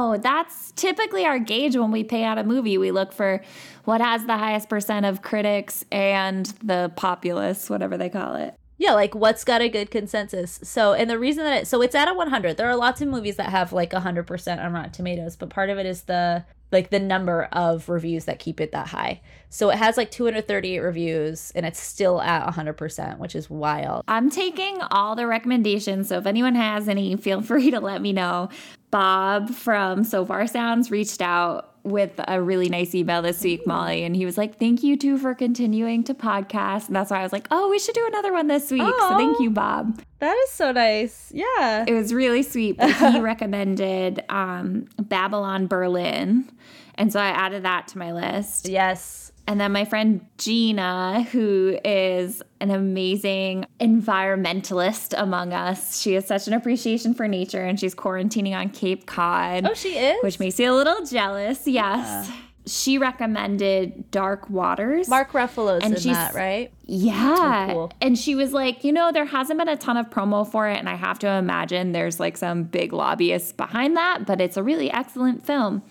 Wow, 0.00 0.16
that's 0.20 0.72
typically 0.72 1.24
our 1.26 1.38
gauge 1.38 1.76
when 1.76 1.90
we 1.90 2.02
pay 2.04 2.24
out 2.24 2.38
a 2.38 2.44
movie. 2.44 2.78
We 2.78 2.90
look 2.90 3.12
for 3.12 3.42
what 3.84 4.00
has 4.00 4.24
the 4.24 4.36
highest 4.38 4.68
percent 4.68 5.04
of 5.04 5.22
critics 5.22 5.84
and 5.92 6.46
the 6.62 6.90
populace, 6.96 7.68
whatever 7.68 7.96
they 7.96 8.08
call 8.08 8.34
it. 8.34 8.54
Yeah, 8.78 8.94
like 8.94 9.14
what's 9.14 9.44
got 9.44 9.60
a 9.60 9.68
good 9.68 9.90
consensus. 9.90 10.58
So, 10.62 10.94
and 10.94 11.10
the 11.10 11.18
reason 11.18 11.44
that 11.44 11.62
it, 11.62 11.66
so 11.66 11.82
it's 11.82 11.94
at 11.94 12.08
a 12.08 12.14
100. 12.14 12.56
There 12.56 12.66
are 12.66 12.76
lots 12.76 13.02
of 13.02 13.08
movies 13.08 13.36
that 13.36 13.50
have 13.50 13.72
like 13.74 13.90
100% 13.90 14.64
on 14.64 14.72
Rotten 14.72 14.90
Tomatoes, 14.90 15.36
but 15.36 15.50
part 15.50 15.68
of 15.68 15.78
it 15.78 15.84
is 15.84 16.02
the 16.02 16.44
like 16.72 16.90
the 16.90 17.00
number 17.00 17.44
of 17.52 17.88
reviews 17.88 18.26
that 18.26 18.38
keep 18.38 18.60
it 18.60 18.72
that 18.72 18.88
high. 18.88 19.20
So 19.48 19.70
it 19.70 19.76
has 19.76 19.96
like 19.96 20.10
238 20.10 20.78
reviews 20.78 21.50
and 21.54 21.66
it's 21.66 21.80
still 21.80 22.20
at 22.20 22.46
100%, 22.46 23.18
which 23.18 23.34
is 23.34 23.50
wild. 23.50 24.04
I'm 24.06 24.30
taking 24.30 24.80
all 24.90 25.16
the 25.16 25.26
recommendations. 25.26 26.08
So 26.08 26.18
if 26.18 26.26
anyone 26.26 26.54
has 26.54 26.88
any, 26.88 27.16
feel 27.16 27.42
free 27.42 27.70
to 27.70 27.80
let 27.80 28.00
me 28.00 28.12
know. 28.12 28.48
Bob 28.90 29.50
from 29.50 30.04
Sofar 30.04 30.46
Sounds 30.46 30.90
reached 30.90 31.22
out 31.22 31.69
with 31.82 32.12
a 32.28 32.40
really 32.40 32.68
nice 32.68 32.94
email 32.94 33.22
this 33.22 33.42
week, 33.42 33.66
Molly, 33.66 34.02
and 34.04 34.14
he 34.14 34.24
was 34.24 34.36
like, 34.36 34.58
Thank 34.58 34.82
you 34.82 34.96
too 34.96 35.18
for 35.18 35.34
continuing 35.34 36.04
to 36.04 36.14
podcast. 36.14 36.86
And 36.86 36.96
that's 36.96 37.10
why 37.10 37.20
I 37.20 37.22
was 37.22 37.32
like, 37.32 37.48
Oh, 37.50 37.68
we 37.68 37.78
should 37.78 37.94
do 37.94 38.06
another 38.06 38.32
one 38.32 38.46
this 38.46 38.70
week. 38.70 38.82
So 38.82 39.16
thank 39.16 39.40
you, 39.40 39.50
Bob. 39.50 40.02
That 40.18 40.36
is 40.44 40.50
so 40.50 40.72
nice. 40.72 41.32
Yeah. 41.34 41.84
It 41.86 41.94
was 41.94 42.12
really 42.12 42.42
sweet. 42.42 42.76
But 42.76 42.94
he 42.94 43.20
recommended 43.20 44.22
um, 44.28 44.86
Babylon 44.98 45.66
Berlin. 45.66 46.50
And 46.96 47.12
so 47.12 47.18
I 47.18 47.28
added 47.28 47.62
that 47.62 47.88
to 47.88 47.98
my 47.98 48.12
list. 48.12 48.68
Yes. 48.68 49.32
And 49.50 49.60
then 49.60 49.72
my 49.72 49.84
friend 49.84 50.24
Gina, 50.38 51.24
who 51.32 51.76
is 51.84 52.40
an 52.60 52.70
amazing 52.70 53.66
environmentalist 53.80 55.12
among 55.20 55.52
us, 55.52 56.00
she 56.00 56.12
has 56.14 56.24
such 56.24 56.46
an 56.46 56.52
appreciation 56.52 57.14
for 57.14 57.26
nature 57.26 57.62
and 57.64 57.78
she's 57.78 57.92
quarantining 57.94 58.54
on 58.54 58.68
Cape 58.68 59.06
Cod, 59.06 59.66
Oh, 59.68 59.74
she 59.74 59.98
is? 59.98 60.22
which 60.22 60.38
makes 60.38 60.56
me 60.56 60.66
a 60.66 60.72
little 60.72 61.04
jealous. 61.04 61.66
Yes. 61.66 62.30
She 62.66 62.96
recommended 62.98 64.08
Dark 64.12 64.48
Waters. 64.50 65.08
Mark 65.08 65.32
Ruffalo's 65.32 65.82
And 65.82 65.94
in 65.94 66.00
she's- 66.00 66.14
that, 66.16 66.34
right? 66.34 66.70
Yeah. 66.84 67.66
Oh, 67.70 67.72
cool. 67.72 67.92
And 68.00 68.16
she 68.16 68.36
was 68.36 68.52
like, 68.52 68.84
you 68.84 68.92
know, 68.92 69.10
there 69.10 69.24
hasn't 69.24 69.58
been 69.58 69.68
a 69.68 69.76
ton 69.76 69.96
of 69.96 70.10
promo 70.10 70.48
for 70.48 70.68
it. 70.68 70.78
And 70.78 70.88
I 70.88 70.94
have 70.94 71.18
to 71.20 71.28
imagine 71.28 71.90
there's 71.90 72.20
like 72.20 72.36
some 72.36 72.62
big 72.64 72.92
lobbyists 72.92 73.50
behind 73.52 73.96
that, 73.96 74.26
but 74.26 74.40
it's 74.40 74.56
a 74.56 74.62
really 74.62 74.92
excellent 74.92 75.44
film. 75.44 75.82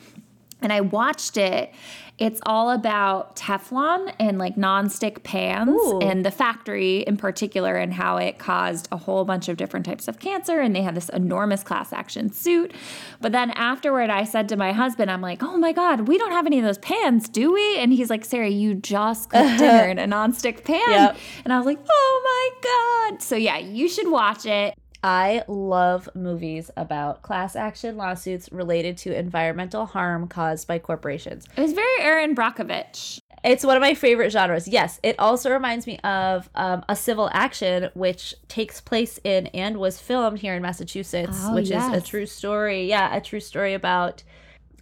And 0.62 0.74
I 0.74 0.82
watched 0.82 1.38
it. 1.38 1.74
It's 2.17 2.41
all 2.45 2.69
about 2.69 3.38
Teflon 3.38 4.13
and 4.19 4.38
like 4.38 4.58
nonstick 4.58 5.24
pans 5.24 5.69
Ooh. 5.69 6.00
and 6.02 6.26
the 6.26 6.32
factory 6.32 6.98
in 7.00 7.15
particular 7.15 7.76
and 7.76 7.93
how 7.93 8.17
it 8.17 8.38
caused 8.38 8.89
a 8.91 8.98
whole 8.98 9.24
bunch 9.24 9.48
of 9.48 9.56
different 9.56 9.86
types 9.86 10.10
of 10.10 10.19
cancer. 10.19 10.60
And 10.60 10.76
they 10.76 10.82
had 10.82 10.95
this 10.95 11.08
enormous 11.10 11.63
class 11.63 11.93
action 11.93 12.30
suit. 12.34 12.74
But 13.22 13.32
then 13.32 13.52
afterward, 13.52 14.10
I 14.10 14.26
said 14.26 14.50
to 14.50 14.58
my 14.58 14.74
husband, 14.74 15.10
I'm 15.10 15.22
like, 15.22 15.41
oh 15.41 15.58
my 15.58 15.72
God, 15.72 16.10
we 16.10 16.17
don't 16.17 16.32
have 16.32 16.45
any 16.45 16.60
of 16.60 16.65
those 16.65 16.78
pans, 16.80 17.30
do 17.30 17.54
we? 17.54 17.78
And 17.78 17.93
he's 17.93 18.10
like, 18.10 18.26
Sarah, 18.26 18.50
you 18.50 18.76
just 18.76 19.30
cooked 19.30 19.58
dinner 19.60 19.88
in 19.88 19.98
a 19.98 20.06
nonstick 20.06 20.65
pan. 20.65 20.82
Yep. 20.89 21.17
And 21.45 21.54
I 21.54 21.58
was 21.58 21.65
like, 21.65 21.80
oh 21.89 22.22
my 22.62 23.12
God. 23.12 23.22
So 23.22 23.38
yeah, 23.38 23.60
you 23.60 23.88
should 23.88 24.12
watch 24.12 24.45
it. 24.45 24.78
I 25.03 25.43
love 25.47 26.09
movies 26.13 26.69
about 26.75 27.21
class 27.21 27.55
action 27.55 27.95
lawsuits 27.95 28.51
related 28.51 28.97
to 28.99 29.17
environmental 29.17 29.85
harm 29.85 30.27
caused 30.27 30.67
by 30.67 30.79
corporations. 30.79 31.45
It 31.55 31.62
was 31.62 31.73
very 31.73 32.01
Erin 32.01 32.35
Brockovich. 32.35 33.21
It's 33.41 33.63
one 33.63 33.77
of 33.77 33.81
my 33.81 33.93
favorite 33.93 34.31
genres. 34.31 34.67
Yes, 34.67 34.99
it 35.01 35.17
also 35.17 35.49
reminds 35.49 35.88
me 35.88 35.97
of 35.99 36.49
um, 36.55 36.83
a 36.89 36.95
civil 36.97 37.29
action, 37.31 37.89
which 37.93 38.35
takes 38.49 38.81
place 38.81 39.17
in 39.23 39.47
and 39.47 39.77
was 39.77 40.01
filmed 40.01 40.39
here 40.39 40.53
in 40.55 40.62
Massachusetts, 40.62 41.38
Oh, 41.43 41.55
which 41.55 41.71
is 41.71 41.88
a 41.88 42.01
true 42.01 42.25
story. 42.25 42.89
Yeah, 42.89 43.15
a 43.15 43.21
true 43.21 43.39
story 43.39 43.73
about 43.73 44.23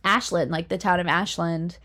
Ashland, 0.04 0.50
like 0.50 0.70
the 0.70 0.80
town 0.80 1.00
of 1.00 1.06
Ashland. 1.06 1.78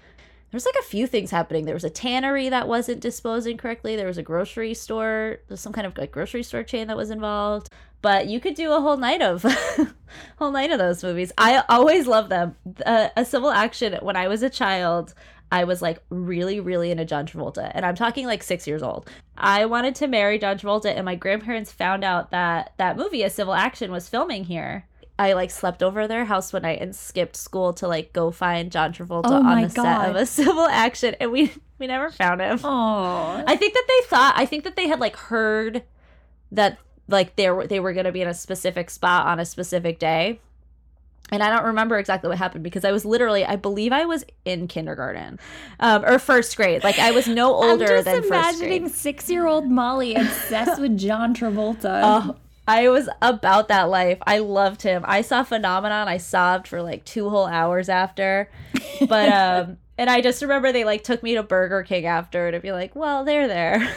There's 0.50 0.64
like 0.64 0.76
a 0.80 0.84
few 0.84 1.06
things 1.06 1.30
happening. 1.30 1.66
There 1.66 1.74
was 1.74 1.84
a 1.84 1.90
tannery 1.90 2.48
that 2.48 2.68
wasn't 2.68 3.00
disposing 3.00 3.58
correctly. 3.58 3.96
There 3.96 4.06
was 4.06 4.18
a 4.18 4.22
grocery 4.22 4.72
store, 4.72 5.38
there's 5.48 5.60
some 5.60 5.72
kind 5.74 5.86
of 5.86 5.96
like 5.98 6.12
grocery 6.12 6.42
store 6.42 6.62
chain 6.62 6.88
that 6.88 6.96
was 6.96 7.10
involved. 7.10 7.68
But 8.02 8.26
you 8.26 8.40
could 8.40 8.54
do 8.54 8.72
a 8.72 8.80
whole 8.80 8.96
night 8.96 9.22
of, 9.22 9.42
whole 10.38 10.50
night 10.50 10.72
of 10.72 10.78
those 10.78 11.02
movies. 11.02 11.32
I 11.38 11.62
always 11.68 12.06
love 12.06 12.28
them. 12.28 12.56
Uh, 12.84 13.08
a 13.16 13.24
civil 13.24 13.50
action. 13.50 13.96
When 14.02 14.16
I 14.16 14.28
was 14.28 14.42
a 14.42 14.50
child, 14.50 15.14
I 15.52 15.64
was 15.64 15.80
like 15.82 16.02
really, 16.10 16.60
really 16.60 16.90
into 16.90 17.04
John 17.04 17.26
Travolta, 17.26 17.70
and 17.74 17.84
I'm 17.84 17.94
talking 17.94 18.26
like 18.26 18.42
six 18.42 18.66
years 18.66 18.82
old. 18.82 19.08
I 19.36 19.66
wanted 19.66 19.94
to 19.96 20.06
marry 20.08 20.38
John 20.38 20.58
Travolta, 20.58 20.86
and 20.86 21.04
my 21.04 21.14
grandparents 21.14 21.70
found 21.70 22.02
out 22.02 22.30
that 22.30 22.72
that 22.78 22.96
movie, 22.96 23.22
A 23.22 23.30
Civil 23.30 23.54
Action, 23.54 23.92
was 23.92 24.08
filming 24.08 24.44
here. 24.44 24.86
I 25.18 25.34
like 25.34 25.50
slept 25.50 25.82
over 25.82 26.08
their 26.08 26.24
house 26.24 26.52
one 26.52 26.62
night 26.62 26.80
and 26.80 26.96
skipped 26.96 27.36
school 27.36 27.74
to 27.74 27.86
like 27.86 28.12
go 28.12 28.30
find 28.30 28.72
John 28.72 28.92
Travolta 28.94 29.26
Oh 29.26 29.46
on 29.46 29.60
the 29.60 29.68
set 29.68 30.10
of 30.10 30.16
A 30.16 30.26
Civil 30.26 30.66
Action, 30.66 31.14
and 31.20 31.30
we 31.30 31.52
we 31.78 31.86
never 31.86 32.10
found 32.10 32.40
him. 32.40 32.58
Oh. 32.64 33.44
I 33.46 33.54
think 33.54 33.74
that 33.74 33.84
they 33.86 34.08
thought 34.08 34.34
I 34.36 34.46
think 34.46 34.64
that 34.64 34.74
they 34.74 34.88
had 34.88 35.00
like 35.00 35.16
heard 35.16 35.82
that 36.50 36.78
like 37.08 37.36
they 37.36 37.50
were 37.50 37.66
they 37.66 37.80
were 37.80 37.92
going 37.92 38.06
to 38.06 38.12
be 38.12 38.22
in 38.22 38.28
a 38.28 38.34
specific 38.34 38.90
spot 38.90 39.26
on 39.26 39.40
a 39.40 39.44
specific 39.44 39.98
day. 39.98 40.40
And 41.30 41.42
I 41.42 41.48
don't 41.48 41.64
remember 41.64 41.98
exactly 41.98 42.28
what 42.28 42.36
happened 42.36 42.62
because 42.62 42.84
I 42.84 42.92
was 42.92 43.04
literally 43.04 43.44
I 43.44 43.56
believe 43.56 43.92
I 43.92 44.04
was 44.04 44.24
in 44.44 44.68
kindergarten 44.68 45.38
um, 45.80 46.04
or 46.04 46.18
first 46.18 46.56
grade. 46.56 46.84
Like 46.84 46.98
I 46.98 47.10
was 47.12 47.26
no 47.26 47.54
older 47.54 47.84
I'm 47.84 48.04
just 48.04 48.04
than 48.04 48.24
imagining 48.24 48.88
six-year-old 48.88 49.66
Molly 49.70 50.14
obsessed 50.14 50.80
with 50.80 50.98
John 50.98 51.34
Travolta. 51.34 52.02
Oh, 52.34 52.36
I 52.68 52.88
was 52.90 53.08
about 53.20 53.68
that 53.68 53.84
life. 53.84 54.18
I 54.24 54.38
loved 54.38 54.82
him. 54.82 55.04
I 55.04 55.22
saw 55.22 55.42
Phenomenon. 55.42 56.06
I 56.06 56.18
sobbed 56.18 56.68
for 56.68 56.80
like 56.80 57.04
two 57.04 57.28
whole 57.28 57.46
hours 57.46 57.88
after. 57.88 58.50
But 59.08 59.32
um 59.32 59.78
and 59.98 60.10
I 60.10 60.20
just 60.20 60.42
remember 60.42 60.70
they 60.72 60.84
like 60.84 61.02
took 61.04 61.22
me 61.22 61.34
to 61.34 61.42
Burger 61.42 61.82
King 61.82 62.06
after 62.06 62.50
to 62.50 62.60
be 62.60 62.72
like, 62.72 62.94
well, 62.94 63.24
they're 63.24 63.48
there. 63.48 63.88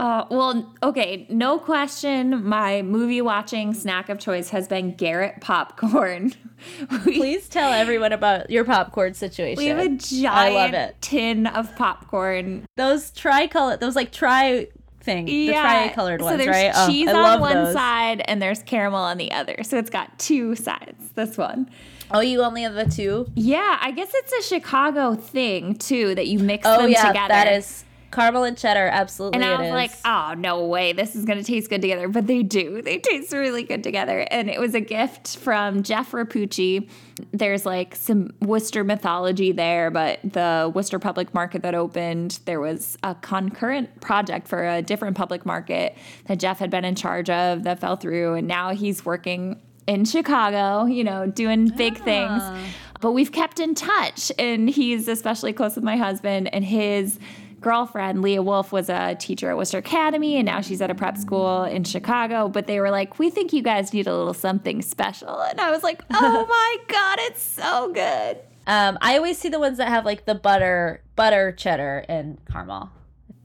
Uh, 0.00 0.24
well, 0.30 0.72
okay, 0.82 1.26
no 1.28 1.58
question. 1.58 2.42
My 2.42 2.80
movie 2.80 3.20
watching 3.20 3.74
snack 3.74 4.08
of 4.08 4.18
choice 4.18 4.48
has 4.48 4.66
been 4.66 4.94
Garrett 4.94 5.42
popcorn. 5.42 6.32
we, 7.04 7.18
Please 7.18 7.50
tell 7.50 7.70
everyone 7.70 8.14
about 8.14 8.48
your 8.48 8.64
popcorn 8.64 9.12
situation. 9.12 9.62
We 9.62 9.68
have 9.68 9.78
a 9.78 9.90
giant 9.90 10.34
I 10.34 10.48
love 10.54 10.72
it. 10.72 10.96
tin 11.02 11.46
of 11.46 11.76
popcorn. 11.76 12.64
Those 12.76 13.10
tricolor, 13.10 13.76
those 13.76 13.94
like 13.94 14.10
tri 14.10 14.68
thing, 15.02 15.28
yeah. 15.28 15.46
the 15.46 15.52
tri-colored 15.52 16.22
ones, 16.22 16.32
so 16.32 16.44
there's 16.46 16.74
right? 16.74 16.88
Cheese 16.88 17.10
oh, 17.10 17.22
on 17.22 17.40
one 17.40 17.64
those. 17.64 17.74
side 17.74 18.22
and 18.24 18.40
there's 18.40 18.62
caramel 18.62 19.00
on 19.00 19.18
the 19.18 19.30
other. 19.32 19.56
So 19.64 19.76
it's 19.76 19.90
got 19.90 20.18
two 20.18 20.56
sides. 20.56 21.10
This 21.14 21.36
one. 21.36 21.68
Oh, 22.10 22.20
you 22.20 22.42
only 22.42 22.62
have 22.62 22.72
the 22.72 22.86
two? 22.86 23.30
Yeah, 23.34 23.76
I 23.82 23.90
guess 23.90 24.12
it's 24.14 24.32
a 24.32 24.42
Chicago 24.48 25.14
thing 25.14 25.74
too 25.74 26.14
that 26.14 26.26
you 26.26 26.38
mix 26.38 26.66
oh, 26.66 26.80
them 26.80 26.90
yeah, 26.90 27.06
together. 27.06 27.28
That 27.28 27.52
is 27.52 27.84
Caramel 28.10 28.42
and 28.44 28.58
cheddar, 28.58 28.88
absolutely. 28.88 29.40
And 29.40 29.44
I 29.44 29.56
was 29.56 29.68
is. 29.68 29.72
like, 29.72 29.92
oh, 30.04 30.34
no 30.36 30.64
way. 30.66 30.92
This 30.92 31.14
is 31.14 31.24
going 31.24 31.38
to 31.38 31.44
taste 31.44 31.70
good 31.70 31.80
together. 31.80 32.08
But 32.08 32.26
they 32.26 32.42
do. 32.42 32.82
They 32.82 32.98
taste 32.98 33.32
really 33.32 33.62
good 33.62 33.84
together. 33.84 34.26
And 34.30 34.50
it 34.50 34.58
was 34.58 34.74
a 34.74 34.80
gift 34.80 35.36
from 35.36 35.82
Jeff 35.84 36.10
Rapucci. 36.10 36.88
There's 37.32 37.64
like 37.64 37.94
some 37.94 38.32
Worcester 38.40 38.82
mythology 38.82 39.52
there, 39.52 39.90
but 39.90 40.18
the 40.24 40.72
Worcester 40.74 40.98
public 40.98 41.32
market 41.34 41.62
that 41.62 41.74
opened, 41.74 42.40
there 42.46 42.60
was 42.60 42.98
a 43.04 43.14
concurrent 43.14 44.00
project 44.00 44.48
for 44.48 44.66
a 44.66 44.82
different 44.82 45.16
public 45.16 45.46
market 45.46 45.96
that 46.26 46.40
Jeff 46.40 46.58
had 46.58 46.70
been 46.70 46.84
in 46.84 46.96
charge 46.96 47.30
of 47.30 47.62
that 47.62 47.78
fell 47.78 47.96
through. 47.96 48.34
And 48.34 48.48
now 48.48 48.74
he's 48.74 49.04
working 49.04 49.60
in 49.86 50.04
Chicago, 50.04 50.86
you 50.86 51.04
know, 51.04 51.26
doing 51.26 51.68
big 51.76 51.98
ah. 52.00 52.04
things. 52.04 52.70
But 53.00 53.12
we've 53.12 53.32
kept 53.32 53.60
in 53.60 53.74
touch. 53.74 54.32
And 54.36 54.68
he's 54.68 55.06
especially 55.06 55.52
close 55.52 55.76
with 55.76 55.84
my 55.84 55.96
husband 55.96 56.52
and 56.52 56.64
his 56.64 57.18
girlfriend, 57.60 58.22
Leah 58.22 58.42
Wolf, 58.42 58.72
was 58.72 58.88
a 58.88 59.14
teacher 59.14 59.50
at 59.50 59.56
Worcester 59.56 59.78
Academy, 59.78 60.36
and 60.36 60.46
now 60.46 60.60
she's 60.60 60.80
at 60.80 60.90
a 60.90 60.94
prep 60.94 61.16
school 61.16 61.64
in 61.64 61.84
Chicago. 61.84 62.48
But 62.48 62.66
they 62.66 62.80
were 62.80 62.90
like, 62.90 63.18
"We 63.18 63.30
think 63.30 63.52
you 63.52 63.62
guys 63.62 63.92
need 63.92 64.06
a 64.06 64.16
little 64.16 64.34
something 64.34 64.82
special," 64.82 65.40
and 65.40 65.60
I 65.60 65.70
was 65.70 65.82
like, 65.82 66.02
"Oh 66.12 66.46
my 66.48 66.76
god, 66.88 67.18
it's 67.22 67.42
so 67.42 67.92
good." 67.92 68.38
Um, 68.66 68.98
I 69.00 69.16
always 69.16 69.38
see 69.38 69.48
the 69.48 69.58
ones 69.58 69.78
that 69.78 69.88
have 69.88 70.04
like 70.04 70.26
the 70.26 70.34
butter, 70.34 71.02
butter, 71.16 71.52
cheddar, 71.52 72.04
and 72.08 72.38
caramel. 72.50 72.90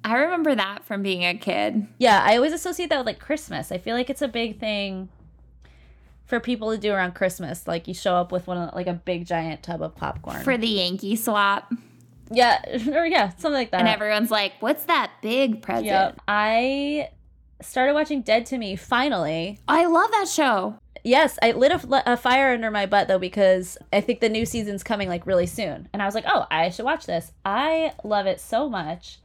I 0.03 0.17
remember 0.17 0.53
that 0.53 0.85
from 0.85 1.01
being 1.01 1.25
a 1.25 1.35
kid. 1.35 1.87
Yeah, 1.97 2.21
I 2.23 2.35
always 2.35 2.53
associate 2.53 2.89
that 2.89 2.99
with 2.99 3.07
like 3.07 3.19
Christmas. 3.19 3.71
I 3.71 3.79
feel 3.79 3.95
like 3.95 4.09
it's 4.11 4.21
a 4.21 4.27
big 4.27 4.59
thing 4.59 5.09
for 6.25 6.39
people 6.39 6.71
to 6.71 6.77
do 6.77 6.91
around 6.91 7.15
Christmas. 7.15 7.67
Like 7.67 7.87
you 7.87 7.95
show 7.95 8.15
up 8.15 8.31
with 8.31 8.45
one 8.45 8.57
of 8.57 8.75
like 8.75 8.85
a 8.85 8.93
big 8.93 9.25
giant 9.25 9.63
tub 9.63 9.81
of 9.81 9.95
popcorn 9.95 10.43
for 10.43 10.57
the 10.57 10.67
Yankee 10.67 11.15
swap. 11.15 11.71
Yeah, 12.31 12.61
or 12.93 13.05
yeah, 13.05 13.29
something 13.29 13.53
like 13.53 13.71
that. 13.71 13.81
And 13.81 13.89
everyone's 13.89 14.31
like, 14.31 14.53
"What's 14.59 14.85
that 14.85 15.11
big 15.21 15.61
present?" 15.61 15.85
Yep. 15.85 16.21
I 16.27 17.09
started 17.61 17.93
watching 17.93 18.21
Dead 18.21 18.45
to 18.47 18.57
Me 18.57 18.75
finally. 18.75 19.59
I 19.67 19.85
love 19.85 20.11
that 20.11 20.27
show. 20.27 20.79
Yes, 21.03 21.37
I 21.43 21.51
lit 21.51 21.71
a, 21.71 22.13
a, 22.13 22.17
fire 22.17 22.51
under 22.51 22.71
my 22.71 22.87
butt 22.87 23.07
though 23.07 23.19
because 23.19 23.77
I 23.93 24.01
think 24.01 24.21
the 24.21 24.29
new 24.29 24.45
season's 24.45 24.83
coming 24.83 25.07
like 25.07 25.27
really 25.27 25.45
soon, 25.45 25.87
and 25.93 26.01
I 26.01 26.05
was 26.05 26.15
like, 26.15 26.25
"Oh, 26.27 26.47
I 26.49 26.69
should 26.69 26.85
watch 26.85 27.05
this." 27.05 27.31
I 27.43 27.93
love 28.03 28.25
it 28.25 28.39
so 28.39 28.69
much. 28.69 29.19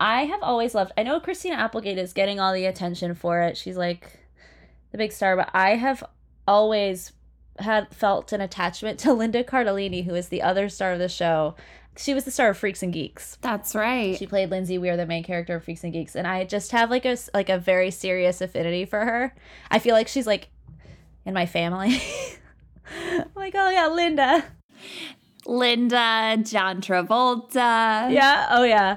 I 0.00 0.24
have 0.24 0.42
always 0.42 0.74
loved. 0.74 0.92
I 0.96 1.02
know 1.02 1.20
Christina 1.20 1.56
Applegate 1.56 1.98
is 1.98 2.14
getting 2.14 2.40
all 2.40 2.54
the 2.54 2.64
attention 2.64 3.14
for 3.14 3.42
it. 3.42 3.56
She's 3.56 3.76
like 3.76 4.18
the 4.92 4.98
big 4.98 5.12
star, 5.12 5.36
but 5.36 5.50
I 5.52 5.76
have 5.76 6.02
always 6.48 7.12
had 7.62 7.94
felt 7.94 8.32
an 8.32 8.40
attachment 8.40 8.98
to 9.00 9.12
Linda 9.12 9.44
Cardellini, 9.44 10.04
who 10.04 10.14
is 10.14 10.28
the 10.28 10.42
other 10.42 10.68
star 10.68 10.92
of 10.92 10.98
the 10.98 11.08
show 11.08 11.54
she 11.96 12.14
was 12.14 12.24
the 12.24 12.30
star 12.30 12.50
of 12.50 12.58
Freaks 12.58 12.82
and 12.82 12.92
Geeks. 12.92 13.36
That's 13.40 13.74
right. 13.74 14.16
She 14.16 14.26
played 14.26 14.50
Lindsay 14.50 14.78
Weir, 14.78 14.96
the 14.96 15.06
main 15.06 15.22
character 15.22 15.56
of 15.56 15.64
Freaks 15.64 15.84
and 15.84 15.92
Geeks, 15.92 16.16
and 16.16 16.26
I 16.26 16.44
just 16.44 16.72
have 16.72 16.90
like 16.90 17.04
a 17.04 17.16
like 17.34 17.48
a 17.48 17.58
very 17.58 17.90
serious 17.90 18.40
affinity 18.40 18.84
for 18.84 19.04
her. 19.04 19.34
I 19.70 19.78
feel 19.78 19.94
like 19.94 20.08
she's 20.08 20.26
like 20.26 20.48
in 21.24 21.34
my 21.34 21.46
family. 21.46 21.90
like, 23.34 23.54
oh 23.54 23.70
yeah, 23.70 23.88
Linda. 23.88 24.44
Linda, 25.46 26.38
John 26.42 26.80
Travolta. 26.80 28.10
Yeah, 28.12 28.46
oh 28.50 28.64
yeah. 28.64 28.96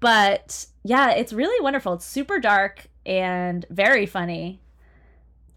But 0.00 0.66
yeah, 0.84 1.10
it's 1.10 1.32
really 1.32 1.62
wonderful. 1.62 1.94
It's 1.94 2.06
super 2.06 2.38
dark 2.38 2.86
and 3.04 3.66
very 3.70 4.06
funny. 4.06 4.60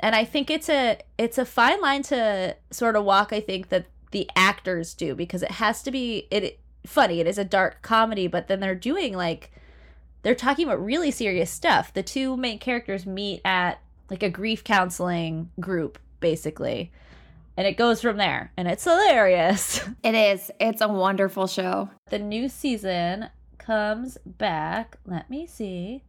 And 0.02 0.16
I 0.16 0.26
think 0.26 0.49
it's 0.49 0.70
a 0.70 0.99
it's 1.18 1.38
a 1.38 1.45
fine 1.45 1.80
line 1.82 2.02
to 2.04 2.58
sort 2.72 2.95
of 2.95 3.06
walk, 3.06 3.32
I 3.32 3.39
think 3.39 3.70
that 3.70 3.86
the 4.12 4.30
actors 4.36 4.93
do 4.93 5.16
because 5.16 5.41
it 5.43 5.52
has 5.52 5.84
to 5.84 5.91
be 5.91 6.28
it 6.32 6.60
funny. 6.86 7.20
It 7.20 7.28
is 7.28 7.38
a 7.38 7.45
dark 7.45 7.82
comedy, 7.82 8.28
but 8.28 8.47
then 8.47 8.60
they're 8.60 8.76
doing 8.76 9.16
like 9.16 9.52
they're 10.24 10.36
talking 10.36 10.66
about 10.66 10.84
really 10.84 11.12
serious 11.12 11.49
stuff. 11.49 11.93
The 11.93 12.04
two 12.04 12.36
main 12.36 12.60
characters 12.60 13.06
meet 13.06 13.41
at 13.45 13.80
like 14.10 14.24
a 14.24 14.30
grief 14.30 14.64
counseling 14.64 15.49
group, 15.60 15.97
basically. 16.20 16.91
And 17.58 17.68
it 17.68 17.78
goes 17.78 18.02
from 18.02 18.18
there. 18.18 18.52
And 18.58 18.68
it's 18.68 18.84
hilarious. 18.84 19.82
It 20.04 20.16
is. 20.16 20.49
It's 20.60 20.82
a 20.82 20.88
wonderful 20.88 21.47
show. 21.47 21.89
The 22.10 22.18
new 22.18 22.49
season 22.49 23.30
comes 23.60 24.18
back. 24.26 24.97
Let 25.06 25.30
me 25.30 25.45
see. 25.45 26.04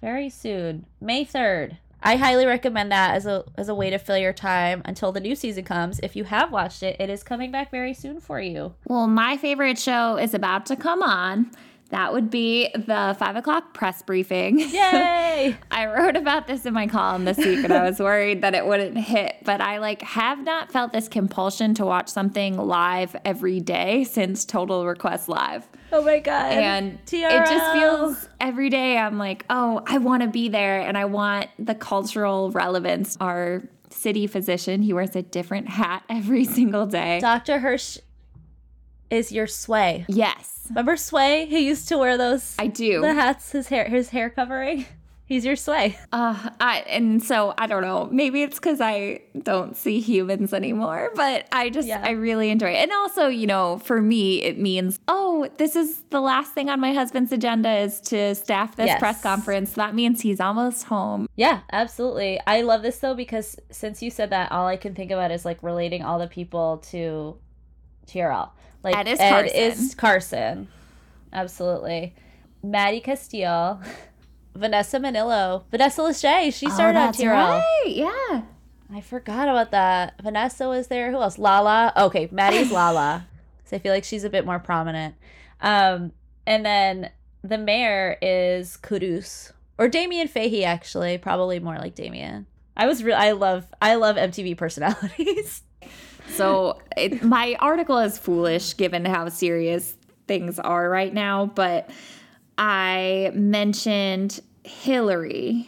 Very 0.00 0.30
soon. 0.30 0.86
May 1.00 1.24
3rd. 1.24 1.76
I 2.02 2.16
highly 2.16 2.46
recommend 2.46 2.92
that 2.92 3.14
as 3.14 3.26
a 3.26 3.44
as 3.56 3.68
a 3.68 3.74
way 3.74 3.90
to 3.90 3.98
fill 3.98 4.18
your 4.18 4.32
time 4.32 4.82
until 4.84 5.12
the 5.12 5.20
new 5.20 5.34
season 5.34 5.64
comes. 5.64 5.98
If 6.00 6.14
you 6.14 6.24
have 6.24 6.52
watched 6.52 6.82
it, 6.82 6.96
it 7.00 7.10
is 7.10 7.22
coming 7.22 7.50
back 7.50 7.70
very 7.70 7.92
soon 7.92 8.20
for 8.20 8.40
you. 8.40 8.74
Well, 8.86 9.06
my 9.06 9.36
favorite 9.36 9.78
show 9.78 10.16
is 10.16 10.34
about 10.34 10.66
to 10.66 10.76
come 10.76 11.02
on. 11.02 11.50
That 11.90 12.12
would 12.12 12.30
be 12.30 12.68
the 12.74 13.16
five 13.18 13.36
o'clock 13.36 13.72
press 13.72 14.02
briefing. 14.02 14.58
Yay! 14.58 15.56
I 15.70 15.86
wrote 15.86 16.16
about 16.16 16.46
this 16.46 16.66
in 16.66 16.74
my 16.74 16.86
column 16.86 17.24
this 17.24 17.38
week 17.38 17.64
and 17.64 17.72
I 17.72 17.82
was 17.84 17.98
worried 17.98 18.42
that 18.42 18.54
it 18.54 18.66
wouldn't 18.66 18.98
hit, 18.98 19.36
but 19.44 19.60
I 19.60 19.78
like 19.78 20.02
have 20.02 20.42
not 20.44 20.70
felt 20.70 20.92
this 20.92 21.08
compulsion 21.08 21.74
to 21.74 21.86
watch 21.86 22.08
something 22.08 22.58
live 22.58 23.16
every 23.24 23.60
day 23.60 24.04
since 24.04 24.44
Total 24.44 24.86
Request 24.86 25.28
Live. 25.28 25.66
Oh 25.90 26.04
my 26.04 26.18
god. 26.18 26.52
And 26.52 27.04
TRL. 27.06 27.30
it 27.30 27.46
just 27.50 27.72
feels 27.72 28.28
every 28.38 28.68
day 28.68 28.98
I'm 28.98 29.16
like, 29.16 29.46
oh, 29.48 29.82
I 29.86 29.98
want 29.98 30.22
to 30.22 30.28
be 30.28 30.50
there 30.50 30.80
and 30.80 30.98
I 30.98 31.06
want 31.06 31.48
the 31.58 31.74
cultural 31.74 32.50
relevance. 32.50 33.16
Our 33.20 33.62
city 33.90 34.26
physician, 34.26 34.82
he 34.82 34.92
wears 34.92 35.16
a 35.16 35.22
different 35.22 35.68
hat 35.68 36.02
every 36.10 36.44
single 36.44 36.86
day. 36.86 37.20
Dr. 37.20 37.58
Hirsch 37.58 37.98
is 39.10 39.32
your 39.32 39.46
sway. 39.46 40.04
Yes. 40.08 40.58
Remember 40.68 40.96
Sway? 40.96 41.46
He 41.46 41.66
used 41.66 41.88
to 41.88 41.98
wear 41.98 42.16
those. 42.18 42.54
I 42.58 42.66
do. 42.66 43.00
The 43.00 43.14
hats, 43.14 43.52
his 43.52 43.68
hair, 43.68 43.88
his 43.88 44.10
hair 44.10 44.30
covering. 44.30 44.86
He's 45.28 45.44
your 45.44 45.56
Sway. 45.56 45.98
Uh, 46.10 46.48
I, 46.58 46.78
and 46.88 47.22
so 47.22 47.52
I 47.58 47.66
don't 47.66 47.82
know. 47.82 48.08
Maybe 48.10 48.42
it's 48.42 48.58
because 48.58 48.80
I 48.80 49.20
don't 49.42 49.76
see 49.76 50.00
humans 50.00 50.54
anymore, 50.54 51.10
but 51.14 51.46
I 51.52 51.68
just 51.68 51.86
yeah. 51.86 52.00
I 52.02 52.12
really 52.12 52.48
enjoy 52.48 52.70
it. 52.70 52.76
And 52.76 52.90
also, 52.92 53.28
you 53.28 53.46
know, 53.46 53.78
for 53.80 54.00
me, 54.00 54.42
it 54.42 54.58
means 54.58 54.98
oh, 55.06 55.46
this 55.58 55.76
is 55.76 56.02
the 56.08 56.22
last 56.22 56.54
thing 56.54 56.70
on 56.70 56.80
my 56.80 56.94
husband's 56.94 57.30
agenda 57.30 57.70
is 57.70 58.00
to 58.02 58.34
staff 58.36 58.76
this 58.76 58.86
yes. 58.86 58.98
press 58.98 59.22
conference. 59.22 59.72
That 59.72 59.94
means 59.94 60.22
he's 60.22 60.40
almost 60.40 60.84
home. 60.84 61.28
Yeah, 61.36 61.60
absolutely. 61.72 62.40
I 62.46 62.62
love 62.62 62.80
this 62.80 62.98
though 62.98 63.14
because 63.14 63.58
since 63.70 64.02
you 64.02 64.10
said 64.10 64.30
that, 64.30 64.50
all 64.50 64.66
I 64.66 64.78
can 64.78 64.94
think 64.94 65.10
about 65.10 65.30
is 65.30 65.44
like 65.44 65.62
relating 65.62 66.02
all 66.02 66.18
the 66.18 66.28
people 66.28 66.78
to 66.90 67.36
TRL. 68.06 68.48
Like 68.82 68.96
Ed 68.96 69.08
is 69.08 69.20
Ed 69.20 69.30
Carson. 69.30 69.56
is 69.56 69.94
Carson. 69.94 70.68
Absolutely. 71.32 72.14
Maddie 72.62 73.00
Castile. 73.00 73.80
Vanessa 74.58 74.98
Minnillo, 74.98 75.62
Vanessa 75.70 76.02
Lachey. 76.02 76.52
She 76.52 76.66
oh, 76.66 76.70
started 76.70 76.98
oh, 76.98 77.02
on 77.02 77.12
TRL. 77.12 77.32
Right. 77.32 77.84
Yeah. 77.86 78.42
I 78.92 79.00
forgot 79.00 79.48
about 79.48 79.70
that. 79.70 80.14
Vanessa 80.22 80.68
was 80.68 80.88
there. 80.88 81.10
Who 81.10 81.18
else? 81.18 81.38
Lala. 81.38 81.92
Okay, 81.96 82.28
Maddie's 82.32 82.72
Lala. 82.72 83.26
So 83.64 83.76
I 83.76 83.78
feel 83.78 83.92
like 83.92 84.04
she's 84.04 84.24
a 84.24 84.30
bit 84.30 84.44
more 84.44 84.58
prominent. 84.58 85.14
Um, 85.60 86.12
and 86.46 86.64
then 86.64 87.10
the 87.42 87.58
mayor 87.58 88.16
is 88.20 88.78
Quddus 88.82 89.52
or 89.78 89.88
Damien 89.88 90.26
Fahey. 90.26 90.64
Actually, 90.64 91.18
probably 91.18 91.60
more 91.60 91.76
like 91.76 91.94
Damien. 91.94 92.46
I 92.76 92.86
was 92.86 93.04
real. 93.04 93.16
I 93.16 93.32
love. 93.32 93.66
I 93.80 93.94
love 93.94 94.16
MTV 94.16 94.56
personalities. 94.56 95.62
So 96.30 96.80
it, 96.96 97.22
my 97.22 97.56
article 97.60 97.98
is 97.98 98.18
foolish 98.18 98.76
given 98.76 99.04
how 99.04 99.28
serious 99.28 99.96
things 100.26 100.58
are 100.58 100.88
right 100.88 101.12
now, 101.12 101.46
but 101.46 101.90
I 102.56 103.30
mentioned 103.34 104.40
Hilarie, 104.64 105.66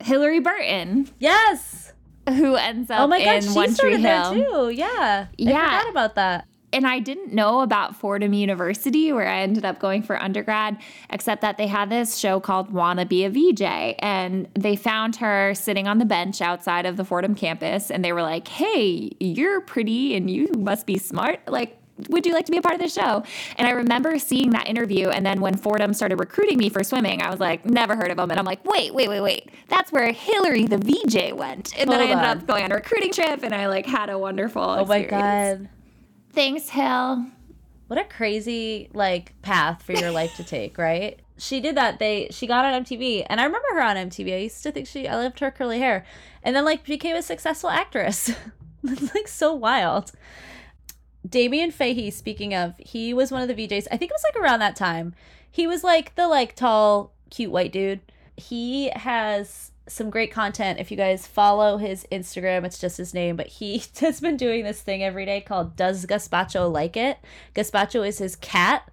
Hilarie 0.00 0.42
Burton. 0.42 1.08
Yes. 1.18 1.92
Who 2.28 2.54
ends 2.56 2.90
oh 2.90 2.94
up 2.94 3.00
oh 3.00 3.06
my 3.06 3.24
God, 3.24 3.44
in 3.44 3.54
One 3.54 3.74
Tree 3.74 4.00
Hill. 4.00 4.34
too. 4.34 4.70
Yeah. 4.70 5.26
Yeah. 5.38 5.56
I 5.56 5.78
forgot 5.78 5.90
about 5.90 6.14
that 6.16 6.46
and 6.72 6.86
I 6.86 7.00
didn't 7.00 7.32
know 7.32 7.60
about 7.60 7.96
Fordham 7.96 8.32
University, 8.32 9.12
where 9.12 9.28
I 9.28 9.40
ended 9.40 9.64
up 9.64 9.78
going 9.78 10.02
for 10.02 10.20
undergrad, 10.20 10.78
except 11.10 11.42
that 11.42 11.56
they 11.56 11.66
had 11.66 11.90
this 11.90 12.16
show 12.16 12.40
called 12.40 12.70
Wanna 12.72 13.06
Be 13.06 13.24
a 13.24 13.30
VJ. 13.30 13.96
And 13.98 14.48
they 14.54 14.76
found 14.76 15.16
her 15.16 15.54
sitting 15.54 15.88
on 15.88 15.98
the 15.98 16.04
bench 16.04 16.40
outside 16.40 16.86
of 16.86 16.96
the 16.96 17.04
Fordham 17.04 17.34
campus. 17.34 17.90
And 17.90 18.04
they 18.04 18.12
were 18.12 18.22
like, 18.22 18.48
hey, 18.48 19.10
you're 19.18 19.60
pretty 19.60 20.14
and 20.14 20.30
you 20.30 20.48
must 20.56 20.86
be 20.86 20.98
smart. 20.98 21.40
Like, 21.48 21.76
would 22.08 22.24
you 22.24 22.32
like 22.32 22.46
to 22.46 22.52
be 22.52 22.58
a 22.58 22.62
part 22.62 22.74
of 22.74 22.80
the 22.80 22.88
show? 22.88 23.22
And 23.56 23.66
I 23.68 23.72
remember 23.72 24.18
seeing 24.18 24.50
that 24.50 24.68
interview. 24.68 25.08
And 25.08 25.26
then 25.26 25.40
when 25.40 25.56
Fordham 25.56 25.92
started 25.92 26.18
recruiting 26.18 26.56
me 26.56 26.68
for 26.68 26.82
swimming, 26.82 27.20
I 27.20 27.30
was 27.30 27.40
like, 27.40 27.66
never 27.66 27.94
heard 27.94 28.10
of 28.10 28.16
them. 28.16 28.30
And 28.30 28.38
I'm 28.38 28.46
like, 28.46 28.64
wait, 28.64 28.94
wait, 28.94 29.08
wait, 29.08 29.20
wait. 29.20 29.50
That's 29.68 29.92
where 29.92 30.10
Hilarie 30.12 30.68
the 30.68 30.78
VJ 30.78 31.36
went. 31.36 31.78
And 31.78 31.90
then 31.90 32.00
I 32.00 32.06
Hold 32.06 32.10
ended 32.10 32.26
on. 32.26 32.38
up 32.38 32.46
going 32.46 32.64
on 32.64 32.72
a 32.72 32.76
recruiting 32.76 33.12
trip 33.12 33.42
and 33.42 33.54
I 33.54 33.66
like 33.68 33.86
had 33.86 34.08
a 34.08 34.18
wonderful 34.18 34.62
Oh 34.62 34.84
my 34.84 35.02
god. 35.02 35.68
Thanks, 36.32 36.68
Hill. 36.68 37.26
What 37.88 37.98
a 37.98 38.04
crazy 38.04 38.88
like 38.94 39.40
path 39.42 39.82
for 39.82 39.92
your 39.92 40.12
life 40.12 40.36
to 40.36 40.44
take, 40.44 40.78
right? 40.78 41.18
She 41.38 41.60
did 41.60 41.76
that. 41.76 41.98
They 41.98 42.28
she 42.30 42.46
got 42.46 42.64
on 42.64 42.84
MTV, 42.84 43.26
and 43.28 43.40
I 43.40 43.44
remember 43.44 43.66
her 43.72 43.82
on 43.82 43.96
MTV. 43.96 44.34
I 44.34 44.38
used 44.38 44.62
to 44.62 44.70
think 44.70 44.86
she 44.86 45.08
I 45.08 45.16
loved 45.16 45.40
her 45.40 45.50
curly 45.50 45.80
hair, 45.80 46.04
and 46.42 46.54
then 46.54 46.64
like 46.64 46.84
became 46.84 47.16
a 47.16 47.22
successful 47.22 47.70
actress. 47.70 48.30
it's 48.84 49.14
like 49.14 49.26
so 49.26 49.52
wild. 49.52 50.12
Damien 51.28 51.70
Fahey, 51.70 52.10
speaking 52.10 52.54
of, 52.54 52.74
he 52.78 53.12
was 53.12 53.30
one 53.30 53.42
of 53.42 53.48
the 53.48 53.54
VJs. 53.54 53.88
I 53.90 53.96
think 53.96 54.10
it 54.10 54.14
was 54.14 54.24
like 54.32 54.42
around 54.42 54.60
that 54.60 54.76
time. 54.76 55.14
He 55.50 55.66
was 55.66 55.82
like 55.82 56.14
the 56.14 56.28
like 56.28 56.54
tall, 56.54 57.12
cute 57.30 57.50
white 57.50 57.72
dude. 57.72 58.00
He 58.36 58.90
has 58.90 59.69
some 59.90 60.10
great 60.10 60.32
content. 60.32 60.78
If 60.78 60.90
you 60.90 60.96
guys 60.96 61.26
follow 61.26 61.76
his 61.76 62.06
Instagram, 62.12 62.64
it's 62.64 62.78
just 62.78 62.96
his 62.96 63.12
name, 63.12 63.36
but 63.36 63.46
he 63.46 63.82
has 64.00 64.20
been 64.20 64.36
doing 64.36 64.64
this 64.64 64.80
thing 64.80 65.02
every 65.02 65.26
day 65.26 65.40
called 65.40 65.76
Does 65.76 66.06
Gazpacho 66.06 66.70
Like 66.70 66.96
It? 66.96 67.18
Gazpacho 67.54 68.06
is 68.06 68.18
his 68.18 68.36
cat. 68.36 68.90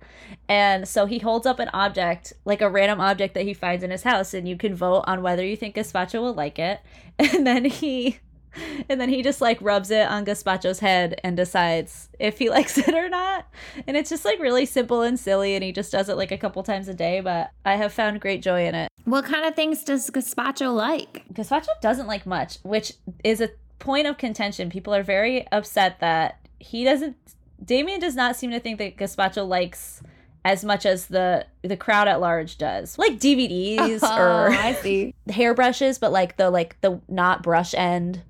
And 0.49 0.87
so 0.87 1.05
he 1.05 1.19
holds 1.19 1.45
up 1.45 1.59
an 1.59 1.69
object, 1.73 2.33
like 2.43 2.61
a 2.61 2.69
random 2.69 2.99
object 2.99 3.33
that 3.35 3.45
he 3.45 3.53
finds 3.53 3.83
in 3.83 3.91
his 3.91 4.03
house, 4.03 4.33
and 4.33 4.47
you 4.47 4.57
can 4.57 4.75
vote 4.75 5.03
on 5.07 5.21
whether 5.21 5.45
you 5.45 5.55
think 5.55 5.75
Gazpacho 5.75 6.21
will 6.21 6.33
like 6.33 6.59
it. 6.59 6.81
And 7.19 7.47
then 7.47 7.65
he 7.65 8.19
and 8.89 8.99
then 8.99 9.09
he 9.09 9.21
just 9.21 9.41
like 9.41 9.61
rubs 9.61 9.91
it 9.91 10.07
on 10.07 10.25
Gazpacho's 10.25 10.79
head 10.79 11.19
and 11.23 11.35
decides 11.37 12.09
if 12.19 12.37
he 12.39 12.49
likes 12.57 12.77
it 12.77 12.93
or 12.93 13.09
not. 13.09 13.45
And 13.87 13.95
it's 13.97 14.09
just 14.09 14.25
like 14.25 14.39
really 14.39 14.65
simple 14.65 15.01
and 15.01 15.19
silly, 15.19 15.55
and 15.55 15.63
he 15.63 15.71
just 15.71 15.91
does 15.91 16.09
it 16.09 16.17
like 16.17 16.31
a 16.31 16.37
couple 16.37 16.63
times 16.63 16.87
a 16.87 16.93
day. 16.93 17.19
But 17.21 17.51
I 17.65 17.75
have 17.75 17.93
found 17.93 18.21
great 18.21 18.41
joy 18.41 18.65
in 18.67 18.75
it. 18.75 18.89
What 19.05 19.25
kind 19.25 19.45
of 19.45 19.55
things 19.55 19.83
does 19.83 20.09
Gazpacho 20.09 20.73
like? 20.75 21.23
Gazpacho 21.33 21.67
doesn't 21.81 22.07
like 22.07 22.25
much, 22.25 22.57
which 22.63 22.93
is 23.23 23.39
a 23.41 23.49
point 23.79 24.07
of 24.07 24.17
contention. 24.17 24.69
People 24.69 24.93
are 24.93 25.03
very 25.03 25.49
upset 25.51 25.99
that 25.99 26.39
he 26.59 26.83
doesn't. 26.83 27.15
Damien 27.63 27.99
does 27.99 28.15
not 28.15 28.35
seem 28.35 28.51
to 28.51 28.59
think 28.59 28.77
that 28.79 28.97
Gazpacho 28.97 29.47
likes 29.47 30.01
as 30.45 30.63
much 30.63 30.85
as 30.85 31.07
the 31.07 31.45
the 31.61 31.75
crowd 31.75 32.07
at 32.07 32.21
large 32.21 32.57
does, 32.57 32.97
like 32.97 33.13
DVDs 33.19 33.99
oh, 34.03 34.17
or 34.17 34.47
Oh, 34.49 34.51
I 34.51 34.73
see. 34.73 35.13
hairbrushes, 35.29 35.99
but 35.99 36.11
like 36.11 36.37
the 36.37 36.49
like 36.49 36.79
the 36.81 37.01
not 37.09 37.43
brush 37.43 37.73
end, 37.73 38.23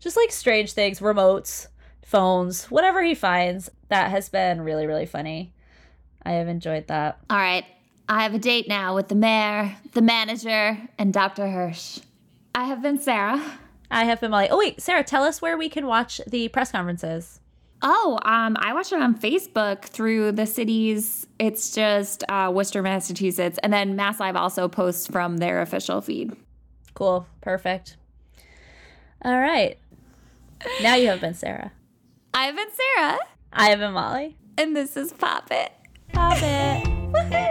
just 0.00 0.16
like 0.16 0.32
strange 0.32 0.72
things, 0.72 1.00
remotes, 1.00 1.68
phones, 2.04 2.64
whatever 2.64 3.02
he 3.02 3.14
finds. 3.14 3.70
That 3.88 4.10
has 4.10 4.28
been 4.28 4.62
really 4.62 4.86
really 4.86 5.06
funny. 5.06 5.54
I 6.22 6.32
have 6.32 6.48
enjoyed 6.48 6.88
that. 6.88 7.18
All 7.30 7.38
right. 7.38 7.64
I 8.08 8.24
have 8.24 8.34
a 8.34 8.38
date 8.38 8.66
now 8.66 8.96
with 8.96 9.06
the 9.06 9.14
mayor, 9.14 9.76
the 9.92 10.02
manager, 10.02 10.76
and 10.98 11.12
Dr. 11.12 11.48
Hirsch. 11.48 12.00
I 12.54 12.64
have 12.64 12.82
been 12.82 12.98
Sarah. 12.98 13.40
I 13.90 14.04
have 14.04 14.20
been 14.20 14.32
Molly. 14.32 14.48
Oh 14.50 14.58
wait, 14.58 14.80
Sarah, 14.80 15.04
tell 15.04 15.22
us 15.22 15.40
where 15.40 15.56
we 15.56 15.68
can 15.68 15.86
watch 15.86 16.20
the 16.26 16.48
press 16.48 16.72
conferences. 16.72 17.40
Oh, 17.82 18.18
um, 18.22 18.56
I 18.60 18.74
watched 18.74 18.92
it 18.92 19.00
on 19.00 19.18
Facebook 19.18 19.84
through 19.84 20.32
the 20.32 20.46
cities. 20.46 21.26
It's 21.38 21.74
just 21.74 22.22
uh, 22.28 22.50
Worcester, 22.54 22.82
Massachusetts, 22.82 23.58
and 23.62 23.72
then 23.72 23.96
Mass 23.96 24.20
Live 24.20 24.36
also 24.36 24.68
posts 24.68 25.06
from 25.06 25.38
their 25.38 25.62
official 25.62 26.00
feed. 26.00 26.36
Cool, 26.94 27.26
perfect. 27.40 27.96
All 29.22 29.38
right, 29.38 29.78
now 30.82 30.94
you 30.94 31.08
have 31.08 31.20
been 31.20 31.34
Sarah. 31.34 31.72
I've 32.34 32.56
been 32.56 32.68
Sarah. 32.70 33.18
I 33.52 33.70
have 33.70 33.78
been 33.78 33.92
Molly. 33.92 34.36
And 34.56 34.76
this 34.76 34.96
is 34.96 35.12
Pop 35.12 35.48
It. 35.50 35.72
Pop 36.12 36.38
It. 36.40 37.49